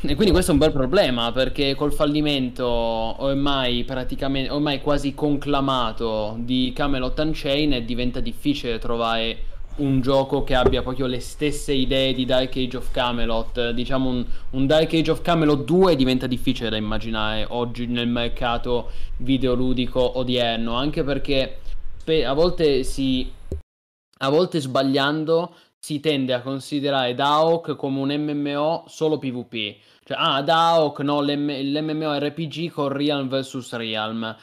[0.00, 3.86] E quindi questo è un bel problema perché col fallimento ormai
[4.48, 11.20] ormai quasi conclamato di Camelot Unchained diventa difficile trovare un gioco che abbia proprio le
[11.20, 13.70] stesse idee di Dark Age of Camelot.
[13.70, 18.90] Diciamo un, un Dark Age of Camelot 2 diventa difficile da immaginare oggi nel mercato
[19.18, 21.58] videoludico odierno, anche perché
[22.24, 23.30] a volte si
[24.18, 29.76] a volte sbagliando si tende a considerare Daok come un MMO solo PvP.
[30.02, 34.36] Cioè, ah, Daok, no, l'M- l'MMO RPG con Realm vs Realm.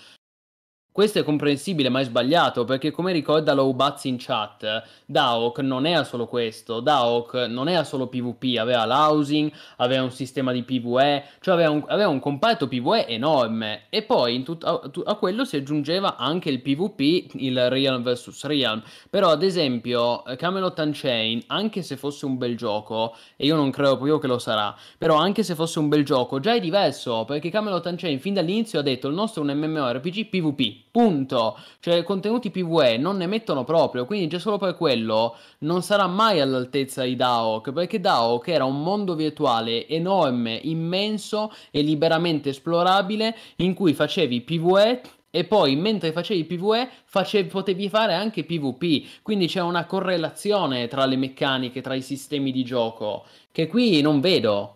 [0.93, 6.03] Questo è comprensibile, ma è sbagliato perché, come ricorda Lowbats in chat, Daok non era
[6.03, 6.81] solo questo.
[6.81, 11.85] Daok non era solo PvP, aveva l'housing, aveva un sistema di PvE, cioè aveva un,
[11.87, 13.83] aveva un comparto PvE enorme.
[13.89, 18.83] E poi tut- a, a, quello si aggiungeva anche il PvP, il Realm vs Realm.
[19.09, 23.95] Però, ad esempio, Camelot Unchained, anche se fosse un bel gioco, e io non credo
[23.95, 27.49] proprio che lo sarà, però anche se fosse un bel gioco, già è diverso perché
[27.49, 31.57] Camelot Unchained fin dall'inizio ha detto il nostro è un MMORPG PvP Punto.
[31.79, 36.41] Cioè, contenuti PvE non ne mettono proprio, quindi già solo per quello non sarà mai
[36.41, 43.73] all'altezza di DAOK, perché DAOK era un mondo virtuale enorme, immenso e liberamente esplorabile in
[43.73, 45.01] cui facevi PvE
[45.33, 51.05] e poi mentre facevi PvE facevi, potevi fare anche PvP, quindi c'è una correlazione tra
[51.05, 54.75] le meccaniche, tra i sistemi di gioco, che qui non vedo.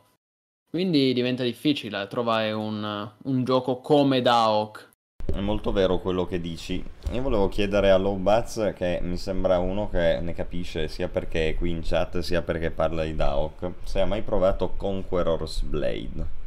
[0.70, 4.94] Quindi diventa difficile trovare un, un gioco come DAOK.
[5.34, 6.84] È molto vero quello che dici.
[7.12, 11.56] Io volevo chiedere a Lowbats, che mi sembra uno che ne capisce sia perché è
[11.56, 16.44] qui in chat sia perché parla di Daok, se ha mai provato Conqueror's Blade.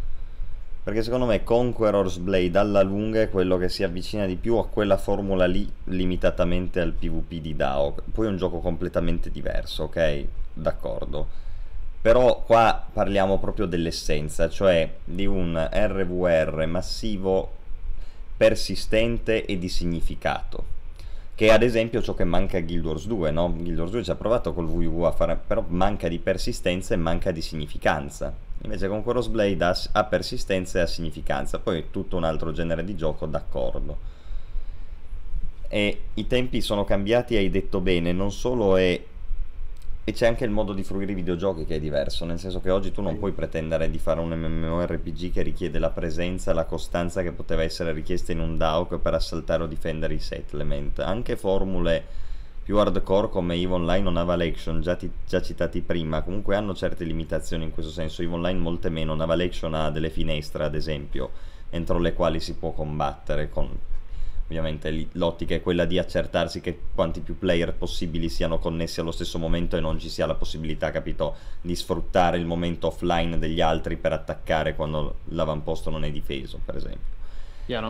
[0.82, 4.66] Perché secondo me Conqueror's Blade alla lunga è quello che si avvicina di più a
[4.66, 8.04] quella formula lì limitatamente al PvP di Daok.
[8.10, 10.24] Poi è un gioco completamente diverso, ok?
[10.54, 11.26] D'accordo.
[12.00, 17.56] Però qua parliamo proprio dell'essenza, cioè di un RVR massivo
[18.38, 20.76] persistente e di significato
[21.38, 23.52] che è ad esempio ciò che manca a Guild Wars 2, no?
[23.54, 26.96] Guild Wars 2 ci ha provato col VV a fare, però manca di persistenza e
[26.96, 28.34] manca di significanza.
[28.62, 32.82] Invece con Crossblade ha, ha persistenza e ha significanza, poi è tutto un altro genere
[32.82, 33.98] di gioco, d'accordo.
[35.68, 39.00] E i tempi sono cambiati, hai detto bene, non solo è
[40.08, 42.70] e c'è anche il modo di fruire i videogiochi che è diverso, nel senso che
[42.70, 46.64] oggi tu non puoi pretendere di fare un MMORPG che richiede la presenza e la
[46.64, 51.00] costanza che poteva essere richiesta in un DAOC per assaltare o difendere i settlement.
[51.00, 52.02] Anche formule
[52.62, 56.74] più hardcore come EVE Online o Naval Action, già, ti, già citati prima, comunque hanno
[56.74, 58.22] certe limitazioni in questo senso.
[58.22, 61.32] EVE Online molte meno, Naval Action ha delle finestre ad esempio,
[61.68, 63.68] entro le quali si può combattere con
[64.48, 69.38] Ovviamente l'ottica è quella di accertarsi che quanti più player possibili siano connessi allo stesso
[69.38, 73.96] momento e non ci sia la possibilità, capito, di sfruttare il momento offline degli altri
[73.96, 77.16] per attaccare quando l'avamposto non è difeso, per esempio.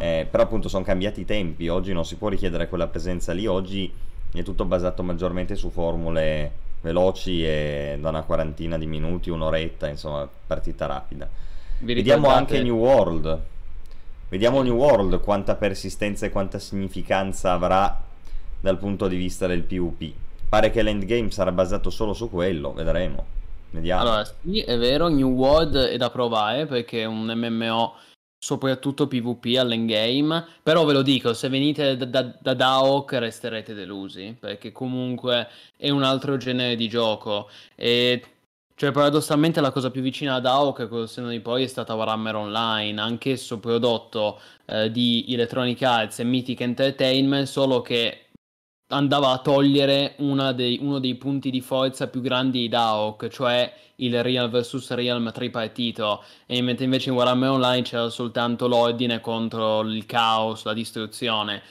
[0.01, 3.47] Eh, però appunto sono cambiati i tempi, oggi non si può richiedere quella presenza lì,
[3.47, 3.93] oggi
[4.33, 10.29] è tutto basato maggiormente su formule veloci e da una quarantina di minuti, un'oretta, insomma,
[10.47, 11.29] partita rapida.
[11.79, 13.41] Vi Vediamo anche New World
[14.31, 17.99] Vediamo New World quanta persistenza e quanta significanza avrà
[18.61, 20.13] dal punto di vista del PvP.
[20.51, 23.25] Pare che l'endgame sarà basato solo su quello, vedremo.
[23.71, 24.03] Vediamo.
[24.03, 27.95] Allora, sì, è vero, New World è da provare perché è un MMO
[28.39, 34.37] soprattutto PvP all'endgame, però ve lo dico, se venite da, da, da Daok resterete delusi,
[34.39, 38.23] perché comunque è un altro genere di gioco e
[38.79, 42.37] cioè, paradossalmente la cosa più vicina ad AOK col senno di poi è stata Warhammer
[42.37, 48.27] Online, anch'esso prodotto eh, di Electronic Arts e Mythic Entertainment, solo che
[48.91, 50.15] andava a togliere
[50.55, 55.33] dei, uno dei punti di forza più grandi di Daok, cioè il Real vs Realm
[55.33, 61.63] tripartito, e mentre invece in Warhammer Online c'era soltanto l'ordine contro il caos, la distruzione.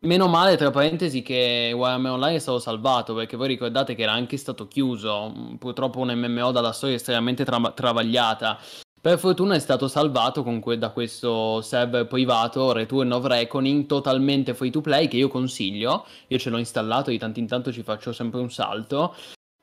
[0.00, 4.12] Meno male, tra parentesi, che Warhammer Online è stato salvato, perché voi ricordate che era
[4.12, 8.58] anche stato chiuso, purtroppo un MMO dalla storia estremamente tra- travagliata.
[9.00, 14.70] Per fortuna è stato salvato que- da questo server privato Return of Reckoning totalmente free
[14.70, 18.12] to play che io consiglio, io ce l'ho installato, di tanto in tanto ci faccio
[18.12, 19.14] sempre un salto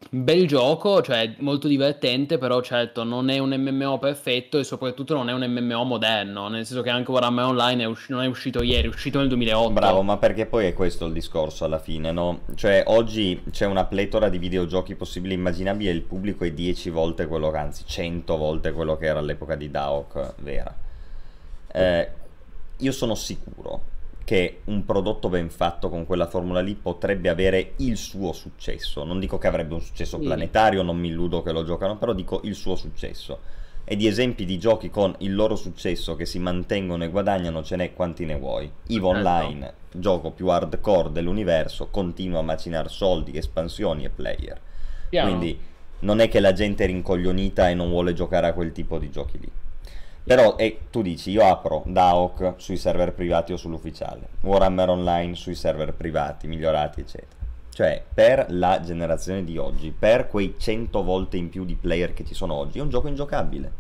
[0.09, 5.29] Bel gioco, cioè molto divertente, però certo non è un MMO perfetto e soprattutto non
[5.29, 8.61] è un MMO moderno, nel senso che anche Warhammer Online è usci- non è uscito
[8.61, 9.71] ieri, è uscito nel 2008.
[9.71, 12.41] Bravo, ma perché poi è questo il discorso alla fine, no?
[12.55, 16.89] Cioè oggi c'è una pletora di videogiochi possibili e immaginabili e il pubblico è 10
[16.89, 20.75] volte quello, anzi 100 volte quello che era all'epoca di Daok, vera.
[21.71, 22.09] Eh,
[22.77, 23.90] io sono sicuro
[24.31, 29.03] che un prodotto ben fatto con quella formula lì potrebbe avere il suo successo.
[29.03, 32.39] Non dico che avrebbe un successo planetario, non mi illudo che lo giocano, però dico
[32.45, 33.39] il suo successo.
[33.83, 37.75] E di esempi di giochi con il loro successo che si mantengono e guadagnano ce
[37.75, 38.71] n'è quanti ne vuoi.
[38.87, 44.61] EVE Online, gioco più hardcore dell'universo, continua a macinare soldi, espansioni e player.
[45.09, 45.27] Piano.
[45.27, 45.59] Quindi
[45.99, 49.09] non è che la gente è rincoglionita e non vuole giocare a quel tipo di
[49.09, 49.51] giochi lì.
[50.23, 55.55] Però e, tu dici, io apro DAOC sui server privati o sull'ufficiale, Warhammer Online sui
[55.55, 57.39] server privati, migliorati, eccetera.
[57.73, 62.25] Cioè, per la generazione di oggi, per quei 100 volte in più di player che
[62.25, 63.71] ci sono oggi, è un gioco ingiocabile.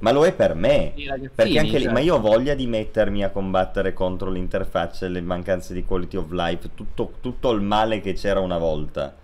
[0.00, 0.92] ma lo è per me.
[1.34, 1.92] Perché anche lì, cioè.
[1.92, 6.30] ma io ho voglia di mettermi a combattere contro l'interfaccia, le mancanze di quality of
[6.30, 9.14] life, tutto, tutto il male che c'era una volta.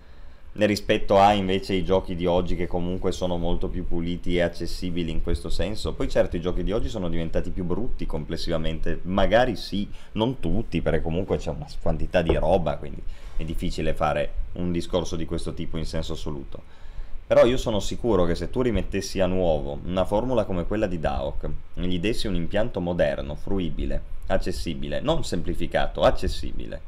[0.53, 5.11] Rispetto a invece i giochi di oggi che comunque sono molto più puliti e accessibili
[5.11, 5.93] in questo senso.
[5.93, 10.83] Poi certo i giochi di oggi sono diventati più brutti complessivamente, magari sì, non tutti,
[10.83, 13.01] perché comunque c'è una quantità di roba, quindi
[13.37, 16.87] è difficile fare un discorso di questo tipo in senso assoluto.
[17.29, 20.99] Però io sono sicuro che se tu rimettessi a nuovo una formula come quella di
[20.99, 26.81] DAOC e gli dessi un impianto moderno, fruibile, accessibile, non semplificato, accessibile,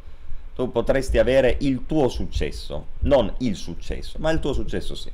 [0.60, 5.10] tu potresti avere il tuo successo, non il successo, ma il tuo successo sì.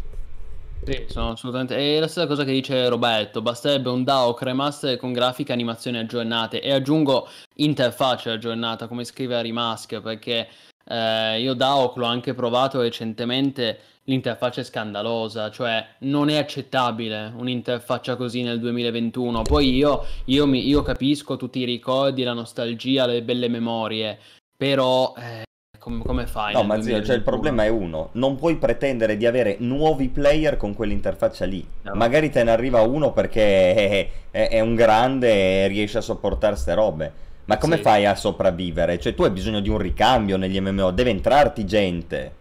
[0.85, 1.77] Sì, sono assolutamente.
[1.77, 3.43] È la stessa cosa che dice Roberto.
[3.43, 6.61] Basterebbe un DAO remaster con grafiche e animazioni aggiornate.
[6.61, 10.49] E aggiungo interfaccia aggiornata, come scrive Arimask, perché
[10.85, 13.79] eh, io DAO l'ho anche provato recentemente.
[14.05, 19.43] L'interfaccia è scandalosa, cioè non è accettabile un'interfaccia così nel 2021.
[19.43, 24.21] Poi io, io, mi- io capisco tutti i ricordi, la nostalgia, le belle memorie,
[24.57, 25.45] però eh,
[25.79, 26.53] com- come fai?
[26.55, 27.25] No, ma zio, cioè il 2021?
[27.25, 31.67] problema è uno, non puoi pretendere di avere nuovi player con quell'interfaccia lì.
[31.83, 31.95] No.
[31.95, 36.57] Magari te ne arriva uno perché è, è- è un grande e riesce a sopportare
[36.57, 37.13] ste robe.
[37.47, 37.83] Ma come Sì.
[37.83, 38.99] fai a sopravvivere?
[38.99, 42.33] Cioè tu hai bisogno di un ricambio negli MMO, deve entrarti gente.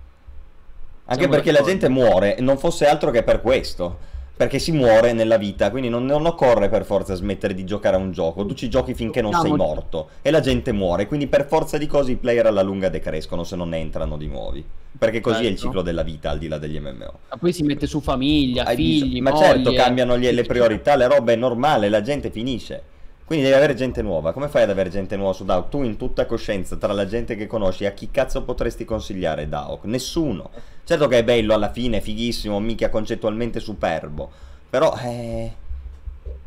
[1.07, 4.13] Anche Siamo perché la gente muore, non fosse altro che per questo.
[4.37, 7.99] Perché si muore nella vita, quindi non, non occorre per forza smettere di giocare a
[7.99, 8.45] un gioco.
[8.45, 11.77] Tu ci giochi finché non sei Diciamo- morto e la gente muore, quindi per forza
[11.77, 14.63] di cose i player alla lunga decrescono se non ne entrano di nuovi.
[14.97, 15.65] Perché così è il Certo.
[15.67, 17.19] ciclo della vita al di là degli MMO.
[17.29, 20.95] Ma poi si mette su famiglia, Hai figli, bisogno- ma moglie, certo, cambiano le priorità,
[20.95, 22.81] le robe è normale, la gente finisce.
[23.25, 24.33] Quindi devi avere gente nuova.
[24.33, 25.65] Come fai ad avere gente nuova su DAO?
[25.67, 29.79] Tu in tutta coscienza, tra la gente che conosci, a chi cazzo potresti consigliare DAO?
[29.83, 30.51] Nessuno.
[30.83, 34.29] Certo che è bello alla fine, fighissimo, mica concettualmente superbo.
[34.69, 35.51] Però, eh...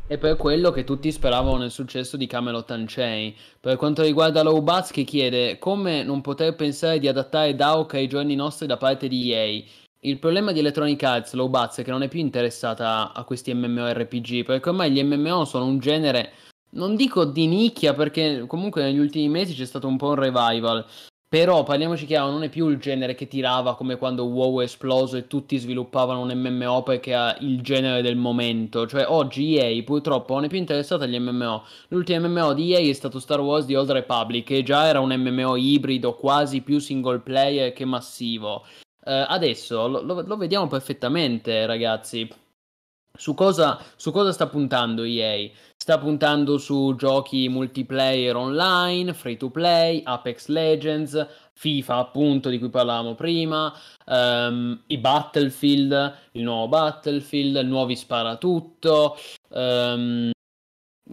[0.07, 3.35] È per quello che tutti speravano nel successo di Camelot Unchained.
[3.61, 8.07] Per quanto riguarda Low Buzz che chiede come non poter pensare di adattare DAOK ai
[8.07, 9.63] giorni nostri da parte di EA.
[10.01, 13.53] Il problema di Electronic Arts, Low Buzz, è che non è più interessata a questi
[13.53, 16.31] MMORPG, perché ormai gli MMO sono un genere,
[16.71, 20.85] non dico di nicchia, perché comunque negli ultimi mesi c'è stato un po' un revival.
[21.31, 25.19] Però parliamoci chiaro, non è più il genere che tirava come quando WoW è esploso
[25.19, 28.87] e tutti sviluppavano un MMO perché ha il genere del momento.
[28.87, 31.65] Cioè oggi EA purtroppo non è più interessata agli MMO.
[31.89, 35.15] L'ultimo MMO di EA è stato Star Wars The Old Republic, che già era un
[35.15, 38.65] MMO ibrido, quasi più single player che massivo.
[39.05, 42.27] Eh, adesso lo, lo- lo vediamo perfettamente, ragazzi.
[43.19, 45.51] Su cosa, su cosa sta puntando EA?
[45.77, 52.69] Sta puntando su giochi multiplayer online, free to play, Apex Legends, FIFA appunto di cui
[52.71, 53.75] parlavamo prima,
[54.07, 59.17] ehm, i Battlefield, il nuovo Battlefield, nuovi sparatutto,
[59.51, 60.31] ehm,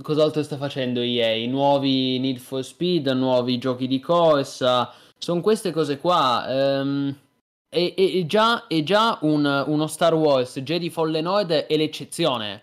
[0.03, 1.47] cos'altro sta facendo EA?
[1.47, 6.45] Nuovi Need for Speed, nuovi giochi di corsa, sono queste cose qua.
[6.47, 7.15] ehm,
[7.75, 12.61] e- e già, e già un- uno Star Wars Jedi Fallen Order è l'eccezione.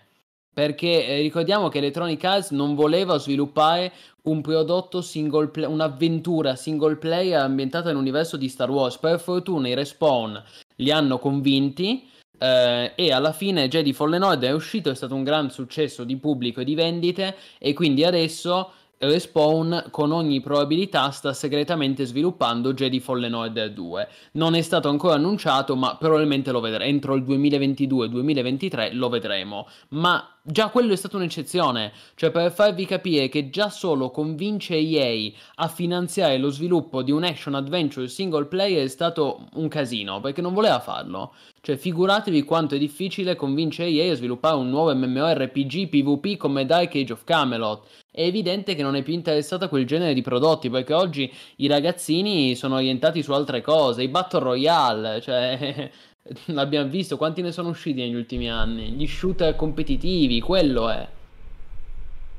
[0.53, 3.91] Perché eh, ricordiamo che Electronic Arts non voleva sviluppare
[4.23, 8.97] un prodotto single play, un'avventura single player ambientata nell'universo di Star Wars.
[8.97, 10.41] Per fortuna i Respawn
[10.75, 12.07] li hanno convinti
[12.37, 16.17] eh, e alla fine Jedi Fallen Order è uscito, è stato un gran successo di
[16.17, 22.99] pubblico e di vendite e quindi adesso Respawn con ogni probabilità sta segretamente sviluppando Jedi
[22.99, 24.07] Fallen Order 2.
[24.33, 26.89] Non è stato ancora annunciato, ma probabilmente lo vedremo.
[26.89, 29.67] Entro il 2022-2023 lo vedremo.
[29.89, 31.91] Ma già quello è stata un'eccezione.
[32.15, 37.23] Cioè, per farvi capire che già solo convince EA a finanziare lo sviluppo di un
[37.23, 41.33] action adventure single player è stato un casino, perché non voleva farlo.
[41.61, 46.95] Cioè, figuratevi quanto è difficile convincere EA a sviluppare un nuovo MMORPG PvP come Dark
[46.95, 47.87] Age of Camelot.
[48.11, 51.67] È evidente che non è più interessata a quel genere di prodotti, perché oggi i
[51.67, 55.89] ragazzini sono orientati su altre cose, i Battle Royale, cioè
[56.47, 58.91] l'abbiamo visto, quanti ne sono usciti negli ultimi anni?
[58.91, 61.07] Gli shooter competitivi, quello è.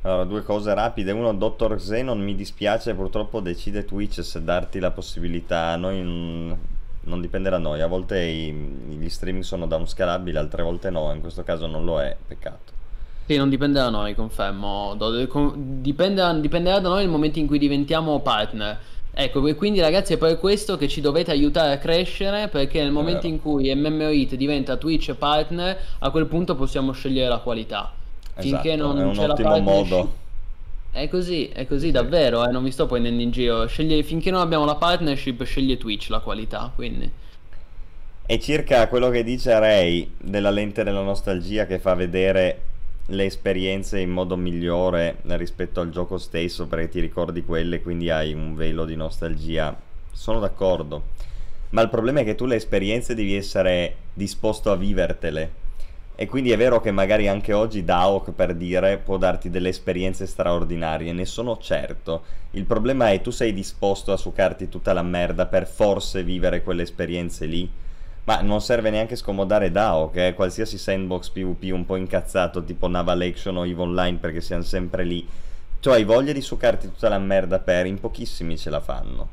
[0.02, 1.12] Allora, due cose rapide.
[1.12, 5.68] Uno, Dottor Xenon, mi dispiace, purtroppo decide Twitch se darti la possibilità.
[5.68, 7.80] A Noi non dipende da noi.
[7.80, 11.12] A volte i- gli streaming sono downscalabili, altre volte no.
[11.12, 12.72] In questo caso non lo è, peccato.
[13.26, 14.94] Sì, non dipende da noi, confermo.
[15.56, 18.78] Dipende- dipenderà da noi nel momento in cui diventiamo partner.
[19.16, 22.90] Ecco, e quindi ragazzi è per questo che ci dovete aiutare a crescere, perché nel
[22.90, 27.92] momento in cui MMOIT diventa Twitch partner, a quel punto possiamo scegliere la qualità.
[28.36, 30.12] Finché Esatto, non è un c'è la ottimo partnership- modo.
[30.94, 33.66] È così, è così davvero, eh, non mi sto prendendo in giro.
[33.66, 37.10] Sceglie- finché non abbiamo la partnership, sceglie Twitch la qualità, quindi.
[38.26, 42.60] E circa quello che dice Ray della lente della nostalgia che fa vedere
[43.08, 48.32] le esperienze in modo migliore rispetto al gioco stesso perché ti ricordi quelle, quindi hai
[48.32, 49.76] un velo di nostalgia.
[50.10, 51.12] Sono d'accordo.
[51.70, 55.62] Ma il problema è che tu le esperienze devi essere disposto a vivertele.
[56.16, 60.26] E quindi è vero che magari anche oggi Daok, per dire, può darti delle esperienze
[60.26, 62.22] straordinarie, ne sono certo.
[62.52, 66.82] Il problema è tu sei disposto a succarti tutta la merda per forse vivere quelle
[66.82, 67.68] esperienze lì?
[68.24, 72.88] Ma non serve neanche scomodare DAO, che è qualsiasi sandbox PvP un po' incazzato, tipo
[72.88, 75.26] Naval Action o EVE Online, perché siamo sempre lì.
[75.78, 79.28] Tu hai voglia di succarti tutta la merda per, in pochissimi ce la fanno.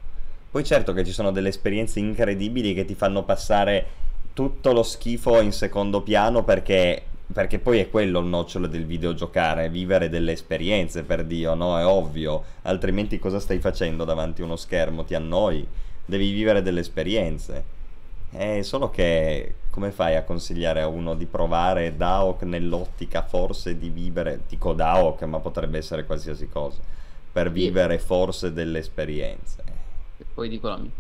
[0.52, 3.86] Poi certo che ci sono delle esperienze incredibili che ti fanno passare
[4.34, 7.02] tutto lo schifo in secondo piano perché,
[7.32, 11.80] perché poi è quello il nocciolo del videogiocare, vivere delle esperienze per Dio, no?
[11.80, 15.06] È ovvio, altrimenti cosa stai facendo davanti a uno schermo?
[15.06, 15.66] Ti annoi,
[16.04, 17.80] devi vivere delle esperienze.
[18.32, 23.90] È solo che come fai a consigliare a uno di provare Daok nell'ottica forse di
[23.90, 26.80] vivere, dico Daok, ma potrebbe essere qualsiasi cosa,
[27.32, 29.64] per vivere forse delle esperienze.
[30.34, 30.92] Poi dico la mia.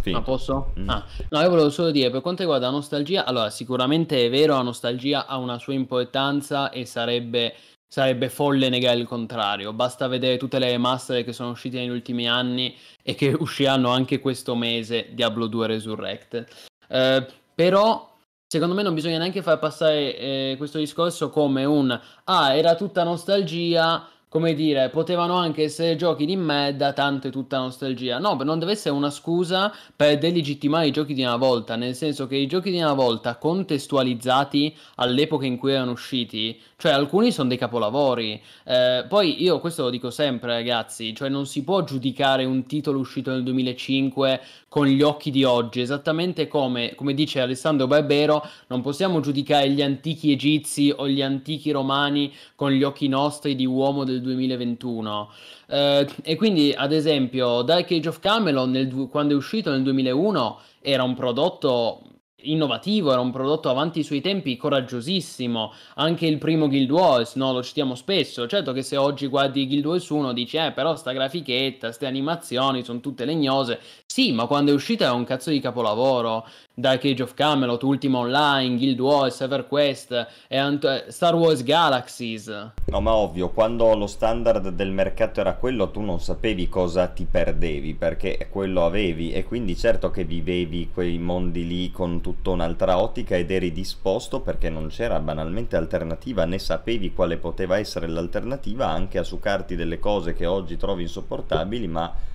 [0.00, 0.20] Finito.
[0.20, 0.72] Ma posso?
[0.78, 0.88] Mm.
[0.90, 4.54] Ah, no, io volevo solo dire, per quanto riguarda la nostalgia, allora sicuramente è vero,
[4.54, 7.54] la nostalgia ha una sua importanza e sarebbe
[7.86, 9.72] sarebbe folle negare il contrario.
[9.72, 14.20] Basta vedere tutte le master che sono uscite negli ultimi anni e che usciranno anche
[14.20, 16.46] questo mese Diablo 2 Resurrected.
[16.88, 18.12] Eh, però
[18.46, 23.02] secondo me non bisogna neanche far passare eh, questo discorso come un ah, era tutta
[23.02, 28.18] nostalgia come dire, potevano anche essere giochi di merda, tanto è tutta nostalgia.
[28.18, 32.26] No, non deve essere una scusa per delegittimare i giochi di una volta, nel senso
[32.26, 37.46] che i giochi di una volta contestualizzati all'epoca in cui erano usciti, cioè alcuni sono
[37.46, 38.42] dei capolavori.
[38.64, 42.98] Eh, poi io questo lo dico sempre, ragazzi, cioè non si può giudicare un titolo
[42.98, 44.40] uscito nel 2005
[44.74, 49.80] con gli occhi di oggi, esattamente come, come dice Alessandro Barbero, non possiamo giudicare gli
[49.80, 55.30] antichi egizi o gli antichi romani con gli occhi nostri di uomo del 2021.
[55.68, 60.58] Eh, e quindi, ad esempio, Dark Age of Camelot, nel, quando è uscito nel 2001,
[60.80, 62.02] era un prodotto
[62.44, 65.72] innovativo, era un prodotto avanti sui tempi coraggiosissimo.
[65.96, 68.46] Anche il primo Guild Wars, no, lo citiamo spesso.
[68.46, 72.84] Certo che se oggi guardi Guild Wars 1 dici, eh, però sta grafichetta, ste animazioni
[72.84, 73.78] sono tutte legnose.
[74.14, 76.46] Sì, ma quando è uscita era un cazzo di capolavoro.
[76.72, 82.46] Dark Age of Camelot, Ultima Online, Guild Wars, EverQuest Ant- Star Wars Galaxies.
[82.84, 87.26] No, ma ovvio, quando lo standard del mercato era quello, tu non sapevi cosa ti
[87.28, 93.02] perdevi, perché quello avevi e quindi certo che vivevi quei mondi lì con tutta un'altra
[93.02, 98.86] ottica ed eri disposto perché non c'era banalmente alternativa, né sapevi quale poteva essere l'alternativa
[98.86, 102.32] anche a succarti delle cose che oggi trovi insopportabili, ma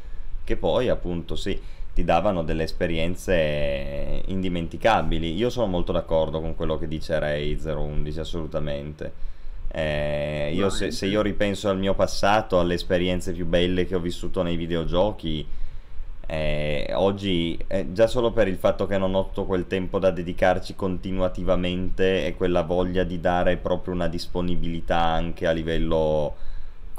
[0.49, 1.61] che poi appunto sì
[1.93, 5.35] ti davano delle esperienze indimenticabili.
[5.35, 9.13] Io sono molto d'accordo con quello che dice Ray 011, assolutamente.
[9.71, 13.99] Eh, io se, se, io ripenso al mio passato, alle esperienze più belle che ho
[13.99, 15.45] vissuto nei videogiochi,
[16.25, 20.09] eh, oggi eh, già solo per il fatto che non ho tutto quel tempo da
[20.09, 26.35] dedicarci continuativamente e quella voglia di dare proprio una disponibilità anche a livello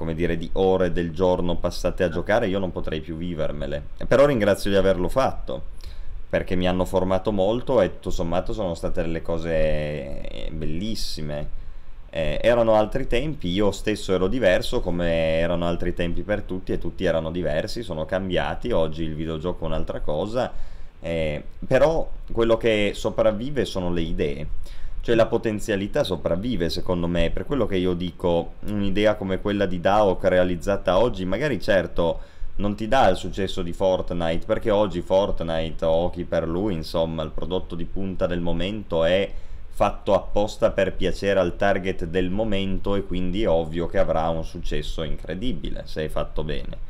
[0.00, 3.82] come dire, di ore del giorno passate a giocare, io non potrei più vivermele.
[4.08, 5.62] Però ringrazio di averlo fatto,
[6.26, 9.50] perché mi hanno formato molto e tutto sommato sono state delle cose
[10.22, 11.58] eh, bellissime.
[12.08, 16.78] Eh, erano altri tempi, io stesso ero diverso come erano altri tempi per tutti e
[16.78, 20.50] tutti erano diversi, sono cambiati, oggi il videogioco è un'altra cosa,
[20.98, 24.46] eh, però quello che sopravvive sono le idee
[25.02, 29.80] cioè la potenzialità sopravvive secondo me, per quello che io dico, un'idea come quella di
[29.80, 32.20] DAOC realizzata oggi, magari certo
[32.56, 37.22] non ti dà il successo di Fortnite, perché oggi Fortnite o chi per lui, insomma,
[37.22, 39.32] il prodotto di punta del momento è
[39.70, 44.44] fatto apposta per piacere al target del momento e quindi è ovvio che avrà un
[44.44, 46.88] successo incredibile se è fatto bene.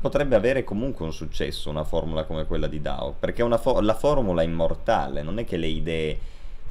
[0.00, 4.42] Potrebbe avere comunque un successo una formula come quella di DAO, perché fo- la formula
[4.42, 6.18] è immortale, non è che le idee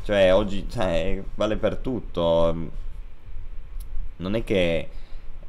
[0.03, 2.80] cioè, oggi cioè, vale per tutto.
[4.18, 4.90] Non è che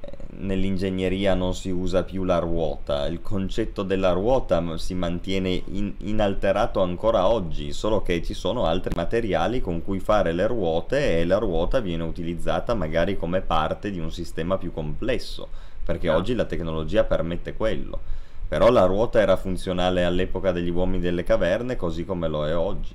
[0.01, 5.95] eh, nell'ingegneria non si usa più la ruota, il concetto della ruota si mantiene in,
[5.99, 11.25] inalterato ancora oggi, solo che ci sono altri materiali con cui fare le ruote e
[11.25, 15.49] la ruota viene utilizzata magari come parte di un sistema più complesso,
[15.85, 16.17] perché ah.
[16.17, 18.01] oggi la tecnologia permette quello.
[18.49, 22.95] Però la ruota era funzionale all'epoca degli uomini delle caverne così come lo è oggi.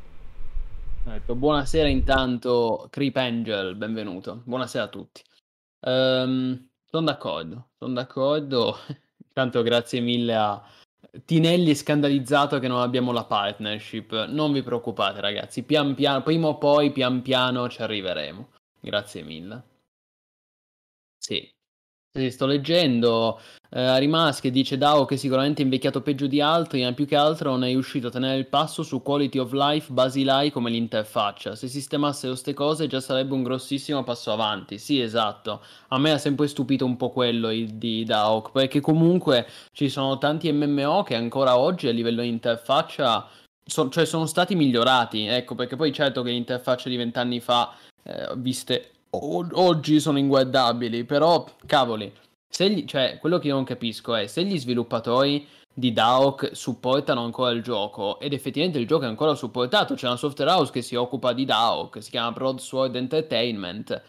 [1.09, 4.41] Ecco, buonasera intanto Creep Angel, benvenuto.
[4.43, 5.23] Buonasera a tutti.
[5.79, 8.75] Ehm, sono d'accordo, sono d'accordo.
[9.25, 10.61] Intanto grazie mille a
[11.23, 14.25] Tinelli scandalizzato che non abbiamo la partnership.
[14.25, 18.49] Non vi preoccupate ragazzi, pian piano, prima o poi pian piano ci arriveremo.
[18.81, 19.63] Grazie mille.
[21.17, 21.49] Sì,
[22.11, 23.39] sì, sto leggendo,
[23.77, 27.15] eh, Arimas che dice DAO che sicuramente è invecchiato peggio di altri, ma più che
[27.15, 31.53] altro non è riuscito a tenere il passo su quality of life basilari come l'interfaccia.
[31.53, 34.79] Se sistemassero queste cose già sarebbe un grossissimo passo avanti.
[34.79, 35.61] Sì, esatto.
[35.89, 40.51] A me ha sempre stupito un po' quello di DAO, perché comunque ci sono tanti
[40.51, 43.27] MMO che ancora oggi a livello interfaccia
[43.63, 48.33] so, cioè sono stati migliorati, ecco, perché poi certo che l'interfaccia di vent'anni fa, eh,
[48.37, 52.11] viste o- oggi sono inguardabili, però cavoli,
[52.49, 57.24] se gli, cioè, quello che io non capisco è se gli sviluppatori di DAOC supportano
[57.24, 60.82] ancora il gioco ed effettivamente il gioco è ancora supportato, c'è una software house che
[60.82, 64.02] si occupa di DAOC, si chiama Broadsword Entertainment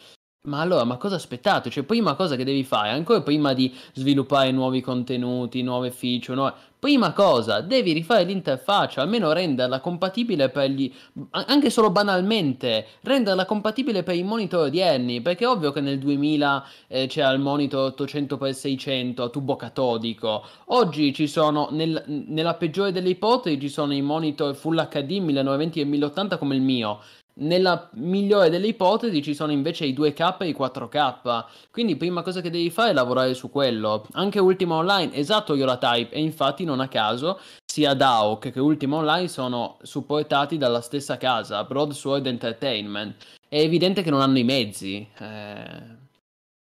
[0.42, 1.68] ma allora, ma cosa aspettate?
[1.68, 6.54] Cioè, prima cosa che devi fare, ancora prima di sviluppare nuovi contenuti, nuove feature, nuove...
[6.78, 10.90] prima cosa, devi rifare l'interfaccia, almeno renderla compatibile per gli...
[11.30, 16.64] anche solo banalmente, renderla compatibile per i monitor odierni, perché è ovvio che nel 2000
[16.86, 23.10] eh, c'era il monitor 800x600 a tubo catodico, oggi ci sono, nel, nella peggiore delle
[23.10, 27.00] ipotesi, ci sono i monitor Full HD 1920 e 1080 come il mio,
[27.38, 31.44] nella migliore delle ipotesi ci sono invece i 2K e i 4K.
[31.70, 34.06] Quindi prima cosa che devi fare è lavorare su quello.
[34.12, 39.28] Anche Ultima Online, esatto Type, e infatti non a caso sia DAOC che Ultima Online
[39.28, 43.24] sono supportati dalla stessa casa, Broadsword Entertainment.
[43.48, 45.96] È evidente che non hanno i mezzi, eh...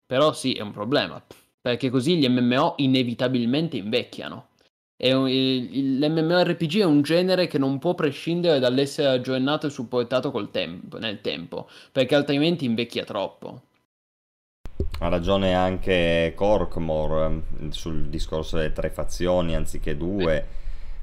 [0.04, 1.22] però sì, è un problema,
[1.60, 4.48] perché così gli MMO inevitabilmente invecchiano.
[4.98, 10.98] Un, il, l'MMORPG è un genere che non può prescindere dall'essere aggiornato e supportato tempo,
[10.98, 13.62] nel tempo, perché altrimenti invecchia troppo.
[15.00, 20.44] Ha ragione anche Corkmore ehm, sul discorso delle tre fazioni anziché due, eh.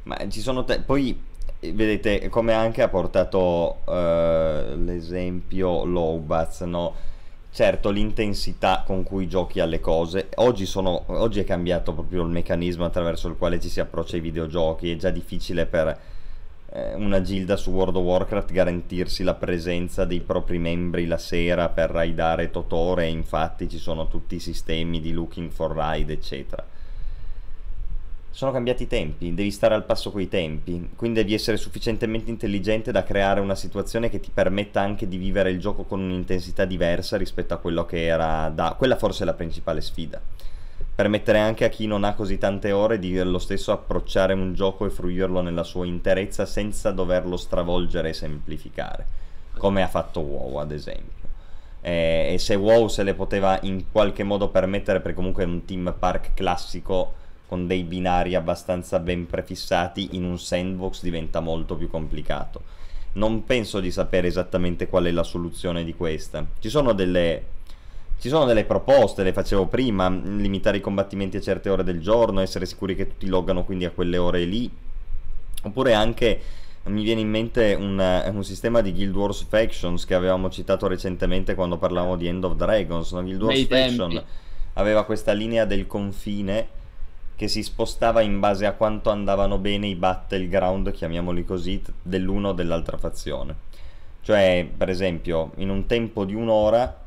[0.03, 1.31] ma ci sono te- poi
[1.71, 7.11] vedete come anche ha portato uh, l'esempio Lowbats, no?
[7.53, 12.83] Certo, l'intensità con cui giochi alle cose, oggi, sono, oggi, è cambiato proprio il meccanismo
[12.83, 15.99] attraverso il quale ci si approccia ai videogiochi, è già difficile per
[16.71, 21.69] eh, una gilda su World of Warcraft garantirsi la presenza dei propri membri la sera
[21.69, 26.65] per raidare Totore, infatti ci sono tutti i sistemi di looking for raid, eccetera
[28.35, 32.91] sono cambiati i tempi, devi stare al passo coi tempi, quindi devi essere sufficientemente intelligente
[32.91, 37.15] da creare una situazione che ti permetta anche di vivere il gioco con un'intensità diversa
[37.15, 38.73] rispetto a quello che era da...
[38.75, 40.19] quella forse è la principale sfida.
[40.95, 44.87] Permettere anche a chi non ha così tante ore di lo stesso approcciare un gioco
[44.87, 49.05] e fruirlo nella sua interezza senza doverlo stravolgere e semplificare,
[49.59, 51.29] come ha fatto WoW ad esempio.
[51.81, 55.65] E, e se WoW se le poteva in qualche modo permettere, perché comunque è un
[55.65, 57.21] team park classico
[57.53, 62.63] con dei binari abbastanza ben prefissati in un sandbox diventa molto più complicato.
[63.13, 66.43] Non penso di sapere esattamente qual è la soluzione di questa.
[66.57, 67.43] Ci sono delle,
[68.17, 72.39] ci sono delle proposte, le facevo prima, limitare i combattimenti a certe ore del giorno,
[72.39, 74.67] essere sicuri che tutti loggano quindi a quelle ore lì.
[75.61, 76.41] Oppure anche
[76.85, 81.53] mi viene in mente un, un, sistema di Guild Wars Factions che avevamo citato recentemente
[81.53, 83.11] quando parlavamo di End of Dragons.
[83.11, 83.21] No?
[83.21, 84.23] Guild Wars Faction
[84.73, 86.81] aveva questa linea del confine
[87.35, 92.53] che si spostava in base a quanto andavano bene i battleground, chiamiamoli così, dell'uno o
[92.53, 93.55] dell'altra fazione.
[94.21, 97.01] Cioè, per esempio, in un tempo di un'ora,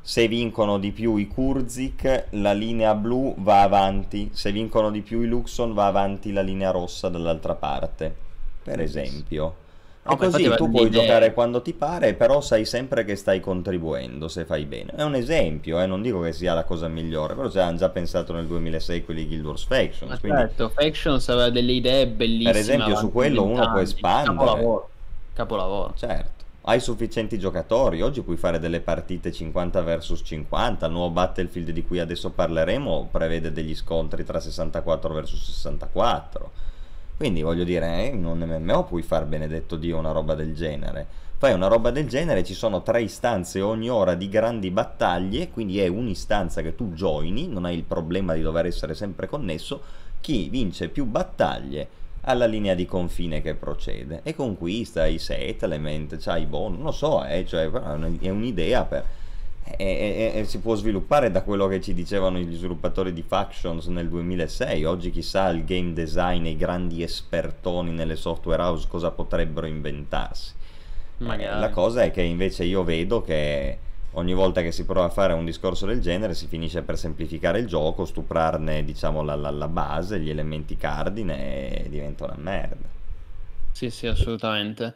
[0.00, 5.22] se vincono di più i Kurzik, la linea blu va avanti, se vincono di più
[5.22, 8.14] i Luxon va avanti la linea rossa dall'altra parte,
[8.62, 9.62] per esempio.
[10.06, 14.28] No, e così tu puoi giocare quando ti pare, però sai sempre che stai contribuendo
[14.28, 14.92] se fai bene.
[14.94, 15.86] È un esempio, eh?
[15.86, 19.26] non dico che sia la cosa migliore, però ci hanno già pensato nel 2006 quelli
[19.26, 20.20] Guild Wars Factions.
[20.20, 20.38] quindi...
[20.38, 22.52] Certo, Factions aveva delle idee bellissime.
[22.52, 24.36] Per esempio su quello uno può espandere.
[24.36, 24.88] Capolavoro.
[25.32, 25.94] Capolavoro.
[25.96, 26.42] Certo.
[26.66, 31.84] Hai sufficienti giocatori, oggi puoi fare delle partite 50 vs 50, il nuovo Battlefield di
[31.84, 36.50] cui adesso parleremo prevede degli scontri tra 64 vs 64
[37.16, 41.06] quindi voglio dire, eh, in un MMO puoi far benedetto Dio una roba del genere.
[41.36, 45.78] Fai una roba del genere, ci sono tre istanze ogni ora di grandi battaglie, quindi
[45.78, 49.80] è un'istanza che tu joini, non hai il problema di dover essere sempre connesso.
[50.20, 56.42] Chi vince più battaglie alla linea di confine che procede e conquista i settlement, c'hai
[56.42, 59.04] i bonus, non lo so, eh, cioè, è un'idea per
[59.64, 63.86] e, e, e, si può sviluppare da quello che ci dicevano gli sviluppatori di Factions
[63.86, 64.84] nel 2006.
[64.84, 70.52] Oggi chissà il game design e i grandi espertoni nelle software house cosa potrebbero inventarsi.
[71.18, 71.60] Magari.
[71.60, 73.78] La cosa è che invece io vedo che
[74.12, 77.58] ogni volta che si prova a fare un discorso del genere si finisce per semplificare
[77.60, 82.92] il gioco, stuprarne diciamo la, la, la base, gli elementi cardine e diventa una merda.
[83.72, 84.94] Sì, sì, assolutamente.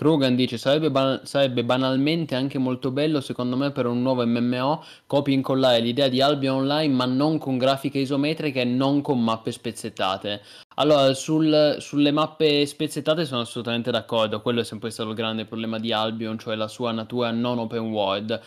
[0.00, 4.82] Krugan dice sarebbe, ban- sarebbe, banalmente anche molto bello secondo me per un nuovo MMO
[5.06, 9.22] copia e incollare l'idea di Albion Online ma non con grafiche isometriche e non con
[9.22, 10.40] mappe spezzettate.
[10.76, 15.78] Allora sul, sulle mappe spezzettate sono assolutamente d'accordo, quello è sempre stato il grande problema
[15.78, 18.40] di Albion, cioè la sua natura non open world.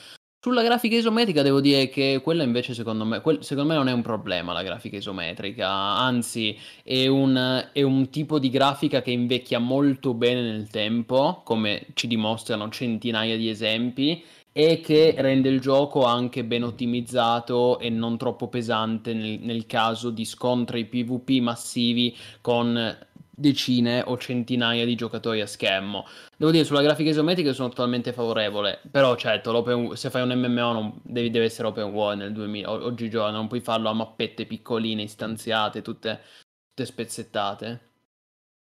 [0.43, 3.93] Sulla grafica isometrica devo dire che quella invece secondo me, quel, secondo me non è
[3.93, 9.59] un problema la grafica isometrica, anzi è un, è un, tipo di grafica che invecchia
[9.59, 14.21] molto bene nel tempo, come ci dimostrano centinaia di esempi,
[14.51, 20.09] e che rende il gioco anche ben ottimizzato e non troppo pesante nel, nel caso
[20.09, 22.97] di scontri PvP massivi con
[23.35, 26.05] decine o centinaia di giocatori a schermo.
[26.37, 30.99] Devo dire, sulla grafica isometrica sono totalmente favorevole, però certo, se fai un MMO non,
[31.03, 35.81] devi, deve essere open world nel 2000, oggigiorno, non puoi farlo a mappette piccoline, istanziate,
[35.81, 36.21] tutte,
[36.69, 37.91] tutte spezzettate.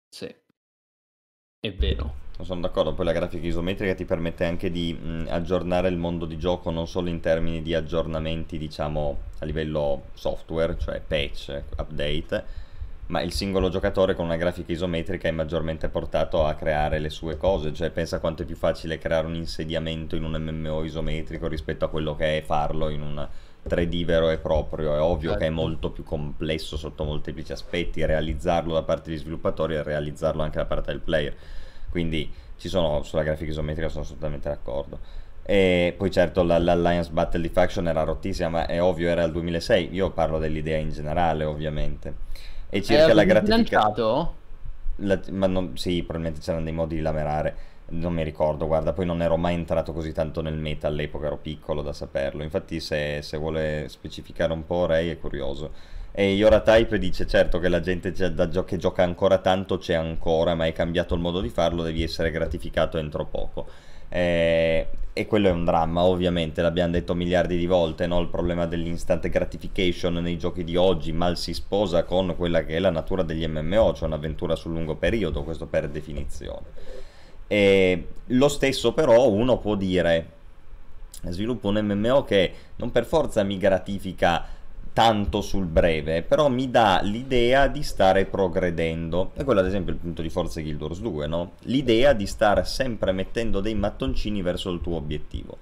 [0.10, 0.34] Sì,
[1.60, 2.20] è vero.
[2.42, 6.38] Sono d'accordo, poi la grafica isometrica ti permette anche di mh, aggiornare il mondo di
[6.38, 12.46] gioco non solo in termini di aggiornamenti, diciamo, a livello software, cioè patch, update,
[13.12, 17.36] ma il singolo giocatore con una grafica isometrica è maggiormente portato a creare le sue
[17.36, 21.84] cose, cioè pensa quanto è più facile creare un insediamento in un MMO isometrico rispetto
[21.84, 23.28] a quello che è farlo in un
[23.68, 25.56] 3D vero e proprio, è ovvio che è certo.
[25.56, 30.66] molto più complesso sotto molteplici aspetti realizzarlo da parte degli sviluppatori e realizzarlo anche da
[30.66, 31.36] parte del player,
[31.90, 35.00] quindi ci sono sulla grafica isometrica sono assolutamente d'accordo.
[35.44, 39.94] E poi certo l'Alliance Battle di Faction era rottissima, ma è ovvio era il 2006,
[39.94, 42.30] io parlo dell'idea in generale ovviamente
[42.72, 44.30] e circa eh, la gratificazione.
[44.98, 47.70] La, ma non, sì, probabilmente c'erano dei modi di lamerare.
[47.90, 51.38] Non mi ricordo, guarda, poi non ero mai entrato così tanto nel meta all'epoca, ero
[51.38, 52.44] piccolo da saperlo.
[52.44, 55.72] Infatti, se, se vuole specificare un po', Ray è curioso.
[56.14, 60.66] E Yoratype dice: Certo che la gente gio- che gioca ancora tanto c'è ancora, ma
[60.66, 63.68] è cambiato il modo di farlo, devi essere gratificato entro poco.
[64.14, 68.20] Eh, e quello è un dramma, ovviamente, l'abbiamo detto miliardi di volte, no?
[68.20, 72.80] il problema dell'instant gratification nei giochi di oggi mal si sposa con quella che è
[72.80, 76.66] la natura degli MMO, cioè un'avventura sul lungo periodo, questo per definizione.
[77.48, 80.30] E lo stesso però uno può dire,
[81.24, 84.46] sviluppo un MMO che non per forza mi gratifica
[84.94, 89.32] tanto sul breve, però mi dà l'idea di stare progredendo.
[89.36, 91.52] E quello ad esempio è il punto di forza di Guild Wars 2, no?
[91.64, 95.58] L'idea di stare sempre mettendo dei mattoncini verso il tuo obiettivo.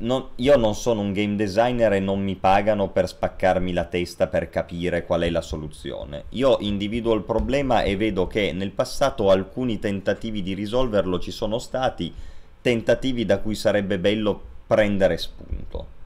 [0.00, 4.28] Non, io non sono un game designer e non mi pagano per spaccarmi la testa
[4.28, 6.24] per capire qual è la soluzione.
[6.30, 11.58] Io individuo il problema e vedo che nel passato alcuni tentativi di risolverlo ci sono
[11.58, 12.14] stati,
[12.60, 15.96] tentativi da cui sarebbe bello prendere spunto.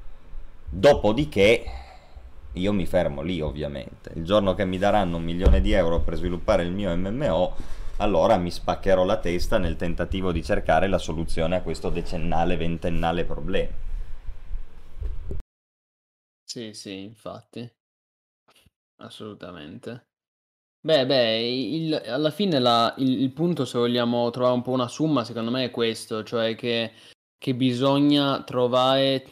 [0.74, 1.64] Dopodiché
[2.54, 4.10] io mi fermo lì ovviamente.
[4.14, 7.54] Il giorno che mi daranno un milione di euro per sviluppare il mio MMO,
[7.98, 13.24] allora mi spaccherò la testa nel tentativo di cercare la soluzione a questo decennale, ventennale
[13.24, 13.70] problema.
[16.44, 17.68] Sì, sì, infatti.
[18.96, 20.06] Assolutamente.
[20.80, 24.88] Beh, beh, il- alla fine la- il, il punto, se vogliamo trovare un po' una
[24.88, 26.92] summa, secondo me è questo, cioè che,
[27.38, 29.26] che bisogna trovare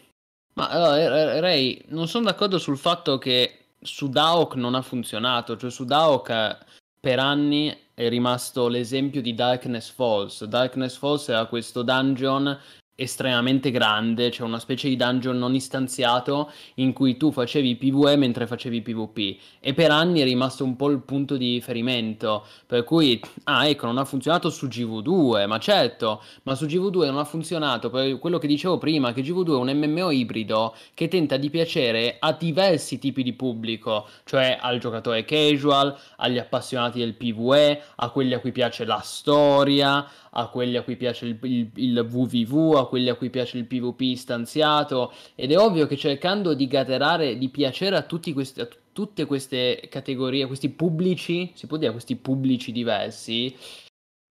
[0.54, 5.70] ma allora, Ray, non sono d'accordo sul fatto che su Daok non ha funzionato, cioè
[5.70, 6.58] su Daok eh,
[7.00, 10.44] per anni è rimasto l'esempio di Darkness Falls.
[10.44, 12.58] Darkness Falls era questo dungeon
[13.00, 18.46] estremamente grande, cioè una specie di dungeon non istanziato in cui tu facevi PvE mentre
[18.46, 23.20] facevi PvP e per anni è rimasto un po' il punto di riferimento, per cui
[23.44, 27.88] ah ecco non ha funzionato su GV2, ma certo, ma su GV2 non ha funzionato
[27.88, 32.16] per quello che dicevo prima, che GV2 è un MMO ibrido che tenta di piacere
[32.18, 38.34] a diversi tipi di pubblico, cioè al giocatore casual, agli appassionati del PvE, a quelli
[38.34, 42.86] a cui piace la storia, a quelli a cui piace il, il, il VVV, a
[42.86, 47.48] quelli a cui piace il PvP istanziato ed è ovvio che cercando di gaterare, di
[47.48, 53.54] piacere a, questi, a tutte queste categorie, questi pubblici, si può dire questi pubblici diversi,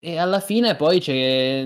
[0.01, 1.03] e alla fine poi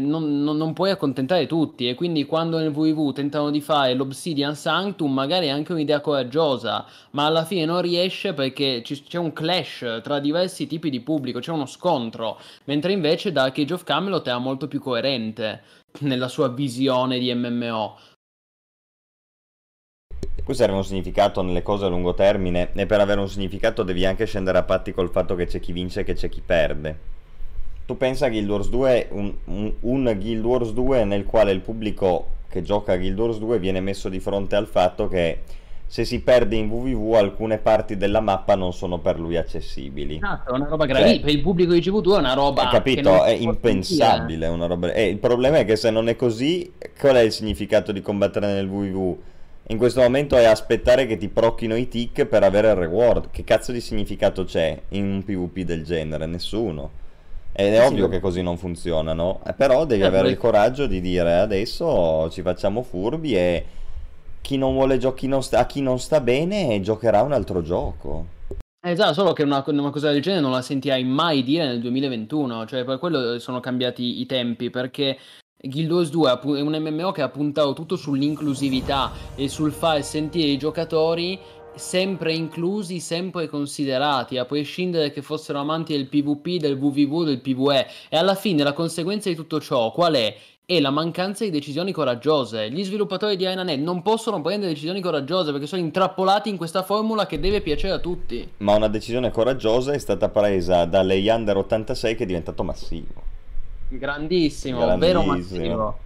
[0.00, 4.56] non, non, non, puoi accontentare tutti e quindi quando nel VV tentano di fare l'Obsidian
[4.56, 9.34] Sanctum magari è anche un'idea coraggiosa, ma alla fine non riesce perché ci, c'è un
[9.34, 14.26] clash tra diversi tipi di pubblico, c'è uno scontro, mentre invece Dark Age of Camelot
[14.26, 15.62] è molto più coerente
[16.00, 17.98] nella sua visione di MMO.
[20.42, 24.06] Questo serve un significato nelle cose a lungo termine e per avere un significato devi
[24.06, 27.11] anche scendere a patti col fatto che c'è chi vince e che c'è chi perde
[27.86, 31.60] tu pensa a Guild Wars 2, un, un, un, Guild Wars 2 nel quale il
[31.60, 35.40] pubblico che gioca a Guild Wars 2 viene messo di fronte al fatto che
[35.92, 40.16] se si perde in www alcune parti della mappa non sono per lui accessibili.
[40.16, 42.68] Esatto, è una roba gravissima, cioè, per il pubblico di GV2 è una roba...
[42.68, 43.22] Capito?
[43.22, 44.90] È impensabile, una roba...
[44.92, 48.46] E il problema è che se non è così, qual è il significato di combattere
[48.46, 49.18] nel www?
[49.66, 53.30] In questo momento è aspettare che ti procchino i tick per avere il reward.
[53.30, 56.24] Che cazzo di significato c'è in un PvP del genere?
[56.24, 57.01] Nessuno.
[57.52, 58.10] Ed è sì, ovvio sì.
[58.10, 59.40] che così non funzionano.
[59.46, 63.64] Eh, però devi eh, avere il coraggio di dire adesso ci facciamo furbi e
[64.40, 68.40] chi non vuole giochi a chi non sta bene giocherà un altro gioco.
[68.84, 72.66] Esatto, solo che una, una, cosa del genere non la sentirai mai dire nel 2021,
[72.66, 75.16] cioè per quello sono cambiati i tempi, perché
[75.56, 80.48] Guild Wars 2 è un MMO che ha puntato tutto sull'inclusività e sul far sentire
[80.48, 81.38] i giocatori
[81.74, 87.86] sempre inclusi, sempre considerati, a prescindere che fossero amanti del PvP, del WVV, del PvE.
[88.08, 90.36] E alla fine la conseguenza di tutto ciò qual è?
[90.64, 92.70] e la mancanza di decisioni coraggiose.
[92.70, 97.26] Gli sviluppatori di ArenaNet non possono prendere decisioni coraggiose perché sono intrappolati in questa formula
[97.26, 98.48] che deve piacere a tutti.
[98.58, 103.22] Ma una decisione coraggiosa è stata presa dalle Under 86 che è diventato massivo.
[103.88, 104.96] Grandissimo, Grandissimo.
[104.98, 105.98] vero massivo.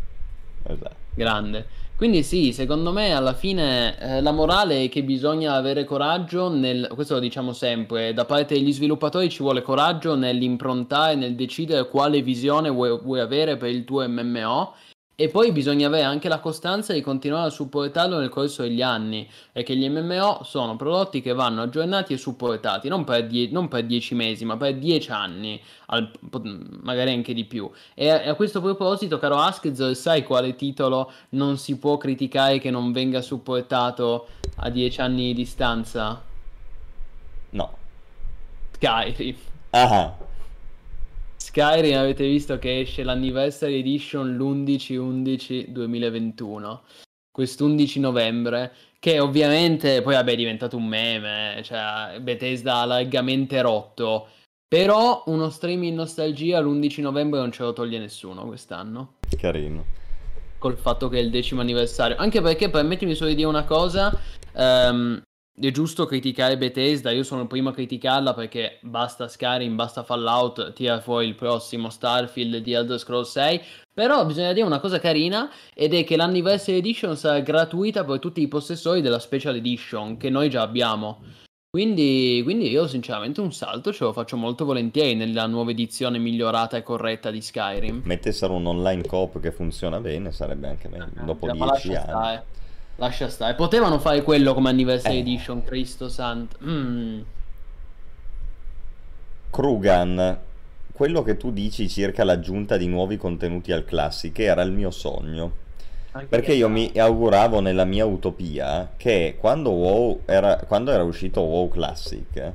[0.65, 0.97] Esatto.
[1.15, 1.67] Grande.
[1.97, 6.91] Quindi sì, secondo me alla fine eh, la morale è che bisogna avere coraggio nel,
[6.95, 12.21] questo lo diciamo sempre, da parte degli sviluppatori ci vuole coraggio nell'improntare, nel decidere quale
[12.21, 14.75] visione vuoi, vuoi avere per il tuo MMO
[15.19, 19.27] e poi bisogna avere anche la costanza di continuare a supportarlo nel corso degli anni,
[19.51, 23.87] perché gli MMO sono prodotti che vanno aggiornati e supportati, non per, die- non per
[23.87, 26.11] 10 mesi, ma per 10 anni, al-
[26.83, 27.71] magari anche di più.
[27.95, 32.71] E a-, a questo proposito, caro Asked, sai quale titolo non si può criticare che
[32.71, 34.27] non venga supportato
[34.57, 36.23] a 10 anni di distanza?
[37.51, 37.77] No.
[38.73, 39.37] Skyrim.
[39.71, 40.35] Ah.
[41.57, 46.81] Skyrim avete visto che esce l'anniversary edition l'11-11-2021,
[47.31, 54.29] quest'11 novembre, che ovviamente poi vabbè è diventato un meme, cioè Bethesda ha largamente rotto,
[54.69, 59.15] però uno stream in nostalgia l'11 novembre non ce lo toglie nessuno quest'anno.
[59.39, 59.83] Carino.
[60.59, 64.15] Col fatto che è il decimo anniversario, anche perché permettimi solo di dire una cosa,
[64.53, 65.23] um,
[65.59, 70.75] è giusto criticare Bethesda, io sono il primo a criticarla perché basta Skyrim, basta Fallout,
[70.75, 73.61] tira fuori il prossimo Starfield di Elder Scrolls 6,
[73.95, 78.43] però bisogna dire una cosa carina ed è che l'Anniversary Edition sarà gratuita per tutti
[78.43, 81.23] i possessori della Special Edition che noi già abbiamo.
[81.71, 86.77] Quindi, quindi io sinceramente un salto ce lo faccio molto volentieri nella nuova edizione migliorata
[86.77, 88.03] e corretta di Skyrim.
[88.05, 92.03] Mettessero un online coop che funziona bene sarebbe anche meglio, eh, dopo dieci anni.
[92.03, 92.45] Stare.
[92.97, 93.55] Lascia stare.
[93.55, 95.21] Potevano fare quello come Anniversary eh.
[95.21, 96.57] Edition, Cristo Santo.
[96.65, 97.21] Mm.
[99.51, 100.39] Krugan,
[100.93, 105.65] quello che tu dici circa l'aggiunta di nuovi contenuti al Classic era il mio sogno.
[106.13, 111.43] Anche perché io mi auguravo nella mia utopia che quando, WoW era, quando era uscito
[111.43, 112.53] WoW Classic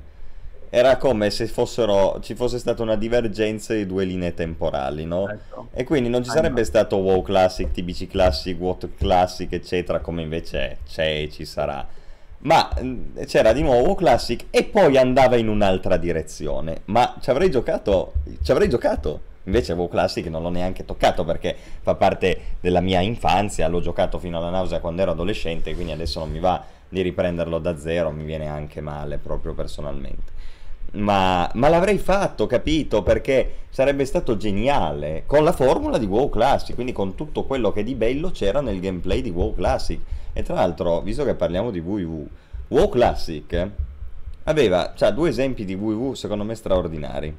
[0.73, 5.27] era come se fossero, ci fosse stata una divergenza di due linee temporali, no?
[5.27, 5.67] Ecco.
[5.73, 10.77] E quindi non ci sarebbe stato WoW Classic, TBC Classic, WOT Classic, eccetera, come invece
[10.87, 11.85] c'è e ci sarà.
[12.43, 12.69] Ma
[13.25, 16.83] c'era di nuovo WoW Classic e poi andava in un'altra direzione.
[16.85, 19.19] Ma ci avrei giocato, ci avrei giocato.
[19.43, 24.19] Invece WoW Classic non l'ho neanche toccato perché fa parte della mia infanzia, l'ho giocato
[24.19, 28.11] fino alla nausea quando ero adolescente, quindi adesso non mi va di riprenderlo da zero,
[28.11, 30.39] mi viene anche male proprio personalmente
[30.91, 33.01] ma, ma, l'avrei fatto, capito?
[33.01, 37.83] Perché sarebbe stato geniale con la formula di WoW Classic, quindi con tutto quello che
[37.83, 39.99] di bello c'era nel gameplay di WoW Classic.
[40.33, 42.27] E tra l'altro, visto che parliamo di WoW,
[42.67, 43.69] WoW Classic
[44.43, 47.33] aveva cioè, due esempi di WoW secondo me straordinari,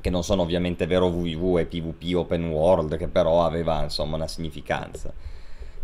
[0.00, 4.28] che non sono ovviamente vero WoW e PvP Open World, che però aveva insomma una
[4.28, 5.12] significanza.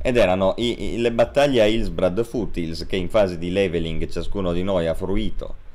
[0.00, 4.52] Ed erano i, i, le battaglie a Hillsbrad Foothills che in fase di leveling ciascuno
[4.52, 5.66] di noi ha fruito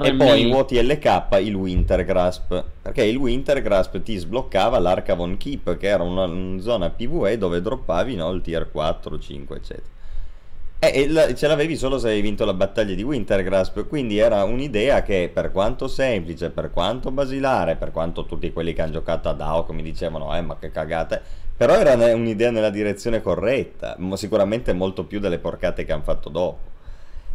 [0.00, 5.76] E poi in WTLK il Winter Grasp, perché il Winter Grasp ti sbloccava l'Arcavon Keep,
[5.76, 9.90] che era una, una zona PvE dove droppavi no, il tier 4, 5, eccetera.
[10.78, 14.42] E, e ce l'avevi solo se avevi vinto la battaglia di Winter Grasp, quindi era
[14.42, 19.28] un'idea che per quanto semplice, per quanto basilare, per quanto tutti quelli che hanno giocato
[19.28, 21.22] a DAO mi dicevano, eh ma che cagate,
[21.56, 26.71] però era un'idea nella direzione corretta, sicuramente molto più delle porcate che hanno fatto dopo.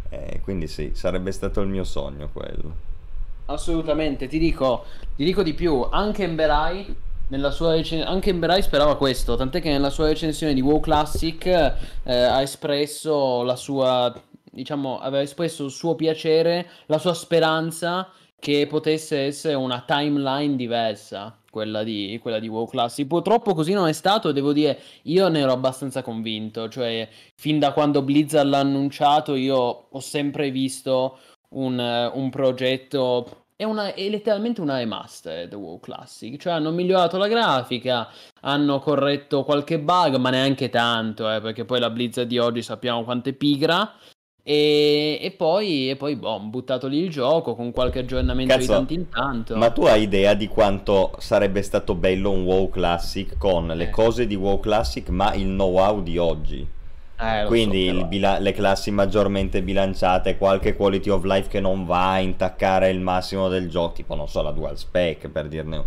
[0.09, 2.85] Eh, quindi sì, sarebbe stato il mio sogno quello.
[3.45, 4.85] Assolutamente, ti dico,
[5.15, 6.93] ti dico di più, anche Emberai,
[7.29, 11.45] nella sua recen- anche Emberai sperava questo, tant'è che nella sua recensione di WoW Classic
[11.45, 11.73] eh,
[12.03, 14.13] ha espresso la sua,
[14.43, 18.09] diciamo, aveva espresso il suo piacere, la sua speranza
[18.39, 23.05] che potesse essere una timeline diversa quella di, quella di WoW Classic.
[23.07, 27.73] Purtroppo così non è stato, devo dire, io ne ero abbastanza convinto, cioè fin da
[27.73, 31.19] quando Blizzard l'ha annunciato io ho sempre visto
[31.49, 37.27] un, un progetto è, una, è, letteralmente una remastered WoW Classic, cioè hanno migliorato la
[37.27, 38.07] grafica,
[38.41, 43.03] hanno corretto qualche bug, ma neanche tanto, eh, perché poi la Blizzard di oggi sappiamo
[43.03, 43.91] quanto è pigra.
[44.49, 48.77] E, e, poi, e poi boh, buttato lì il gioco con qualche aggiornamento Cazzo, di
[48.77, 49.57] tanto in tanto.
[49.57, 53.89] Ma tu hai idea di quanto sarebbe stato bello un WoW Classic con le eh.
[53.89, 56.65] cose di WoW Classic, ma il know-how di oggi?
[57.19, 62.11] Eh, Quindi so, bila- le classi maggiormente bilanciate, qualche quality of life che non va
[62.11, 65.83] a intaccare il massimo del gioco, tipo non so, la dual spec per dirne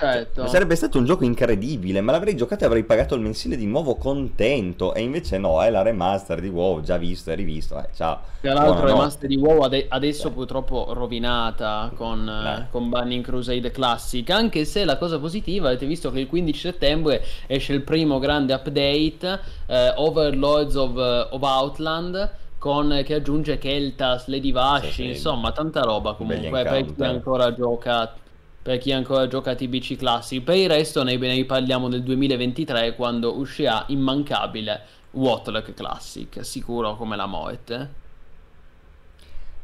[0.00, 0.46] Certo.
[0.46, 3.96] Sarebbe stato un gioco incredibile, ma l'avrei giocato e avrei pagato il mensile di nuovo
[3.96, 4.94] contento.
[4.94, 7.78] E invece no, è la remaster di WoW, già visto e rivisto.
[7.78, 8.20] Eh, ciao.
[8.40, 10.30] Tra l'altro, la remaster di WoW ade- adesso eh.
[10.30, 12.68] purtroppo rovinata con, eh.
[12.70, 14.28] con Banning Crusade Classic.
[14.30, 18.54] Anche se la cosa positiva, avete visto che il 15 settembre esce il primo grande
[18.54, 20.96] update, eh, Overlords of,
[21.30, 25.06] of Outland con, che aggiunge Keltas, Lady Vash, sì, sì.
[25.08, 28.12] insomma tanta roba comunque per chi ancora gioca
[28.62, 30.42] per chi ancora gioca a TBC Classic.
[30.42, 34.82] Per il resto ne, ne parliamo nel 2023 quando uscirà immancabile
[35.12, 37.98] Watlock Classic, sicuro come la morte.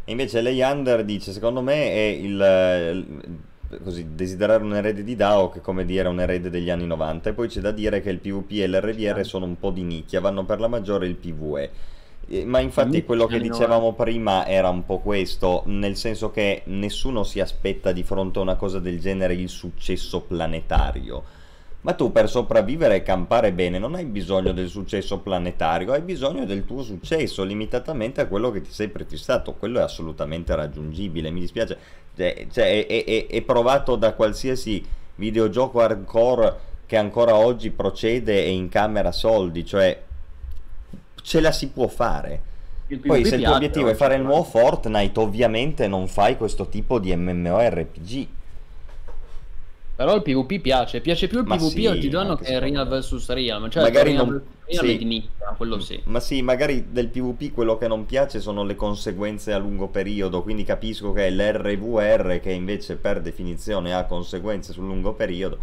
[0.05, 3.05] E invece Leander dice, secondo me è il,
[3.83, 7.33] così, desiderare un erede di DAO che come dire un erede degli anni 90 e
[7.33, 10.45] poi c'è da dire che il PvP e l'RDR sono un po' di nicchia, vanno
[10.45, 11.71] per la maggiore il PvE
[12.45, 17.41] ma infatti quello che dicevamo prima era un po' questo, nel senso che nessuno si
[17.41, 21.23] aspetta di fronte a una cosa del genere il successo planetario.
[21.83, 26.45] Ma tu per sopravvivere e campare bene non hai bisogno del successo planetario, hai bisogno
[26.45, 29.55] del tuo successo limitatamente a quello che ti sei prefissato.
[29.55, 31.31] Quello è assolutamente raggiungibile.
[31.31, 31.79] Mi dispiace,
[32.17, 34.85] cioè, cioè, è, è, è provato da qualsiasi
[35.15, 39.65] videogioco hardcore che ancora oggi procede e incamera soldi.
[39.65, 40.06] Cioè,
[41.27, 42.41] ce la si può fare.
[43.05, 47.01] Poi se il tuo obiettivo è fare il nuovo Fortnite, ovviamente non fai questo tipo
[47.01, 48.27] di MMORPG.
[49.97, 53.69] Però il PvP piace, piace più il ma PvP sì, oggigiorno che Real vs Real.
[53.69, 54.41] Cioè, magari non...
[54.69, 55.05] Sì.
[55.05, 56.01] Nicchia, quello sì.
[56.05, 60.43] Ma sì, magari del PvP quello che non piace sono le conseguenze a lungo periodo,
[60.43, 65.59] quindi capisco che è l'RVR che invece per definizione ha conseguenze sul lungo periodo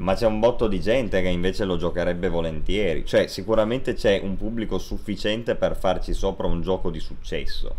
[0.00, 3.04] ma c'è un botto di gente che invece lo giocherebbe volentieri.
[3.04, 7.74] Cioè, sicuramente c'è un pubblico sufficiente per farci sopra un gioco di successo.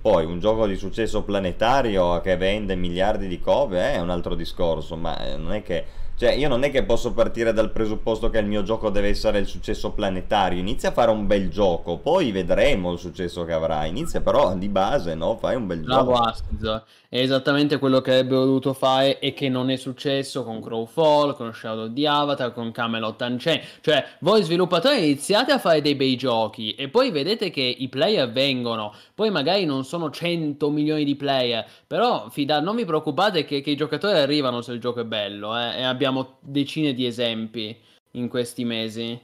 [0.00, 4.96] Poi un gioco di successo planetario che vende miliardi di copie è un altro discorso,
[4.96, 5.84] ma eh, non è che
[6.16, 9.40] cioè, io non è che posso partire dal presupposto che il mio gioco deve essere
[9.40, 10.60] il successo planetario.
[10.60, 13.84] Inizia a fare un bel gioco, poi vedremo il successo che avrà.
[13.86, 15.36] Inizia però di base, no?
[15.36, 16.22] Fai un bel Bravo gioco.
[16.22, 16.82] Askiz.
[17.14, 21.54] È esattamente quello che avrebbe voluto fare e che non è successo con Crowfall, con
[21.54, 23.64] Shadow di Avatar, con Camelot Unchained.
[23.82, 28.32] Cioè, voi sviluppatori iniziate a fare dei bei giochi e poi vedete che i player
[28.32, 28.92] vengono.
[29.14, 33.70] Poi magari non sono 100 milioni di player, però fida- non vi preoccupate che, che,
[33.70, 35.76] i giocatori arrivano se il gioco è bello, eh?
[35.78, 37.80] e abbiamo decine di esempi
[38.14, 39.16] in questi mesi.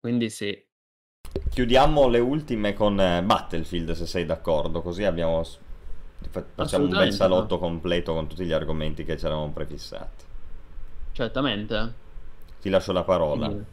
[0.00, 0.64] Quindi sì.
[1.48, 5.44] Chiudiamo le ultime con eh, Battlefield, se sei d'accordo, così abbiamo
[6.30, 10.24] facciamo un bel salotto completo con tutti gli argomenti che ci eravamo prefissati.
[11.12, 11.92] Certamente.
[12.60, 13.48] Ti lascio la parola.
[13.48, 13.72] Sì.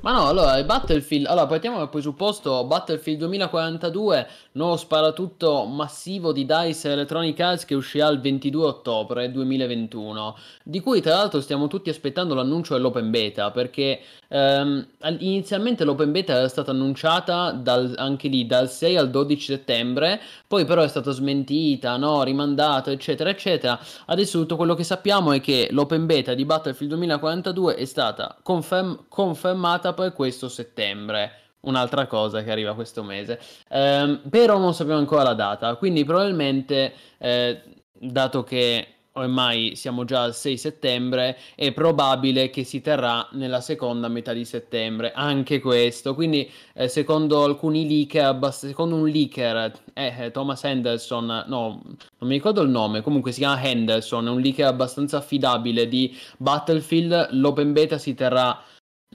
[0.00, 6.92] Ma no, allora, Battlefield, allora partiamo dal presupposto Battlefield 2042, nuovo sparatutto massivo di DICE
[6.92, 12.32] Electronic Arts che uscirà il 22 ottobre 2021, di cui tra l'altro stiamo tutti aspettando
[12.32, 14.00] l'annuncio dell'open beta, perché
[14.30, 14.86] ehm,
[15.18, 20.64] inizialmente l'open beta era stata annunciata dal, anche lì dal 6 al 12 settembre, poi
[20.64, 23.78] però è stata smentita, no, rimandata, eccetera, eccetera.
[24.06, 29.04] Adesso tutto quello che sappiamo è che l'open beta di Battlefield 2042 è stata conferm-
[29.08, 31.32] confermata per questo settembre.
[31.62, 33.38] Un'altra cosa che arriva questo mese.
[33.68, 37.62] Eh, però non sappiamo ancora la data, quindi probabilmente, eh,
[37.92, 44.08] dato che ormai siamo già al 6 settembre, è probabile che si terrà nella seconda
[44.08, 46.14] metà di settembre, anche questo.
[46.14, 52.34] Quindi, eh, secondo alcuni leaker, secondo un leaker, eh, eh, Thomas Henderson, no, non mi
[52.34, 57.72] ricordo il nome, comunque si chiama Henderson, è un leaker abbastanza affidabile di Battlefield, l'open
[57.72, 58.62] beta si terrà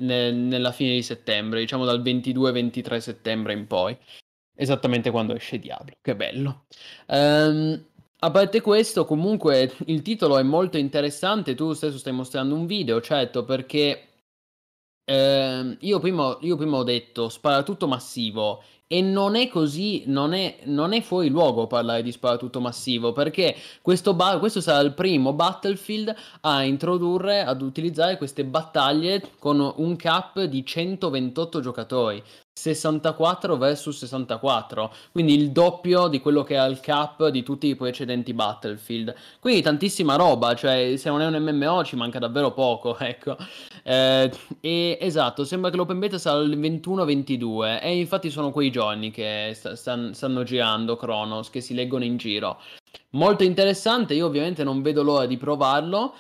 [0.02, 3.98] ne- nella fine di settembre, diciamo dal 22-23 settembre in poi,
[4.56, 5.96] esattamente quando esce Diablo.
[6.02, 6.66] Che bello.
[7.08, 7.86] Um,
[8.26, 11.54] a parte questo, comunque il titolo è molto interessante.
[11.54, 14.08] Tu stesso stai mostrando un video, certo, perché
[15.06, 20.34] eh, io, prima, io prima ho detto spara tutto massivo e non è così, non
[20.34, 24.94] è, non è fuori luogo parlare di sparatutto massivo, perché questo, ba- questo sarà il
[24.94, 32.24] primo Battlefield a introdurre, ad utilizzare queste battaglie con un cap di 128 giocatori.
[32.58, 37.76] 64 versus 64, quindi il doppio di quello che ha il cap di tutti i
[37.76, 39.14] precedenti Battlefield.
[39.42, 43.36] Quindi tantissima roba, cioè se non è un MMO ci manca davvero poco, ecco.
[43.84, 49.12] Eh, e esatto, sembra che l'open beta sarà il 21-22 e infatti sono quei giorni
[49.12, 52.62] che sta, stanno, stanno girando Kronos, che si leggono in giro.
[53.12, 56.16] Molto interessante, io ovviamente non vedo l'ora di provarlo,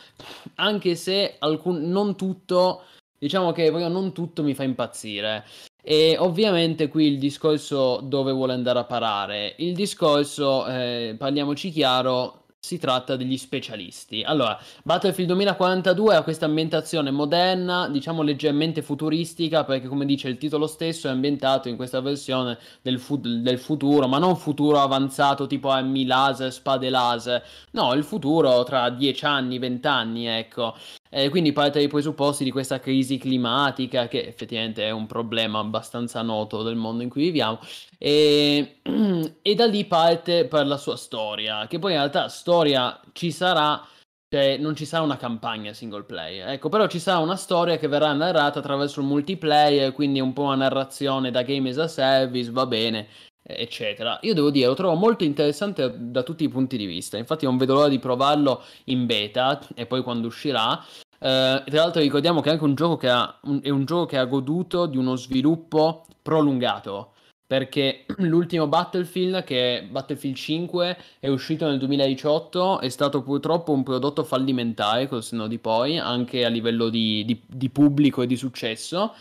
[0.55, 2.83] anche se alcun, non tutto,
[3.17, 5.45] diciamo che non tutto mi fa impazzire.
[5.87, 9.53] E ovviamente qui il discorso dove vuole andare a parare.
[9.59, 14.23] Il discorso, eh, parliamoci chiaro, si tratta degli specialisti.
[14.23, 20.65] Allora, Battlefield 2042 ha questa ambientazione moderna, diciamo leggermente futuristica, perché come dice il titolo
[20.65, 25.69] stesso è ambientato in questa versione del, fu- del futuro, ma non futuro avanzato tipo
[25.69, 27.43] armi laser, spade laser,
[27.73, 30.73] no, il futuro tra 10 anni, 20 anni, ecco.
[31.17, 36.21] E quindi parte dai presupposti di questa crisi climatica, che effettivamente è un problema abbastanza
[36.21, 37.57] noto del mondo in cui viviamo,
[37.97, 38.81] e,
[39.41, 43.81] e da lì parte per la sua storia, che poi in realtà storia ci sarà,
[44.27, 47.87] cioè non ci sarà una campagna single player, ecco, però ci sarà una storia che
[47.87, 52.51] verrà narrata attraverso il multiplayer, quindi un po' una narrazione da game as a service,
[52.51, 53.07] va bene,
[53.47, 54.17] eccetera.
[54.23, 57.17] Io devo dire, lo trovo molto interessante da tutti i punti di vista.
[57.17, 60.83] Infatti, non vedo l'ora di provarlo in beta e poi quando uscirà.
[61.19, 64.05] Uh, tra l'altro, ricordiamo che è anche un gioco che ha, un, è un gioco
[64.05, 67.11] che ha goduto di uno sviluppo prolungato.
[67.47, 73.83] Perché l'ultimo Battlefield, che è Battlefield 5, è uscito nel 2018, è stato purtroppo un
[73.83, 78.35] prodotto fallimentare, col senno di poi, anche a livello di, di, di pubblico e di
[78.35, 79.13] successo.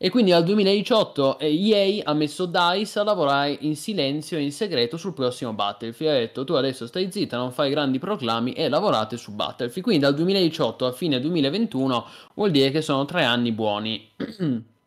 [0.00, 4.96] E quindi dal 2018 EA ha messo DICE a lavorare in silenzio e in segreto
[4.96, 6.14] sul prossimo Battlefield.
[6.14, 9.82] Ha detto tu adesso stai zitta, non fai grandi proclami e lavorate su Battlefield.
[9.82, 14.08] Quindi dal 2018 a fine 2021 vuol dire che sono tre anni buoni.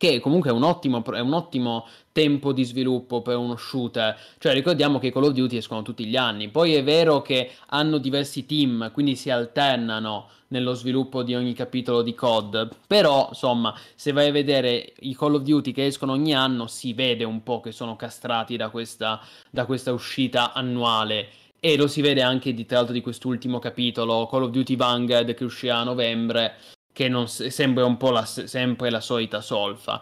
[0.00, 4.16] che comunque è un, ottimo, è un ottimo tempo di sviluppo per uno shooter.
[4.38, 6.48] Cioè, ricordiamo che i Call of Duty escono tutti gli anni.
[6.48, 12.00] Poi è vero che hanno diversi team, quindi si alternano nello sviluppo di ogni capitolo
[12.00, 12.76] di COD.
[12.86, 16.94] Però, insomma, se vai a vedere i Call of Duty che escono ogni anno, si
[16.94, 19.20] vede un po' che sono castrati da questa,
[19.50, 21.28] da questa uscita annuale.
[21.60, 25.34] E lo si vede anche di, tra l'altro di quest'ultimo capitolo, Call of Duty Vanguard
[25.34, 26.54] che uscirà a novembre
[26.92, 30.00] che non, sembra un po' la, sempre la solita solfa.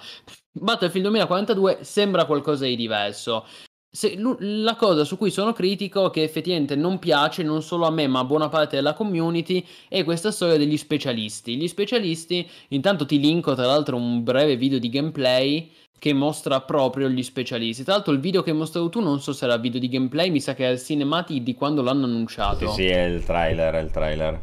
[0.52, 3.47] Battlefield 2042 sembra qualcosa di diverso.
[3.90, 8.06] Se, la cosa su cui sono critico, che effettivamente non piace non solo a me,
[8.06, 11.56] ma a buona parte della community, è questa storia degli specialisti.
[11.56, 17.09] Gli specialisti, intanto ti linko tra l'altro un breve video di gameplay che mostra proprio
[17.09, 17.82] gli specialisti.
[17.82, 20.31] Tra l'altro il video che hai mostrato tu non so se era video di gameplay,
[20.31, 22.69] mi sa che è il cinematic di quando l'hanno annunciato.
[22.70, 24.40] Sì, sì, è il trailer, è il trailer.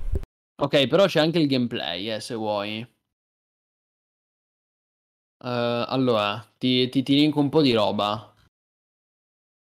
[0.57, 2.85] Ok, però c'è anche il gameplay, eh, se vuoi.
[5.39, 8.33] Uh, allora, ti, ti, ti linko un po' di roba.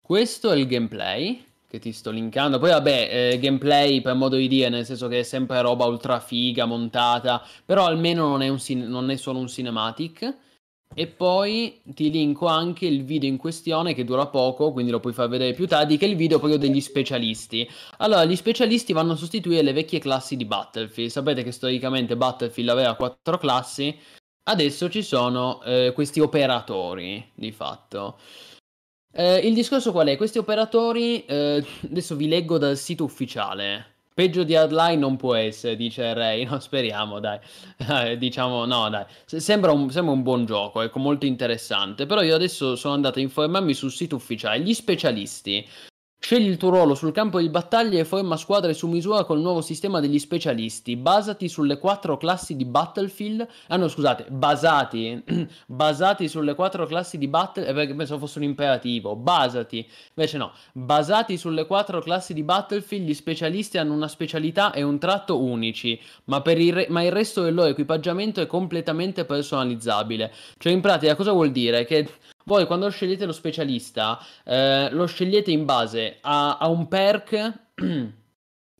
[0.00, 2.58] Questo è il gameplay che ti sto linkando.
[2.58, 6.20] Poi vabbè, eh, gameplay per modo di dire, nel senso che è sempre roba ultra
[6.20, 10.36] figa, montata, però almeno non è, un cin- non è solo un cinematic.
[10.94, 15.12] E poi ti linko anche il video in questione che dura poco, quindi lo puoi
[15.12, 17.68] far vedere più tardi, che è il video proprio degli specialisti.
[17.98, 21.10] Allora, gli specialisti vanno a sostituire le vecchie classi di Battlefield.
[21.10, 23.94] Sapete che storicamente Battlefield aveva quattro classi,
[24.44, 28.18] adesso ci sono eh, questi operatori, di fatto.
[29.12, 30.16] Eh, il discorso qual è?
[30.16, 33.95] Questi operatori, eh, adesso vi leggo dal sito ufficiale.
[34.16, 36.46] Peggio di Hardline non può essere, dice Ray.
[36.48, 37.38] No, speriamo, dai.
[38.16, 39.04] Diciamo, no, dai.
[39.26, 42.06] Sembra un, sembra un, buon gioco, ecco, molto interessante.
[42.06, 44.60] Però io adesso sono andato a informarmi sul sito ufficiale.
[44.60, 45.68] Gli specialisti
[46.26, 49.60] Scegli il tuo ruolo sul campo di battaglia e forma squadre su misura col nuovo
[49.60, 50.96] sistema degli specialisti.
[50.96, 53.46] Basati sulle quattro classi di Battlefield.
[53.68, 55.22] Ah no, scusate, basati.
[55.66, 57.76] basati sulle quattro classi di Battlefield.
[57.76, 59.14] Eh, perché pensavo fosse un imperativo.
[59.14, 59.88] Basati.
[60.14, 60.50] Invece no.
[60.72, 65.96] Basati sulle quattro classi di Battlefield, gli specialisti hanno una specialità e un tratto unici.
[66.24, 70.32] Ma, il, re- ma il resto del loro equipaggiamento è completamente personalizzabile.
[70.58, 71.84] Cioè, in pratica, cosa vuol dire?
[71.84, 72.08] Che
[72.46, 77.52] voi quando scegliete lo specialista, eh, lo scegliete in base a, a un perk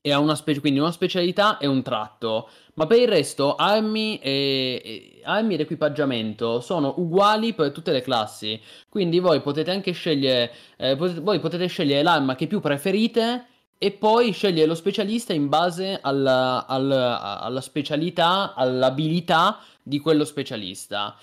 [0.01, 2.49] e a una quindi una specialità e un tratto.
[2.75, 8.03] Ma per il resto, armi e, e, armi ed equipaggiamento sono uguali per tutte le
[8.03, 8.61] classi.
[8.89, 13.47] Quindi voi potete anche scegliere, eh, potete, voi potete scegliere l'arma che più preferite
[13.79, 21.17] e poi sceglie lo specialista in base alla, alla, alla specialità, all'abilità di quello specialista.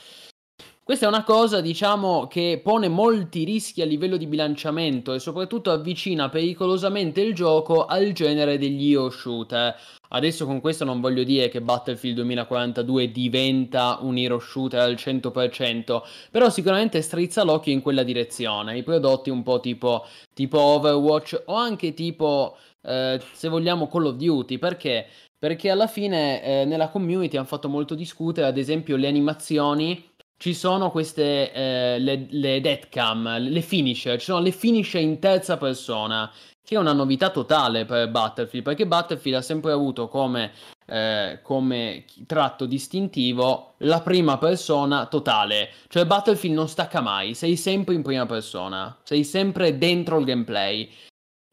[0.85, 5.71] Questa è una cosa, diciamo, che pone molti rischi a livello di bilanciamento e soprattutto
[5.71, 9.73] avvicina pericolosamente il gioco al genere degli io shooter.
[10.09, 16.01] Adesso con questo non voglio dire che Battlefield 2042 diventa un hero shooter al 100%,
[16.29, 18.77] però sicuramente strizza l'occhio in quella direzione.
[18.77, 24.15] I prodotti un po' tipo, tipo Overwatch o anche tipo, eh, se vogliamo, Call of
[24.15, 24.57] Duty.
[24.57, 25.07] Perché?
[25.39, 30.53] Perché alla fine eh, nella community hanno fatto molto discutere, ad esempio, le animazioni ci
[30.53, 36.31] sono queste eh, le, le deathcam, le finisher, ci sono le finisher in terza persona,
[36.65, 40.51] che è una novità totale per Battlefield, perché Battlefield ha sempre avuto come,
[40.85, 47.95] eh, come tratto distintivo la prima persona totale, cioè Battlefield non stacca mai, sei sempre
[47.95, 50.89] in prima persona, sei sempre dentro il gameplay.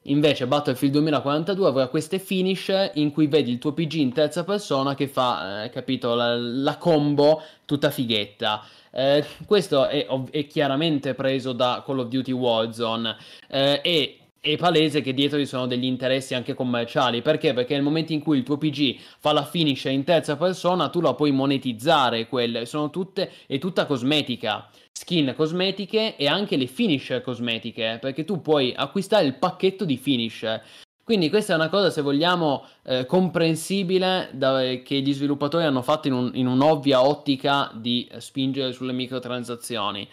[0.04, 4.94] Invece Battlefield 2042 avrà queste finish in cui vedi il tuo PG in terza persona
[4.94, 8.64] che fa, eh, capito, la, la, combo tutta fighetta.
[8.90, 13.14] Eh, questo è, è, chiaramente preso da Call of Duty Warzone
[13.48, 17.20] eh, e è palese che dietro ci sono degli interessi anche commerciali.
[17.20, 17.52] Perché?
[17.52, 21.02] Perché nel momento in cui il tuo PG fa la finish in terza persona, tu
[21.02, 22.26] la puoi monetizzare.
[22.26, 24.70] Quelle sono tutte, è tutta cosmetica.
[25.00, 27.96] Skin cosmetiche e anche le finish cosmetiche.
[27.98, 30.60] Perché tu puoi acquistare il pacchetto di finish.
[31.02, 36.06] Quindi questa è una cosa, se vogliamo, eh, comprensibile da, che gli sviluppatori hanno fatto
[36.06, 40.06] in, un, in un'ovvia ottica di spingere sulle microtransazioni.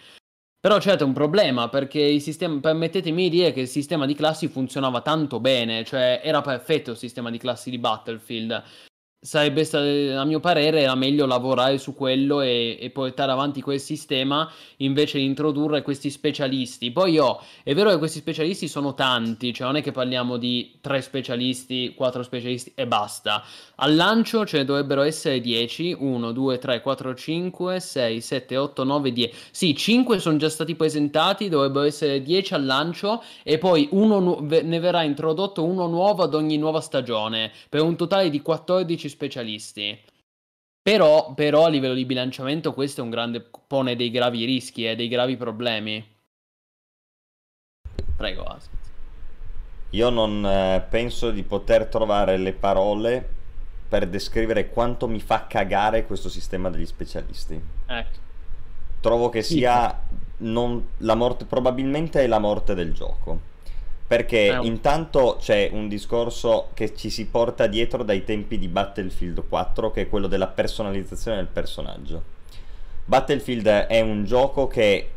[0.58, 4.14] Però certo è un problema perché il sistema, permettetemi di dire che il sistema di
[4.14, 8.64] classi funzionava tanto bene, cioè era perfetto il sistema di classi di Battlefield
[9.20, 9.66] sarebbe
[10.14, 15.18] a mio parere, era meglio lavorare su quello e, e, portare avanti quel sistema invece
[15.18, 16.92] di introdurre questi specialisti.
[16.92, 20.78] Poi oh, è vero che questi specialisti sono tanti, cioè non è che parliamo di
[20.80, 23.42] tre specialisti, quattro specialisti e basta.
[23.76, 28.84] Al lancio ce ne dovrebbero essere 10, 1, 2, 3, 4, 5, 6, 7, 8,
[28.84, 29.34] 9, 10.
[29.50, 34.78] Sì, 5 sono già stati presentati, dovrebbero essere 10 al lancio e poi uno ne
[34.78, 39.98] verrà introdotto uno nuovo ad ogni nuova stagione, per un totale di 14 specialisti.
[40.80, 44.96] Però, però, a livello di bilanciamento questo è un grande, pone dei gravi rischi e
[44.96, 46.16] dei gravi problemi.
[48.16, 48.70] Prego, Ask.
[49.90, 53.36] Io non eh, penso di poter trovare le parole
[53.88, 57.60] per descrivere quanto mi fa cagare questo sistema degli specialisti.
[57.86, 58.18] Ecco.
[59.00, 60.02] Trovo che sia
[60.38, 63.47] non, la morte, probabilmente è la morte del gioco.
[64.08, 64.58] Perché eh.
[64.62, 70.00] intanto c'è un discorso che ci si porta dietro dai tempi di Battlefield 4, che
[70.02, 72.36] è quello della personalizzazione del personaggio.
[73.04, 75.10] Battlefield è un gioco che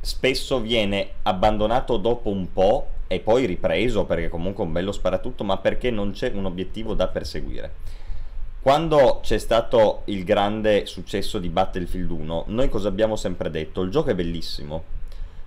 [0.00, 5.42] spesso viene abbandonato dopo un po' e poi ripreso perché comunque è un bello sparatutto,
[5.42, 7.72] ma perché non c'è un obiettivo da perseguire.
[8.60, 13.82] Quando c'è stato il grande successo di Battlefield 1, noi cosa abbiamo sempre detto?
[13.82, 14.84] Il gioco è bellissimo,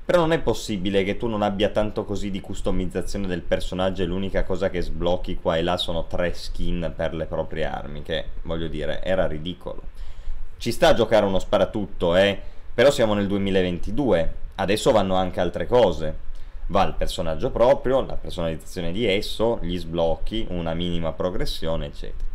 [0.05, 4.05] però non è possibile che tu non abbia tanto così di customizzazione del personaggio e
[4.05, 8.25] l'unica cosa che sblocchi qua e là sono tre skin per le proprie armi, che
[8.41, 9.81] voglio dire, era ridicolo.
[10.57, 12.37] Ci sta a giocare uno sparatutto, eh,
[12.73, 16.31] però siamo nel 2022, adesso vanno anche altre cose.
[16.67, 22.32] Va il personaggio proprio, la personalizzazione di esso, gli sblocchi, una minima progressione, eccetera.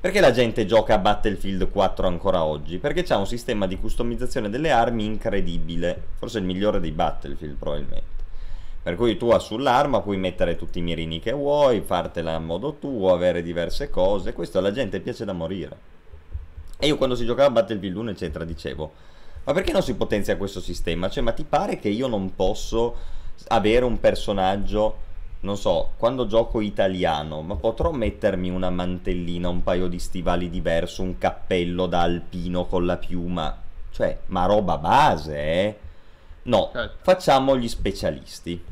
[0.00, 2.78] Perché la gente gioca a Battlefield 4 ancora oggi?
[2.78, 8.16] Perché c'è un sistema di customizzazione delle armi incredibile, forse il migliore dei Battlefield probabilmente.
[8.80, 13.12] Per cui tu sull'arma puoi mettere tutti i mirini che vuoi, fartela a modo tuo,
[13.12, 15.76] avere diverse cose, questo alla gente piace da morire.
[16.78, 18.92] E io quando si giocava a Battlefield 1 eccetera dicevo,
[19.42, 21.10] ma perché non si potenzia questo sistema?
[21.10, 22.94] Cioè, ma ti pare che io non posso
[23.48, 25.06] avere un personaggio
[25.40, 31.02] non so, quando gioco italiano, ma potrò mettermi una mantellina, un paio di stivali diverso,
[31.02, 33.56] un cappello da alpino con la piuma?
[33.90, 35.78] Cioè, ma roba base, eh?
[36.42, 36.96] No, certo.
[37.02, 38.64] facciamo gli specialisti.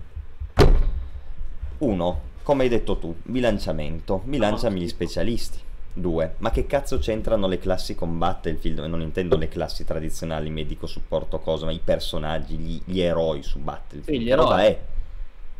[1.79, 4.23] Uno, come hai detto tu, bilanciamento.
[4.25, 5.61] Bilanciami gli specialisti.
[5.93, 8.81] Due, ma che cazzo c'entrano le classi con Battlefield?
[8.81, 13.61] Non intendo le classi tradizionali, medico, supporto, cosa, ma i personaggi, gli, gli eroi su
[13.61, 14.21] Battlefield.
[14.21, 14.63] Sì, gli eroi.
[14.63, 14.81] è?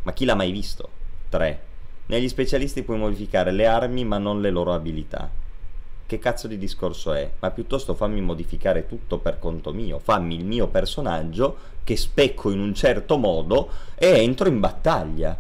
[0.03, 0.91] Ma chi l'ha mai visto?
[1.29, 1.61] 3.
[2.07, 5.29] Negli specialisti puoi modificare le armi ma non le loro abilità.
[6.07, 7.29] Che cazzo di discorso è?
[7.41, 12.61] Ma piuttosto fammi modificare tutto per conto mio, fammi il mio personaggio che specco in
[12.61, 15.37] un certo modo e entro in battaglia.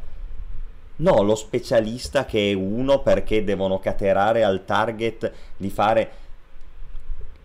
[0.96, 6.10] No, lo specialista che è uno perché devono caterare al target di fare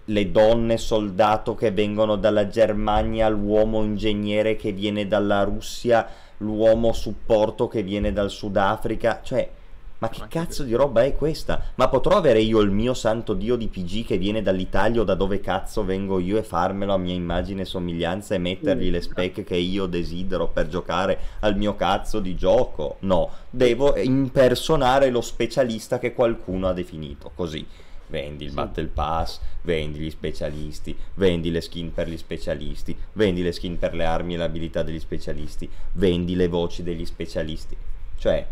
[0.06, 6.08] le donne soldato che vengono dalla Germania, l'uomo ingegnere che viene dalla Russia,
[6.42, 9.50] l'uomo supporto che viene dal Sudafrica, cioè
[10.02, 11.62] ma che cazzo di roba è questa?
[11.76, 15.14] Ma potrò avere io il mio santo dio di PG che viene dall'Italia o da
[15.14, 19.44] dove cazzo vengo io e farmelo a mia immagine e somiglianza e mettergli le spec
[19.44, 22.96] che io desidero per giocare al mio cazzo di gioco?
[23.02, 27.64] No, devo impersonare lo specialista che qualcuno ha definito, così.
[28.12, 28.56] Vendi il sì.
[28.56, 33.96] Battle Pass, vendi gli specialisti, vendi le skin per gli specialisti, vendi le skin per
[33.96, 37.76] le armi e le abilità degli specialisti, vendi le voci degli specialisti.
[38.18, 38.46] Cioè,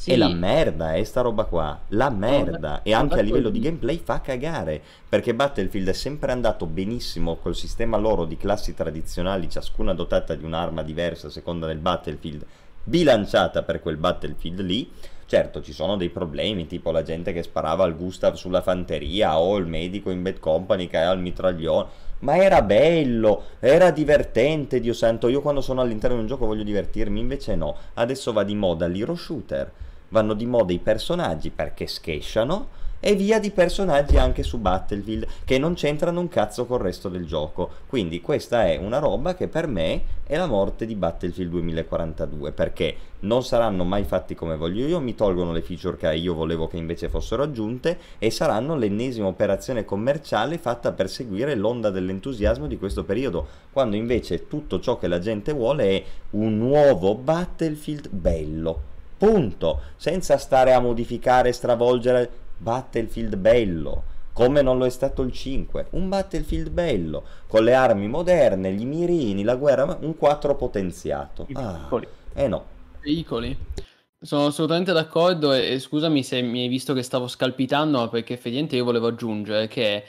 [0.00, 0.12] sì.
[0.12, 1.78] È la merda, è sta roba qua.
[1.88, 2.70] La merda.
[2.70, 4.80] No, e anche a livello di gameplay fa cagare.
[5.06, 10.44] Perché Battlefield è sempre andato benissimo col sistema loro di classi tradizionali, ciascuna dotata di
[10.44, 12.46] un'arma diversa a seconda del Battlefield,
[12.82, 14.90] bilanciata per quel Battlefield lì.
[15.30, 19.58] Certo, ci sono dei problemi, tipo la gente che sparava al Gustav sulla fanteria o
[19.58, 21.88] il medico in Bad Company che ha il mitraglione.
[22.18, 25.28] Ma era bello, era divertente, Dio santo.
[25.28, 27.76] Io quando sono all'interno di un gioco voglio divertirmi, invece no.
[27.94, 29.70] Adesso va di moda l'hero shooter
[30.08, 32.68] vanno di moda i personaggi perché schesciano
[33.00, 37.26] e via di personaggi anche su Battlefield che non c'entrano un cazzo col resto del
[37.26, 37.70] gioco.
[37.86, 42.94] Quindi questa è una roba che per me è la morte di Battlefield 2042 perché
[43.20, 46.76] non saranno mai fatti come voglio io, mi tolgono le feature che io volevo che
[46.76, 53.04] invece fossero aggiunte e saranno l'ennesima operazione commerciale fatta per seguire l'onda dell'entusiasmo di questo
[53.04, 58.88] periodo, quando invece tutto ciò che la gente vuole è un nuovo Battlefield bello
[59.20, 65.88] punto, senza stare a modificare stravolgere Battlefield bello, come non lo è stato il 5,
[65.90, 71.46] un Battlefield bello, con le armi moderne, gli mirini, la guerra, un 4 potenziato.
[71.48, 71.88] I ah,
[72.34, 72.64] eh no.
[73.02, 73.56] Veicoli.
[74.22, 78.76] Sono assolutamente d'accordo e, e, scusami se mi hai visto che stavo scalpitando, perché effettivamente
[78.76, 80.04] io volevo aggiungere che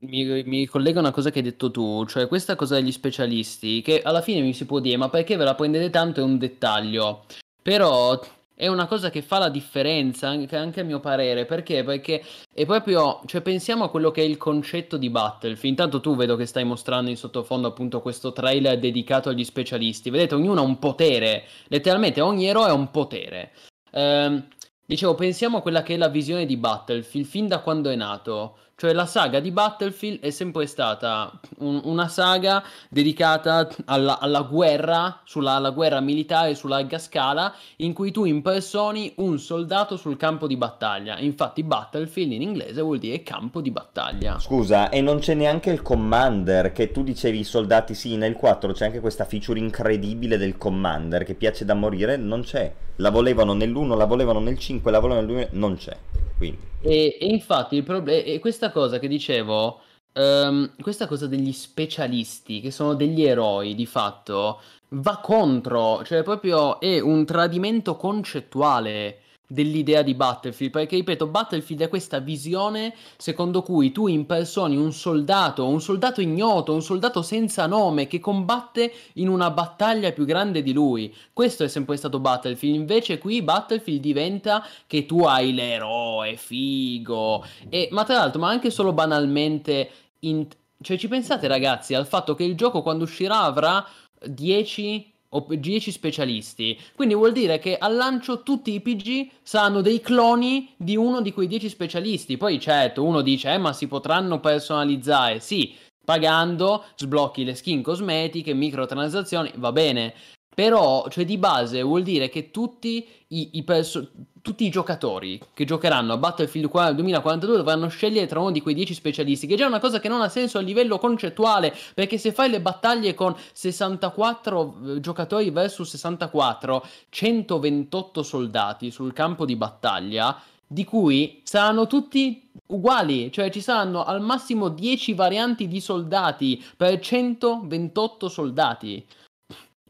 [0.00, 3.80] mi, mi collega a una cosa che hai detto tu, cioè questa cosa degli specialisti,
[3.80, 6.36] che alla fine mi si può dire, ma perché ve la prendete tanto è un
[6.36, 7.24] dettaglio.
[7.62, 8.20] Però
[8.60, 11.82] è una cosa che fa la differenza, anche, anche, a mio parere, perché?
[11.82, 12.22] Perché
[12.52, 15.78] è proprio, cioè pensiamo a quello che è il concetto di Battlefield.
[15.78, 20.10] Intanto tu vedo che stai mostrando in sottofondo appunto questo trailer dedicato agli specialisti.
[20.10, 23.52] Vedete, ognuno ha un potere, letteralmente ogni eroe ha un potere.
[23.92, 24.46] Ehm,
[24.84, 28.58] dicevo, pensiamo a quella che è la visione di Battlefield fin da quando è nato.
[28.80, 35.20] Cioè la saga di Battlefield è sempre stata un, una saga dedicata alla, alla guerra,
[35.24, 40.46] sulla alla guerra militare su larga scala, in cui tu impersoni un soldato sul campo
[40.46, 41.18] di battaglia.
[41.18, 44.38] Infatti Battlefield in inglese vuol dire campo di battaglia.
[44.38, 48.72] Scusa, e non c'è neanche il commander, che tu dicevi i soldati sì, nel 4
[48.72, 52.72] c'è anche questa feature incredibile del commander che piace da morire, non c'è.
[52.96, 55.94] La volevano nell'1, la volevano nel 5, la volevano nel 2, non c'è.
[56.38, 56.68] Quindi.
[56.82, 58.38] E, e infatti il problema è
[58.70, 59.80] cosa che dicevo,
[60.14, 64.60] um, questa cosa degli specialisti, che sono degli eroi di fatto,
[64.90, 69.20] va contro, cioè proprio è un tradimento concettuale
[69.50, 75.66] dell'idea di Battlefield, perché ripeto, Battlefield è questa visione secondo cui tu impersoni un soldato,
[75.66, 80.72] un soldato ignoto, un soldato senza nome che combatte in una battaglia più grande di
[80.72, 81.12] lui.
[81.32, 87.88] Questo è sempre stato Battlefield, invece qui Battlefield diventa che tu hai l'eroe, figo, e,
[87.90, 89.90] ma tra l'altro, ma anche solo banalmente...
[90.20, 90.46] In...
[90.82, 93.84] Cioè ci pensate ragazzi al fatto che il gioco quando uscirà avrà
[94.24, 96.78] 10 o 10 specialisti.
[96.94, 101.32] Quindi vuol dire che al lancio tutti i PG saranno dei cloni di uno di
[101.32, 102.36] quei 10 specialisti.
[102.36, 105.40] Poi certo, uno dice, eh, ma si potranno personalizzare.
[105.40, 105.74] Sì,
[106.04, 110.14] pagando, sblocchi le skin cosmetiche, microtransazioni, va bene.
[110.54, 114.10] Però, cioè di base vuol dire che tutti i, i, perso-
[114.42, 118.94] tutti i giocatori che giocheranno a Battlefield 2042 dovranno scegliere tra uno di quei 10
[118.94, 122.32] specialisti, che è già una cosa che non ha senso a livello concettuale, perché se
[122.32, 130.42] fai le battaglie con 64 eh, giocatori versus 64, 128 soldati sul campo di battaglia,
[130.66, 136.98] di cui saranno tutti uguali, cioè ci saranno al massimo 10 varianti di soldati per
[137.00, 139.04] 128 soldati.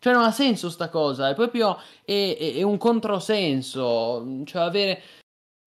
[0.01, 5.03] Cioè non ha senso sta cosa, è proprio è, è, è un controsenso, cioè avere...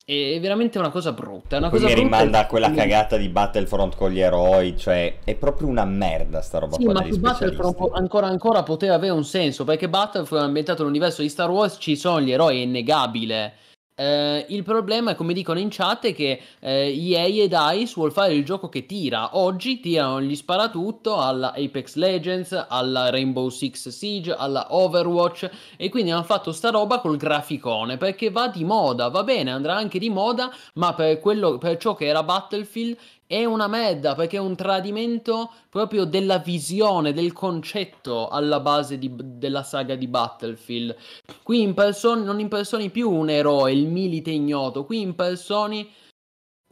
[0.05, 1.55] È veramente una cosa brutta.
[1.55, 4.77] Una cosa mi brutta rimanda a quella cagata di Battlefront con gli eroi.
[4.77, 6.91] Cioè, è proprio una merda sta roba sì, qua.
[6.91, 9.63] Ma su Battlefront ancora, ancora poteva avere un senso.
[9.63, 11.77] Perché Battlefront è ambientato nell'universo di Star Wars.
[11.79, 13.53] Ci sono gli eroi, è innegabile.
[13.95, 18.33] Eh, il problema come dicono in chat è che eh, EA e DICE vuol fare
[18.33, 19.37] il gioco che tira.
[19.37, 26.11] Oggi tirano gli sparatutto alla Apex Legends alla Rainbow Six Siege alla Overwatch e quindi
[26.11, 30.09] hanno fatto sta roba col graficone perché va di moda va bene andrà anche di
[30.09, 32.97] moda ma per, quello, per ciò che era Battlefield
[33.33, 39.11] è una merda perché è un tradimento proprio della visione, del concetto alla base di,
[39.17, 40.95] della saga di Battlefield.
[41.41, 45.89] Qui impersoni, non impersoni più un eroe, il milite ignoto, qui impersoni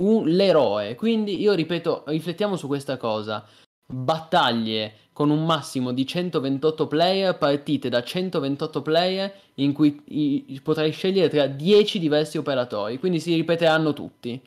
[0.04, 0.94] un, l'eroe.
[0.94, 3.44] Quindi io ripeto, riflettiamo su questa cosa.
[3.88, 10.92] Battaglie con un massimo di 128 player, partite da 128 player in cui i, potrai
[10.92, 14.40] scegliere tra 10 diversi operatori, quindi si ripeteranno tutti.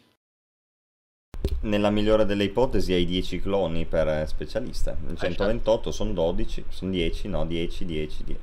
[1.64, 7.28] Nella migliore delle ipotesi hai 10 cloni per eh, specialista, 128 sono 12, sono 10,
[7.28, 8.40] no 10, 10, 10.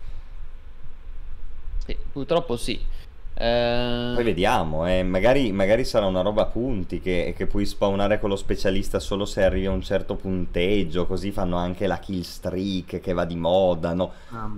[1.85, 2.79] Sì, purtroppo sì.
[3.33, 4.11] Eh...
[4.13, 5.03] Poi vediamo, eh.
[5.03, 9.25] magari, magari, sarà una roba a punti che, che, puoi spawnare con lo specialista solo
[9.25, 13.35] se arrivi a un certo punteggio, così fanno anche la kill streak che va di
[13.35, 14.11] moda, no?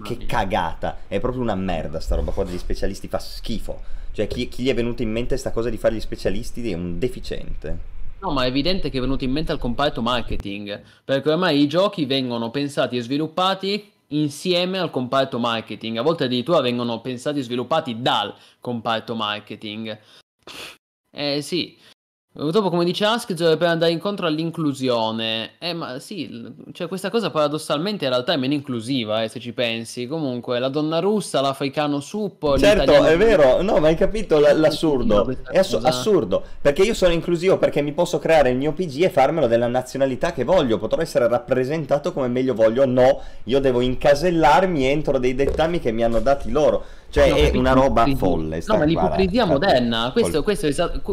[0.04, 0.26] che mia.
[0.26, 3.82] cagata, è proprio una merda sta roba qua degli specialisti, fa schifo.
[4.12, 6.76] Cioè chi, chi gli è venuto in mente sta cosa di fare gli specialisti è
[6.76, 7.92] un deficiente.
[8.24, 11.68] No, ma è evidente che è venuto in mente al comparto marketing, perché ormai i
[11.68, 17.44] giochi vengono pensati e sviluppati insieme al comparto marketing, a volte addirittura vengono pensati e
[17.44, 20.00] sviluppati dal comparto marketing.
[21.12, 21.78] Eh sì,
[22.36, 25.52] Dopo, come dice Ask, per andare incontro all'inclusione.
[25.60, 29.54] Eh, ma sì, cioè questa cosa paradossalmente in realtà è meno inclusiva, eh, se ci
[29.54, 30.08] pensi.
[30.08, 35.30] Comunque, la donna russa, l'africano suppo, Certo, è vero, no, ma hai capito l- l'assurdo.
[35.48, 39.10] È ass- assurdo, perché io sono inclusivo perché mi posso creare il mio PG e
[39.12, 40.80] farmelo della nazionalità che voglio.
[40.80, 42.84] Potrò essere rappresentato come meglio voglio.
[42.88, 46.84] No, io devo incasellarmi entro dei dettami che mi hanno dati loro.
[47.14, 48.64] Cioè no, è una roba folle.
[48.66, 50.10] No, ma l'ipocrisia moderna.
[50.12, 50.68] Questo, questo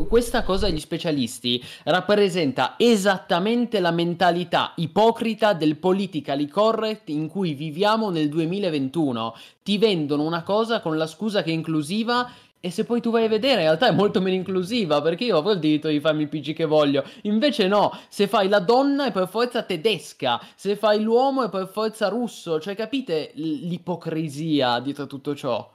[0.09, 8.09] questa cosa degli specialisti rappresenta esattamente la mentalità ipocrita del politically correct in cui viviamo
[8.09, 9.35] nel 2021.
[9.62, 13.27] Ti vendono una cosa con la scusa che è inclusiva e se poi tu vai
[13.27, 16.22] a vedere, in realtà è molto meno inclusiva perché io avrò il diritto di farmi
[16.22, 17.05] il PG che voglio.
[17.24, 21.68] Invece no, se fai la donna è per forza tedesca, se fai l'uomo è per
[21.68, 22.59] forza russo.
[22.59, 25.70] Cioè, capite l'ipocrisia dietro tutto ciò?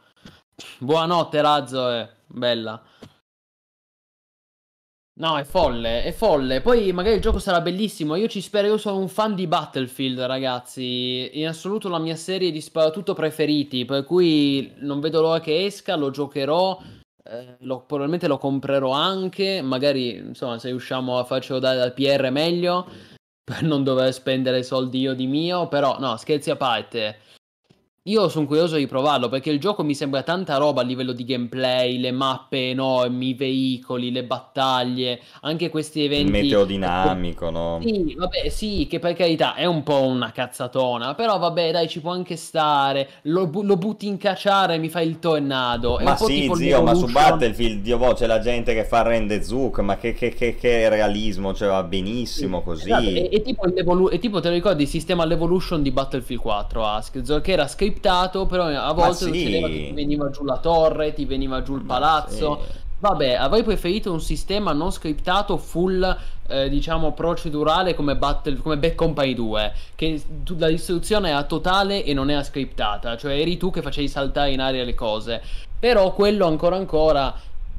[0.80, 2.82] Buonanotte, Razzo, è bella.
[5.18, 6.62] No, è folle, è folle.
[6.62, 8.16] Poi magari il gioco sarà bellissimo.
[8.16, 11.30] Io ci spero, io sono un fan di Battlefield, ragazzi.
[11.40, 13.86] In assoluto la mia serie di sparatutto preferiti.
[13.86, 16.82] Per cui non vedo l'ora che esca, lo giocherò.
[17.24, 19.62] Eh, lo, probabilmente lo comprerò anche.
[19.62, 22.86] Magari, insomma, se riusciamo a farcelo dare dal PR meglio.
[23.44, 25.70] Per non dover spendere soldi io di mio.
[25.70, 27.20] Però, no, scherzi a parte.
[28.08, 31.26] Io sono curioso di provarlo perché il gioco mi sembra tanta roba a livello di
[31.26, 36.30] gameplay, le mappe enormi, i veicoli, le battaglie, anche questi eventi.
[36.30, 37.80] Meteo dinamico, no?
[37.82, 42.00] Sì, vabbè, sì, che per carità è un po' una cazzatona, però vabbè, dai, ci
[42.00, 43.10] può anche stare.
[43.24, 45.98] Lo, lo butti in cacciare e mi fai il tornado.
[45.98, 49.42] È ma sì, zio, ma su Battlefield, Dio boh, c'è la gente che fa rende
[49.42, 52.84] zuc, ma che, che, che, che realismo, cioè va benissimo sì, così.
[52.84, 53.04] Esatto.
[53.04, 57.42] E, e, tipo e, tipo te lo ricordi il sistema all'evolution di Battlefield 4, Ask,
[57.42, 59.24] che era script scriptato, però a volte sì.
[59.26, 62.62] succedeva che ti veniva giù la torre, ti veniva giù il palazzo.
[62.62, 62.84] Sì.
[62.98, 66.18] Vabbè, avrei preferito un sistema non scriptato full,
[66.48, 70.22] eh, diciamo, procedurale come, Battle, come Bad Company 2, che
[70.58, 74.62] la distruzione era totale e non era scriptata, cioè eri tu che facevi saltare in
[74.62, 75.42] aria le cose.
[75.78, 77.34] Però quello ancora ancora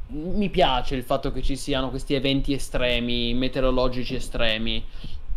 [0.09, 4.83] mi piace il fatto che ci siano questi eventi estremi, meteorologici estremi.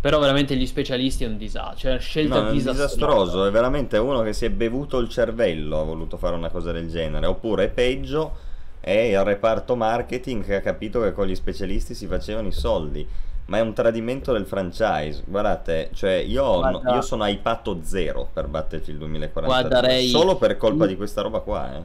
[0.01, 1.77] Però veramente gli specialisti è un disastro.
[1.77, 3.44] Cioè, scelta no, è disastroso.
[3.44, 5.81] È veramente uno che si è bevuto il cervello.
[5.81, 7.27] Ha voluto fare una cosa del genere.
[7.27, 8.48] Oppure peggio
[8.81, 13.06] è il reparto marketing che ha capito che con gli specialisti si facevano i soldi.
[13.47, 15.22] Ma è un tradimento del franchise.
[15.27, 16.94] Guardate, cioè io, Guarda.
[16.94, 20.02] io sono hypato zero per Battlefield 2043.
[20.02, 21.82] Solo per colpa di questa roba qua, eh.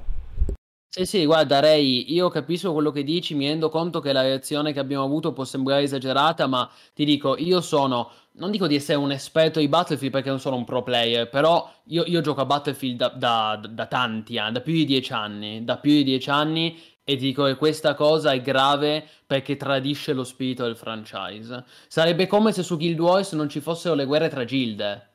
[0.98, 4.72] Sì, sì, guarda Ray, io capisco quello che dici, mi rendo conto che la reazione
[4.72, 8.98] che abbiamo avuto può sembrare esagerata, ma ti dico, io sono, non dico di essere
[8.98, 12.46] un esperto di Battlefield perché non sono un pro player, però io, io gioco a
[12.46, 16.30] Battlefield da, da, da tanti anni, da più di dieci anni, da più di dieci
[16.30, 21.66] anni e dico che questa cosa è grave perché tradisce lo spirito del franchise.
[21.90, 25.10] Sarebbe come se su Guild Wars non ci fossero le guerre tra gilde.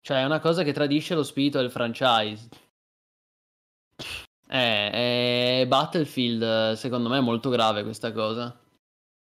[0.00, 2.48] Cioè, è una cosa che tradisce lo spirito del franchise.
[4.50, 8.58] Eh, Battlefield secondo me è molto grave questa cosa.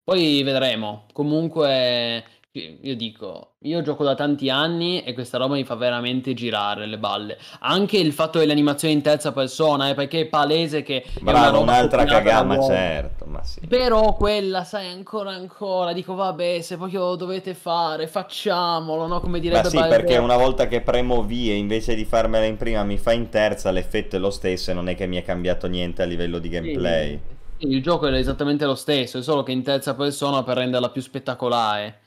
[0.04, 1.06] Poi vedremo.
[1.12, 2.24] Comunque
[2.54, 6.98] io dico, io gioco da tanti anni e questa roba mi fa veramente girare le
[6.98, 7.38] balle.
[7.60, 12.04] Anche il fatto delle animazioni in terza persona, eh, perché è palese che Bravo, un'altra
[12.04, 13.60] cagama, certo, ma sì.
[13.66, 19.20] Però quella, sai, ancora ancora, dico vabbè, se poi lo dovete fare, facciamolo, no?
[19.20, 20.00] Come direbbe Ma sì, Balder.
[20.00, 23.70] perché una volta che premo via invece di farmela in prima mi fa in terza,
[23.70, 26.50] l'effetto è lo stesso e non è che mi è cambiato niente a livello di
[26.50, 27.20] gameplay.
[27.58, 30.90] Sì, il gioco è esattamente lo stesso, è solo che in terza persona per renderla
[30.90, 32.00] più spettacolare.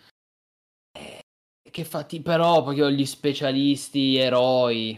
[1.75, 4.97] Eh, che fatti però, perché ho gli specialisti, eroi.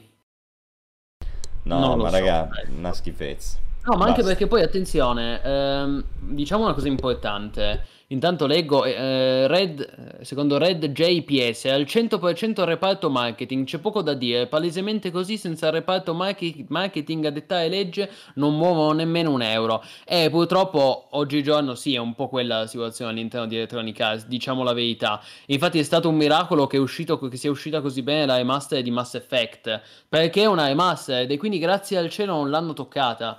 [1.64, 2.72] No, Non ma so, raga, ecco.
[2.78, 3.58] una schifezza.
[3.84, 4.24] No, ma anche Basta.
[4.24, 7.86] perché poi attenzione, ehm, diciamo una cosa importante.
[8.10, 14.02] Intanto leggo, eh, Red, eh, secondo Red JPS al 100% il reparto marketing, c'è poco
[14.02, 19.84] da dire, palesemente così senza reparto marketing a dettare legge non muovono nemmeno un euro.
[20.06, 24.64] E purtroppo oggigiorno sì, è un po' quella la situazione all'interno di Electronic Arts, diciamo
[24.64, 25.22] la verità.
[25.48, 28.92] Infatti è stato un miracolo che, uscito, che sia uscita così bene la remaster di
[28.92, 33.38] Mass Effect, perché è una remaster e quindi grazie al cielo non l'hanno toccata.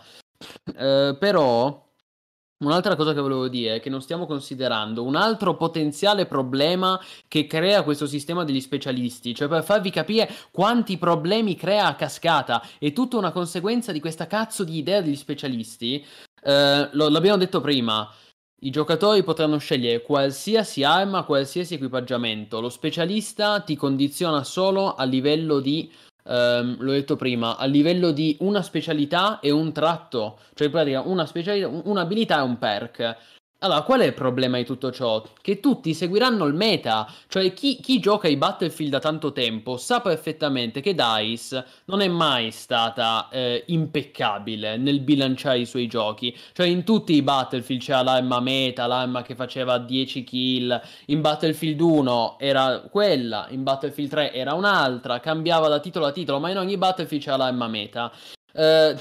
[0.77, 1.88] Eh, però
[2.64, 7.47] un'altra cosa che volevo dire è che non stiamo considerando un altro potenziale problema che
[7.47, 12.93] crea questo sistema degli specialisti, cioè per farvi capire quanti problemi crea a cascata è
[12.93, 16.05] tutta una conseguenza di questa cazzo di idea degli specialisti.
[16.43, 18.10] Eh, lo- l'abbiamo detto prima.
[18.60, 22.60] I giocatori potranno scegliere qualsiasi arma, qualsiasi equipaggiamento.
[22.60, 25.89] Lo specialista ti condiziona solo a livello di
[26.28, 31.00] ehm, l'ho detto prima, a livello di una specialità e un tratto, cioè in pratica
[31.00, 33.16] una specialità, un'abilità e un perk.
[33.60, 35.20] Allora, qual è il problema di tutto ciò?
[35.40, 40.01] Che tutti seguiranno il meta, cioè chi, chi gioca i Battlefield da tanto tempo sa
[40.01, 46.68] perfettamente che DICE non è mai stata eh, impeccabile nel bilanciare i suoi giochi, cioè
[46.68, 52.36] in tutti i Battlefield c'era l'arma meta, l'arma che faceva 10 kill, in Battlefield 1
[52.39, 56.76] era quella, in Battlefield 3 era un'altra, cambiava da titolo a titolo, ma in ogni
[56.76, 58.12] Battlefield c'era l'arma meta.
[58.52, 58.97] Eh,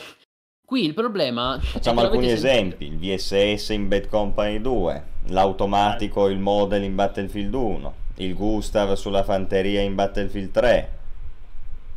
[0.68, 1.57] qui il problema...
[1.61, 7.53] Facciamo alcuni sentito- esempi, il VSS in Bad Company 2, l'automatico, il model in Battlefield
[7.53, 10.98] 1, il Gustav sulla fanteria in Battlefield 3.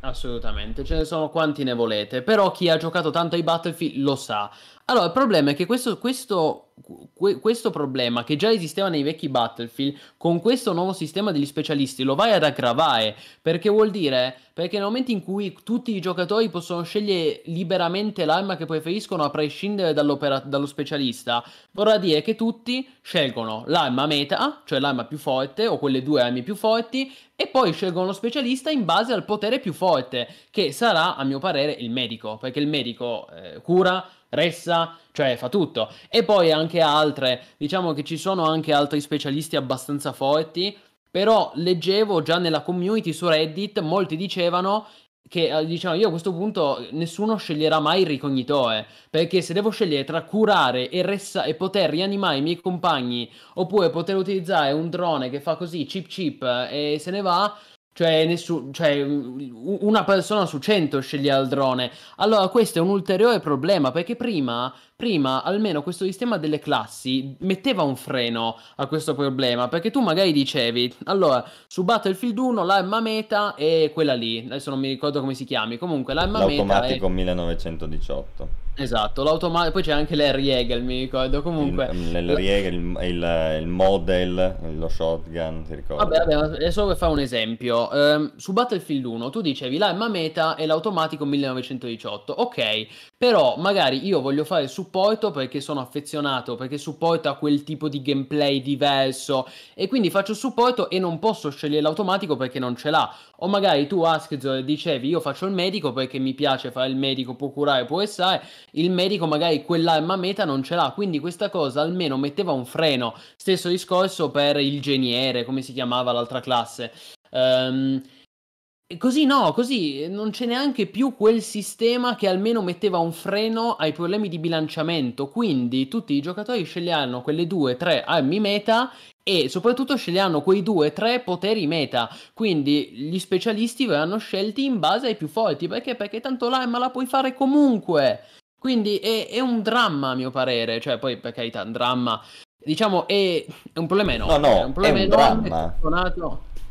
[0.03, 4.15] Assolutamente, ce ne sono quanti ne volete, però chi ha giocato tanto ai Battlefield lo
[4.15, 4.49] sa.
[4.85, 6.70] Allora, il problema è che questo, questo,
[7.15, 12.03] que- questo problema che già esisteva nei vecchi Battlefield, con questo nuovo sistema degli specialisti
[12.03, 16.49] lo vai ad aggravare, perché vuol dire, perché nel momento in cui tutti i giocatori
[16.49, 23.65] possono scegliere liberamente l'arma che preferiscono a prescindere dallo specialista, vorrà dire che tutti scelgono
[23.67, 28.07] l'arma meta, cioè l'arma più forte, o quelle due armi più forti, e poi scelgono
[28.07, 32.37] lo specialista in base al potere più forte, che sarà, a mio parere, il medico,
[32.37, 35.93] perché il medico eh, cura, ressa, cioè fa tutto.
[36.09, 40.77] E poi anche altre, diciamo che ci sono anche altri specialisti abbastanza forti,
[41.11, 44.86] però leggevo già nella community su Reddit, molti dicevano
[45.31, 50.02] che diciamo io a questo punto nessuno sceglierà mai il ricognitore perché se devo scegliere
[50.02, 55.31] tra curare e, ressa- e poter rianimare i miei compagni oppure poter utilizzare un drone
[55.31, 57.57] che fa così chip chip eh, e se ne va
[58.01, 61.91] cioè, nessu- cioè, u- una persona su 100 sceglie il drone.
[62.17, 67.83] Allora, questo è un ulteriore problema perché prima, prima, almeno questo sistema delle classi metteva
[67.83, 69.69] un freno a questo problema.
[69.69, 74.47] Perché tu magari dicevi, allora, su Battlefield 1 l'arma meta è quella lì.
[74.47, 75.77] Adesso non mi ricordo come si chiami.
[75.77, 76.57] Comunque, l'arma meta è.
[76.57, 78.49] L'automatico 1918.
[78.81, 79.73] Esatto, l'automatico.
[79.73, 81.43] Poi c'è anche l'Air Jägel, mi ricordo.
[81.43, 81.90] Comunque.
[81.93, 86.02] Il, il, riega, il, il, il model, lo shotgun, ti ricordi?
[86.02, 87.90] Vabbè, vabbè, adesso per fare un esempio.
[87.93, 92.32] Ehm, su Battlefield 1 tu dicevi l'arma meta è l'automatico 1918.
[92.32, 92.86] Ok,
[93.19, 98.62] però magari io voglio fare supporto perché sono affezionato, perché supporta quel tipo di gameplay
[98.62, 103.15] diverso e quindi faccio supporto e non posso scegliere l'automatico perché non ce l'ha.
[103.43, 107.35] O magari tu Askzor dicevi io faccio il medico perché mi piace fare il medico,
[107.35, 108.43] può curare, può essere,
[108.73, 113.15] il medico magari quell'arma meta non ce l'ha, quindi questa cosa almeno metteva un freno.
[113.37, 116.93] Stesso discorso per il geniere, come si chiamava l'altra classe.
[117.33, 123.77] E così no, così non c'è neanche più quel sistema che almeno metteva un freno
[123.77, 125.28] ai problemi di bilanciamento.
[125.28, 128.91] Quindi tutti i giocatori sceglieranno quelle due, tre armi meta
[129.31, 132.10] e soprattutto sceglieranno quei due, tre poteri meta.
[132.34, 135.68] Quindi gli specialisti verranno scelti in base ai più forti.
[135.68, 135.94] Perché?
[135.94, 138.25] Perché tanto l'arma la puoi fare comunque.
[138.59, 140.81] Quindi è, è un dramma a mio parere.
[140.81, 142.20] Cioè, poi per carità, un dramma.
[142.62, 144.39] Diciamo, è, è un problema enorme.
[144.39, 145.49] No, no, è un problema è un enorme.
[145.49, 145.75] dramma.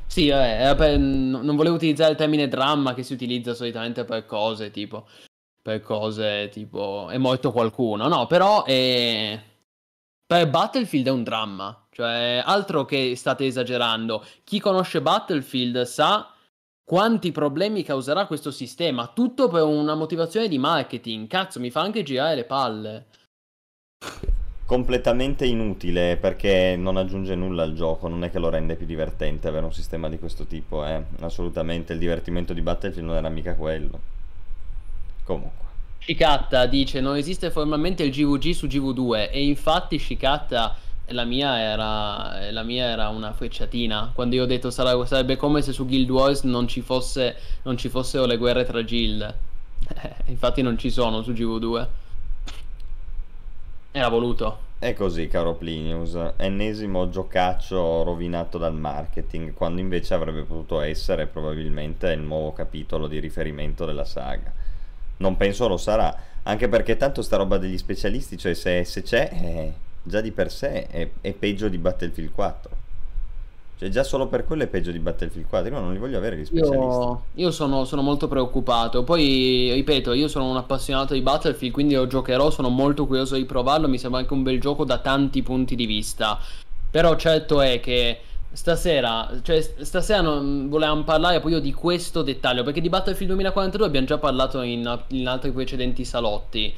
[0.05, 4.25] Sì, vabbè, eh, per- non volevo utilizzare il termine dramma che si utilizza solitamente per
[4.25, 5.07] cose tipo.
[5.61, 7.07] Per cose tipo.
[7.09, 8.07] È morto qualcuno.
[8.07, 9.39] No, però è.
[10.25, 11.85] Per Battlefield è un dramma.
[11.99, 14.23] Cioè, altro che state esagerando.
[14.45, 16.31] Chi conosce Battlefield sa
[16.81, 19.11] quanti problemi causerà questo sistema.
[19.13, 21.27] Tutto per una motivazione di marketing.
[21.27, 23.05] Cazzo, mi fa anche girare le palle.
[24.65, 29.49] Completamente inutile perché non aggiunge nulla al gioco, non è che lo rende più divertente
[29.49, 31.03] avere un sistema di questo tipo, eh.
[31.19, 33.99] Assolutamente, il divertimento di Battlefield non era mica quello.
[35.25, 35.67] Comunque.
[35.99, 40.77] Shikatta dice non esiste formalmente il GVG su GV2 e infatti Shikatta
[41.11, 44.11] la mia era, la mia era una frecciatina.
[44.13, 47.77] Quando io ho detto sarà, sarebbe come se su Guild Wars non ci, fosse, non
[47.77, 49.35] ci fossero le guerre tra guild
[50.25, 51.88] infatti non ci sono su GV2
[53.91, 54.67] era voluto.
[54.77, 62.11] È così, caro Plinius, ennesimo giocaccio rovinato dal marketing, quando invece avrebbe potuto essere probabilmente
[62.11, 64.53] il nuovo capitolo di riferimento della saga.
[65.17, 69.29] Non penso lo sarà, anche perché tanto sta roba degli specialisti, cioè se, se c'è,
[69.33, 72.77] eh, già di per sé è, è peggio di Battlefield 4.
[73.79, 75.71] Cioè, già solo per quello è peggio di Battlefield 4.
[75.71, 76.75] Io non li voglio avere gli specialisti.
[76.75, 79.05] Io, io sono, sono, molto preoccupato.
[79.05, 82.49] Poi, ripeto, io sono un appassionato di Battlefield, quindi lo giocherò.
[82.49, 83.87] Sono molto curioso di provarlo.
[83.87, 86.37] Mi sembra anche un bel gioco da tanti punti di vista.
[86.91, 88.19] Però, certo è che
[88.51, 92.63] stasera, cioè, stasera non volevamo parlare poi io di questo dettaglio.
[92.63, 96.73] Perché di Battlefield 2042 abbiamo già parlato in, in altri precedenti salotti.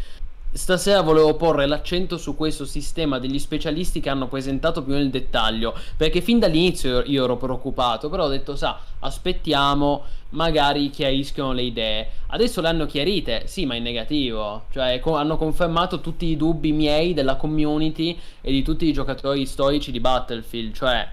[0.54, 5.74] Stasera volevo porre l'accento su questo sistema degli specialisti che hanno presentato più nel dettaglio,
[5.96, 12.10] perché fin dall'inizio io ero preoccupato, però ho detto, sa, aspettiamo, magari chiariscono le idee.
[12.28, 16.74] Adesso le hanno chiarite, sì, ma in negativo, cioè co- hanno confermato tutti i dubbi
[16.74, 21.08] miei della community e di tutti i giocatori storici di Battlefield, cioè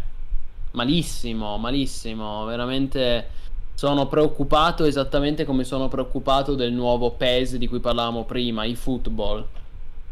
[0.72, 3.36] malissimo, malissimo, veramente
[3.78, 9.46] sono preoccupato esattamente come sono preoccupato del nuovo PES di cui parlavamo prima, i football.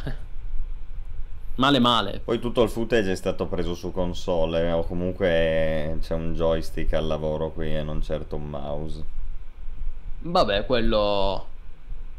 [1.57, 2.21] male male.
[2.25, 7.09] Poi tutto il footage è stato preso su console o comunque c'è un joystick al
[7.09, 9.05] lavoro qui e non certo un mouse.
[10.21, 11.47] Vabbè, quello...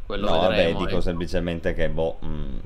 [0.04, 1.00] quello no, vedremo, vabbè, dico ecco.
[1.00, 2.18] semplicemente che boh...
[2.26, 2.58] Mm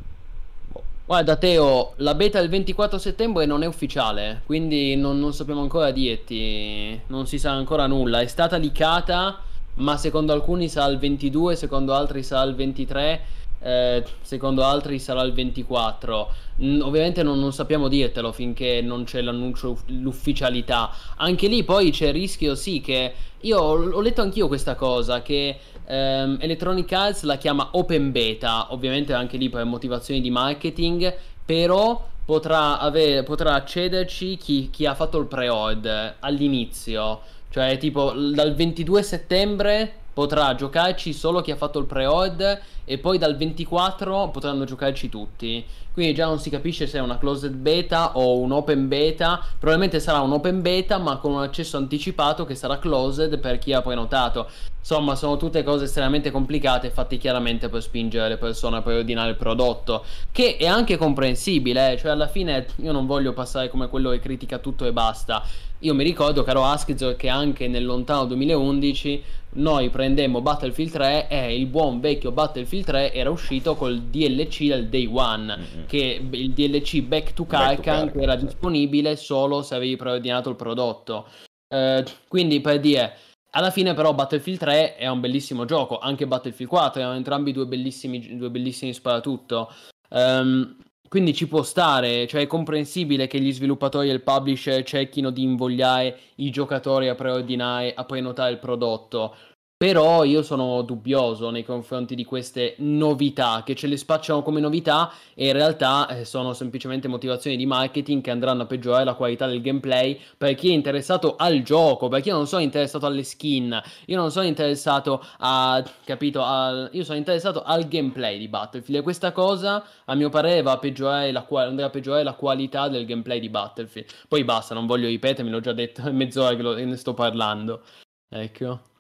[1.13, 5.91] Guarda Teo, la beta del 24 settembre non è ufficiale, quindi non, non, sappiamo ancora
[5.91, 8.21] dirti, non si sa ancora nulla.
[8.21, 9.39] È stata licata,
[9.75, 13.21] ma secondo alcuni sarà il 22, secondo altri sarà il 23,
[13.61, 16.33] eh, secondo altri sarà il 24.
[16.63, 20.91] Mm, ovviamente non, non, sappiamo dirtelo finché non c'è l'annuncio, l'ufficialità.
[21.17, 25.21] Anche lì poi c'è il rischio, sì, che io ho, ho letto anch'io questa cosa,
[25.21, 25.59] che
[25.93, 31.15] Um, Electronic Arts la chiama Open Beta, ovviamente anche lì per motivazioni di marketing,
[31.45, 38.55] però potrà, avere, potrà accederci chi, chi ha fatto il pre-order all'inizio, cioè tipo dal
[38.55, 44.65] 22 settembre potrà giocarci solo chi ha fatto il pre-order e poi dal 24 potranno
[44.65, 45.65] giocarci tutti.
[45.93, 49.45] Quindi già non si capisce se è una closed beta o un open beta.
[49.59, 53.75] Probabilmente sarà un open beta, ma con un accesso anticipato che sarà closed per chi
[53.75, 54.49] ha prenotato.
[54.79, 59.37] Insomma, sono tutte cose estremamente complicate, fatte chiaramente per spingere le persone a preordinare il
[59.37, 60.03] prodotto.
[60.33, 61.99] Che è anche comprensibile, eh?
[61.99, 65.45] cioè alla fine io non voglio passare come quello che critica tutto e basta.
[65.81, 69.23] Io mi ricordo, caro Askzor, che anche nel lontano 2011
[69.55, 74.89] noi prendemmo Battlefield 3 e il buon vecchio Battlefield 3 era uscito col DLC del
[74.89, 75.87] day one, mm-hmm.
[75.87, 78.47] che il DLC Back to Karkan era certo.
[78.47, 81.27] disponibile solo se avevi preordinato il prodotto.
[81.69, 83.17] Uh, quindi per dire,
[83.51, 87.67] alla fine però Battlefield 3 è un bellissimo gioco, anche Battlefield 4 erano entrambi due
[87.67, 89.71] bellissimi, due bellissimi sparatutto.
[90.09, 90.77] Um,
[91.13, 95.43] quindi ci può stare, cioè è comprensibile che gli sviluppatori e il publisher cerchino di
[95.43, 99.35] invogliare i giocatori a preordinare, a prenotare il prodotto.
[99.83, 105.11] Però io sono dubbioso nei confronti di queste novità, che ce le spacciano come novità
[105.35, 109.49] e in realtà eh, sono semplicemente motivazioni di marketing che andranno a peggiorare la qualità
[109.49, 113.83] del gameplay per chi è interessato al gioco, perché io non sono interessato alle skin,
[114.07, 119.03] io non sono interessato a, capito, a, io sono interessato al gameplay di Battlefield e
[119.03, 123.05] questa cosa a mio parere va a peggiorare la, andrà a peggiorare la qualità del
[123.05, 124.09] gameplay di Battlefield.
[124.29, 127.83] Poi basta, non voglio ripetermi, l'ho già detto, è mezz'ora che, lo, ne sto parlando.
[128.29, 128.92] Ecco.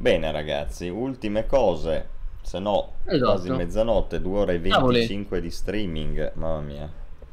[0.00, 2.08] Bene ragazzi, ultime cose,
[2.40, 3.32] se no esatto.
[3.32, 5.40] quasi mezzanotte, 2 ore e 25 Cavoli.
[5.40, 6.88] di streaming, mamma mia.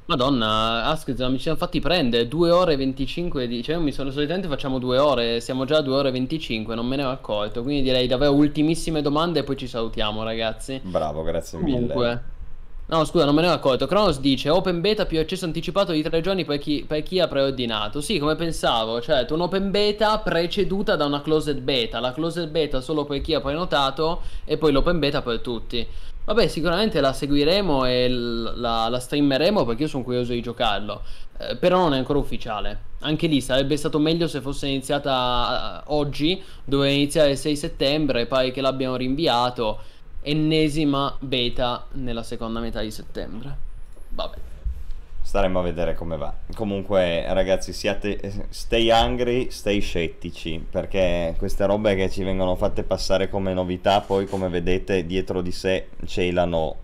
[0.08, 3.64] Madonna, Asked, mi ci siamo fatti prendere 2 ore e 25 di...
[3.64, 6.85] Cioè, mi sono solitamente facciamo 2 ore, siamo già a 2 ore e 25, non
[6.85, 7.64] me ne ho accorto.
[7.64, 10.80] Quindi direi davvero ultimissime domande e poi ci salutiamo, ragazzi.
[10.84, 12.24] Bravo, grazie Comunque, mille.
[12.88, 13.88] No, scusa, non me ne ho accorto.
[13.88, 17.27] Kronos dice open beta più accesso anticipato di tre giorni per chi, per chi ha
[17.27, 17.99] preordinato.
[17.99, 21.99] Sì, come pensavo, cioè un open beta preceduta da una closed beta.
[21.99, 25.85] La closed beta solo per chi ha prenotato e poi l'open beta per tutti.
[26.25, 31.01] Vabbè, sicuramente la seguiremo e la, la streameremo perché io sono curioso di giocarlo.
[31.39, 32.93] Eh, però non è ancora ufficiale.
[32.99, 38.27] Anche lì sarebbe stato meglio se fosse iniziata uh, oggi, doveva iniziare il 6 settembre,
[38.27, 39.80] pare che l'abbiano rinviato
[40.26, 43.56] ennesima beta nella seconda metà di settembre.
[44.10, 44.38] Vabbè.
[45.22, 46.34] staremo a vedere come va.
[46.56, 53.30] Comunque, ragazzi, siate stay hungry, stay scettici, perché queste robe che ci vengono fatte passare
[53.30, 56.76] come novità, poi come vedete dietro di sé celano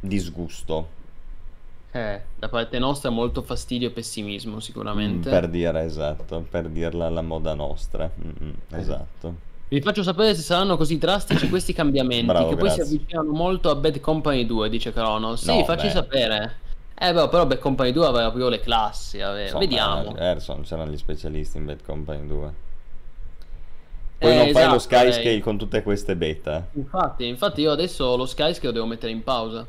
[0.00, 1.00] disgusto.
[1.94, 5.28] Eh, da parte nostra molto fastidio e pessimismo sicuramente.
[5.28, 8.10] Mm, per dire esatto, per dirla alla moda nostra.
[8.18, 9.50] Mm-mm, esatto.
[9.72, 12.94] Vi faccio sapere se saranno così drastici questi cambiamenti, Bravo, che poi si grazie.
[12.96, 15.34] avvicinano molto a Bad Company 2, dice Crono.
[15.36, 15.92] Sì, No, facci beh.
[15.92, 16.56] sapere.
[16.98, 20.14] Eh, beh, però Bad Company 2 aveva proprio le classi, aveva- Insomma, vediamo.
[20.18, 22.52] Erson, c'erano gli specialisti in Bad Company 2.
[24.18, 25.40] Poi Eh, non fai lo esatto, Skyscale lei.
[25.40, 26.68] con tutte queste beta.
[26.74, 29.66] Infatti, infatti io adesso lo Skyscale lo devo mettere in pausa.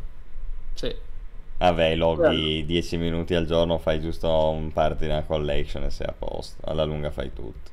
[0.73, 0.93] Sì.
[1.59, 6.13] Vabbè, loghi 10 minuti al giorno, fai giusto un party nella collection e sei a
[6.17, 6.61] posto.
[6.69, 7.71] Alla lunga fai tutto.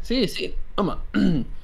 [0.00, 0.98] Sì, sì, oh, ma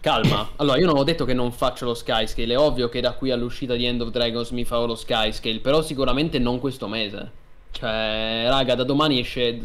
[0.00, 0.50] calma.
[0.56, 2.54] Allora, io non ho detto che non faccio lo Skyscale.
[2.54, 5.82] È ovvio che da qui all'uscita di End of Dragons mi farò lo Skyscale, però
[5.82, 7.30] sicuramente non questo mese.
[7.70, 9.60] Cioè, raga, da domani esce,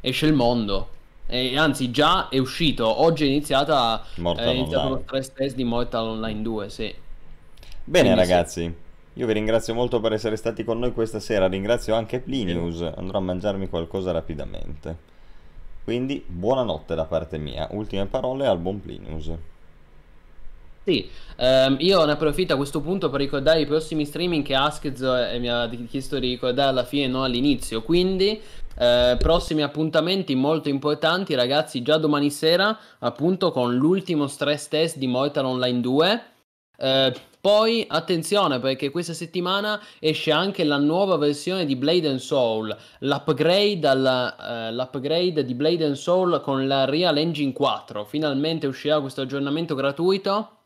[0.00, 0.88] esce il mondo.
[1.26, 3.02] E anzi, già è uscito.
[3.02, 4.96] Oggi è iniziata Mortal è iniziato Online.
[4.96, 6.94] lo stress test di Mortal Online 2, sì.
[7.84, 8.30] Bene Quindi sì.
[8.30, 8.74] ragazzi,
[9.14, 13.18] io vi ringrazio molto per essere stati con noi questa sera, ringrazio anche Plinius, andrò
[13.18, 15.10] a mangiarmi qualcosa rapidamente.
[15.84, 19.32] Quindi buonanotte da parte mia, ultime parole al buon Plinius.
[20.84, 25.00] Sì, ehm, io ne approfitto a questo punto per ricordare i prossimi streaming che Askez
[25.38, 27.82] mi ha chiesto di ricordare alla fine, non all'inizio.
[27.82, 28.40] Quindi,
[28.78, 35.06] eh, prossimi appuntamenti molto importanti, ragazzi, già domani sera, appunto, con l'ultimo stress test di
[35.06, 36.22] Mortal Online 2.
[36.76, 42.74] Eh, poi attenzione perché questa settimana esce anche la nuova versione di Blade and Soul,
[43.00, 48.04] l'upgrade, alla- eh, l'upgrade di Blade and Soul con la Real Engine 4.
[48.04, 50.58] Finalmente uscirà questo aggiornamento gratuito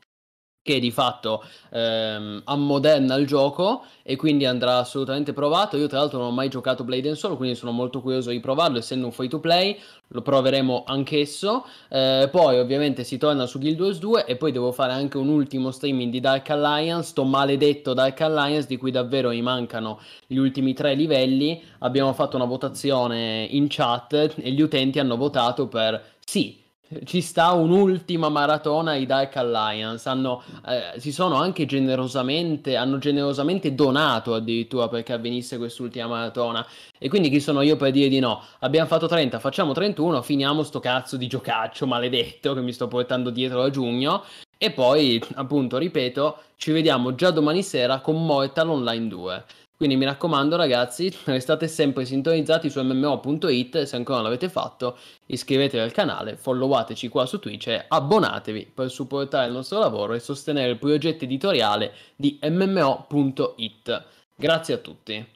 [0.66, 5.76] che di fatto ehm, ammoderna il gioco e quindi andrà assolutamente provato.
[5.76, 8.40] Io tra l'altro non ho mai giocato Blade and Soul, quindi sono molto curioso di
[8.40, 9.78] provarlo, essendo un free to play,
[10.08, 11.64] lo proveremo anch'esso.
[11.88, 15.28] Eh, poi ovviamente si torna su Guild Wars 2 e poi devo fare anche un
[15.28, 20.36] ultimo streaming di Dark Alliance, sto maledetto Dark Alliance di cui davvero mi mancano gli
[20.36, 21.62] ultimi tre livelli.
[21.78, 26.64] Abbiamo fatto una votazione in chat e gli utenti hanno votato per sì.
[27.04, 30.08] Ci sta un'ultima maratona di Dark Alliance.
[30.08, 36.64] Hanno, eh, si sono anche generosamente, hanno generosamente donato addirittura perché avvenisse quest'ultima maratona.
[36.96, 38.40] E quindi chi sono io per dire di no?
[38.60, 43.30] Abbiamo fatto 30, facciamo 31, finiamo sto cazzo di giocaccio maledetto che mi sto portando
[43.30, 44.22] dietro da giugno.
[44.56, 49.44] E poi, appunto, ripeto, ci vediamo già domani sera con Mortal Online 2.
[49.76, 54.96] Quindi mi raccomando ragazzi, restate sempre sintonizzati su mmo.it se ancora non l'avete fatto,
[55.26, 60.20] iscrivetevi al canale, followateci qua su Twitch e abbonatevi per supportare il nostro lavoro e
[60.20, 64.04] sostenere il progetto editoriale di mmo.it.
[64.34, 65.28] Grazie a tutti.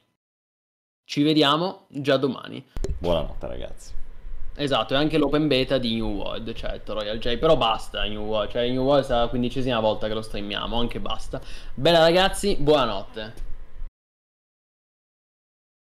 [1.04, 2.64] Ci vediamo già domani.
[2.98, 3.92] Buonanotte ragazzi.
[4.54, 8.50] Esatto, e anche l'open beta di New World, certo, Royal J, però basta New World,
[8.50, 11.40] cioè New World sarà la quindicesima volta che lo streamiamo, anche basta.
[11.74, 13.48] Bene ragazzi, buonanotte.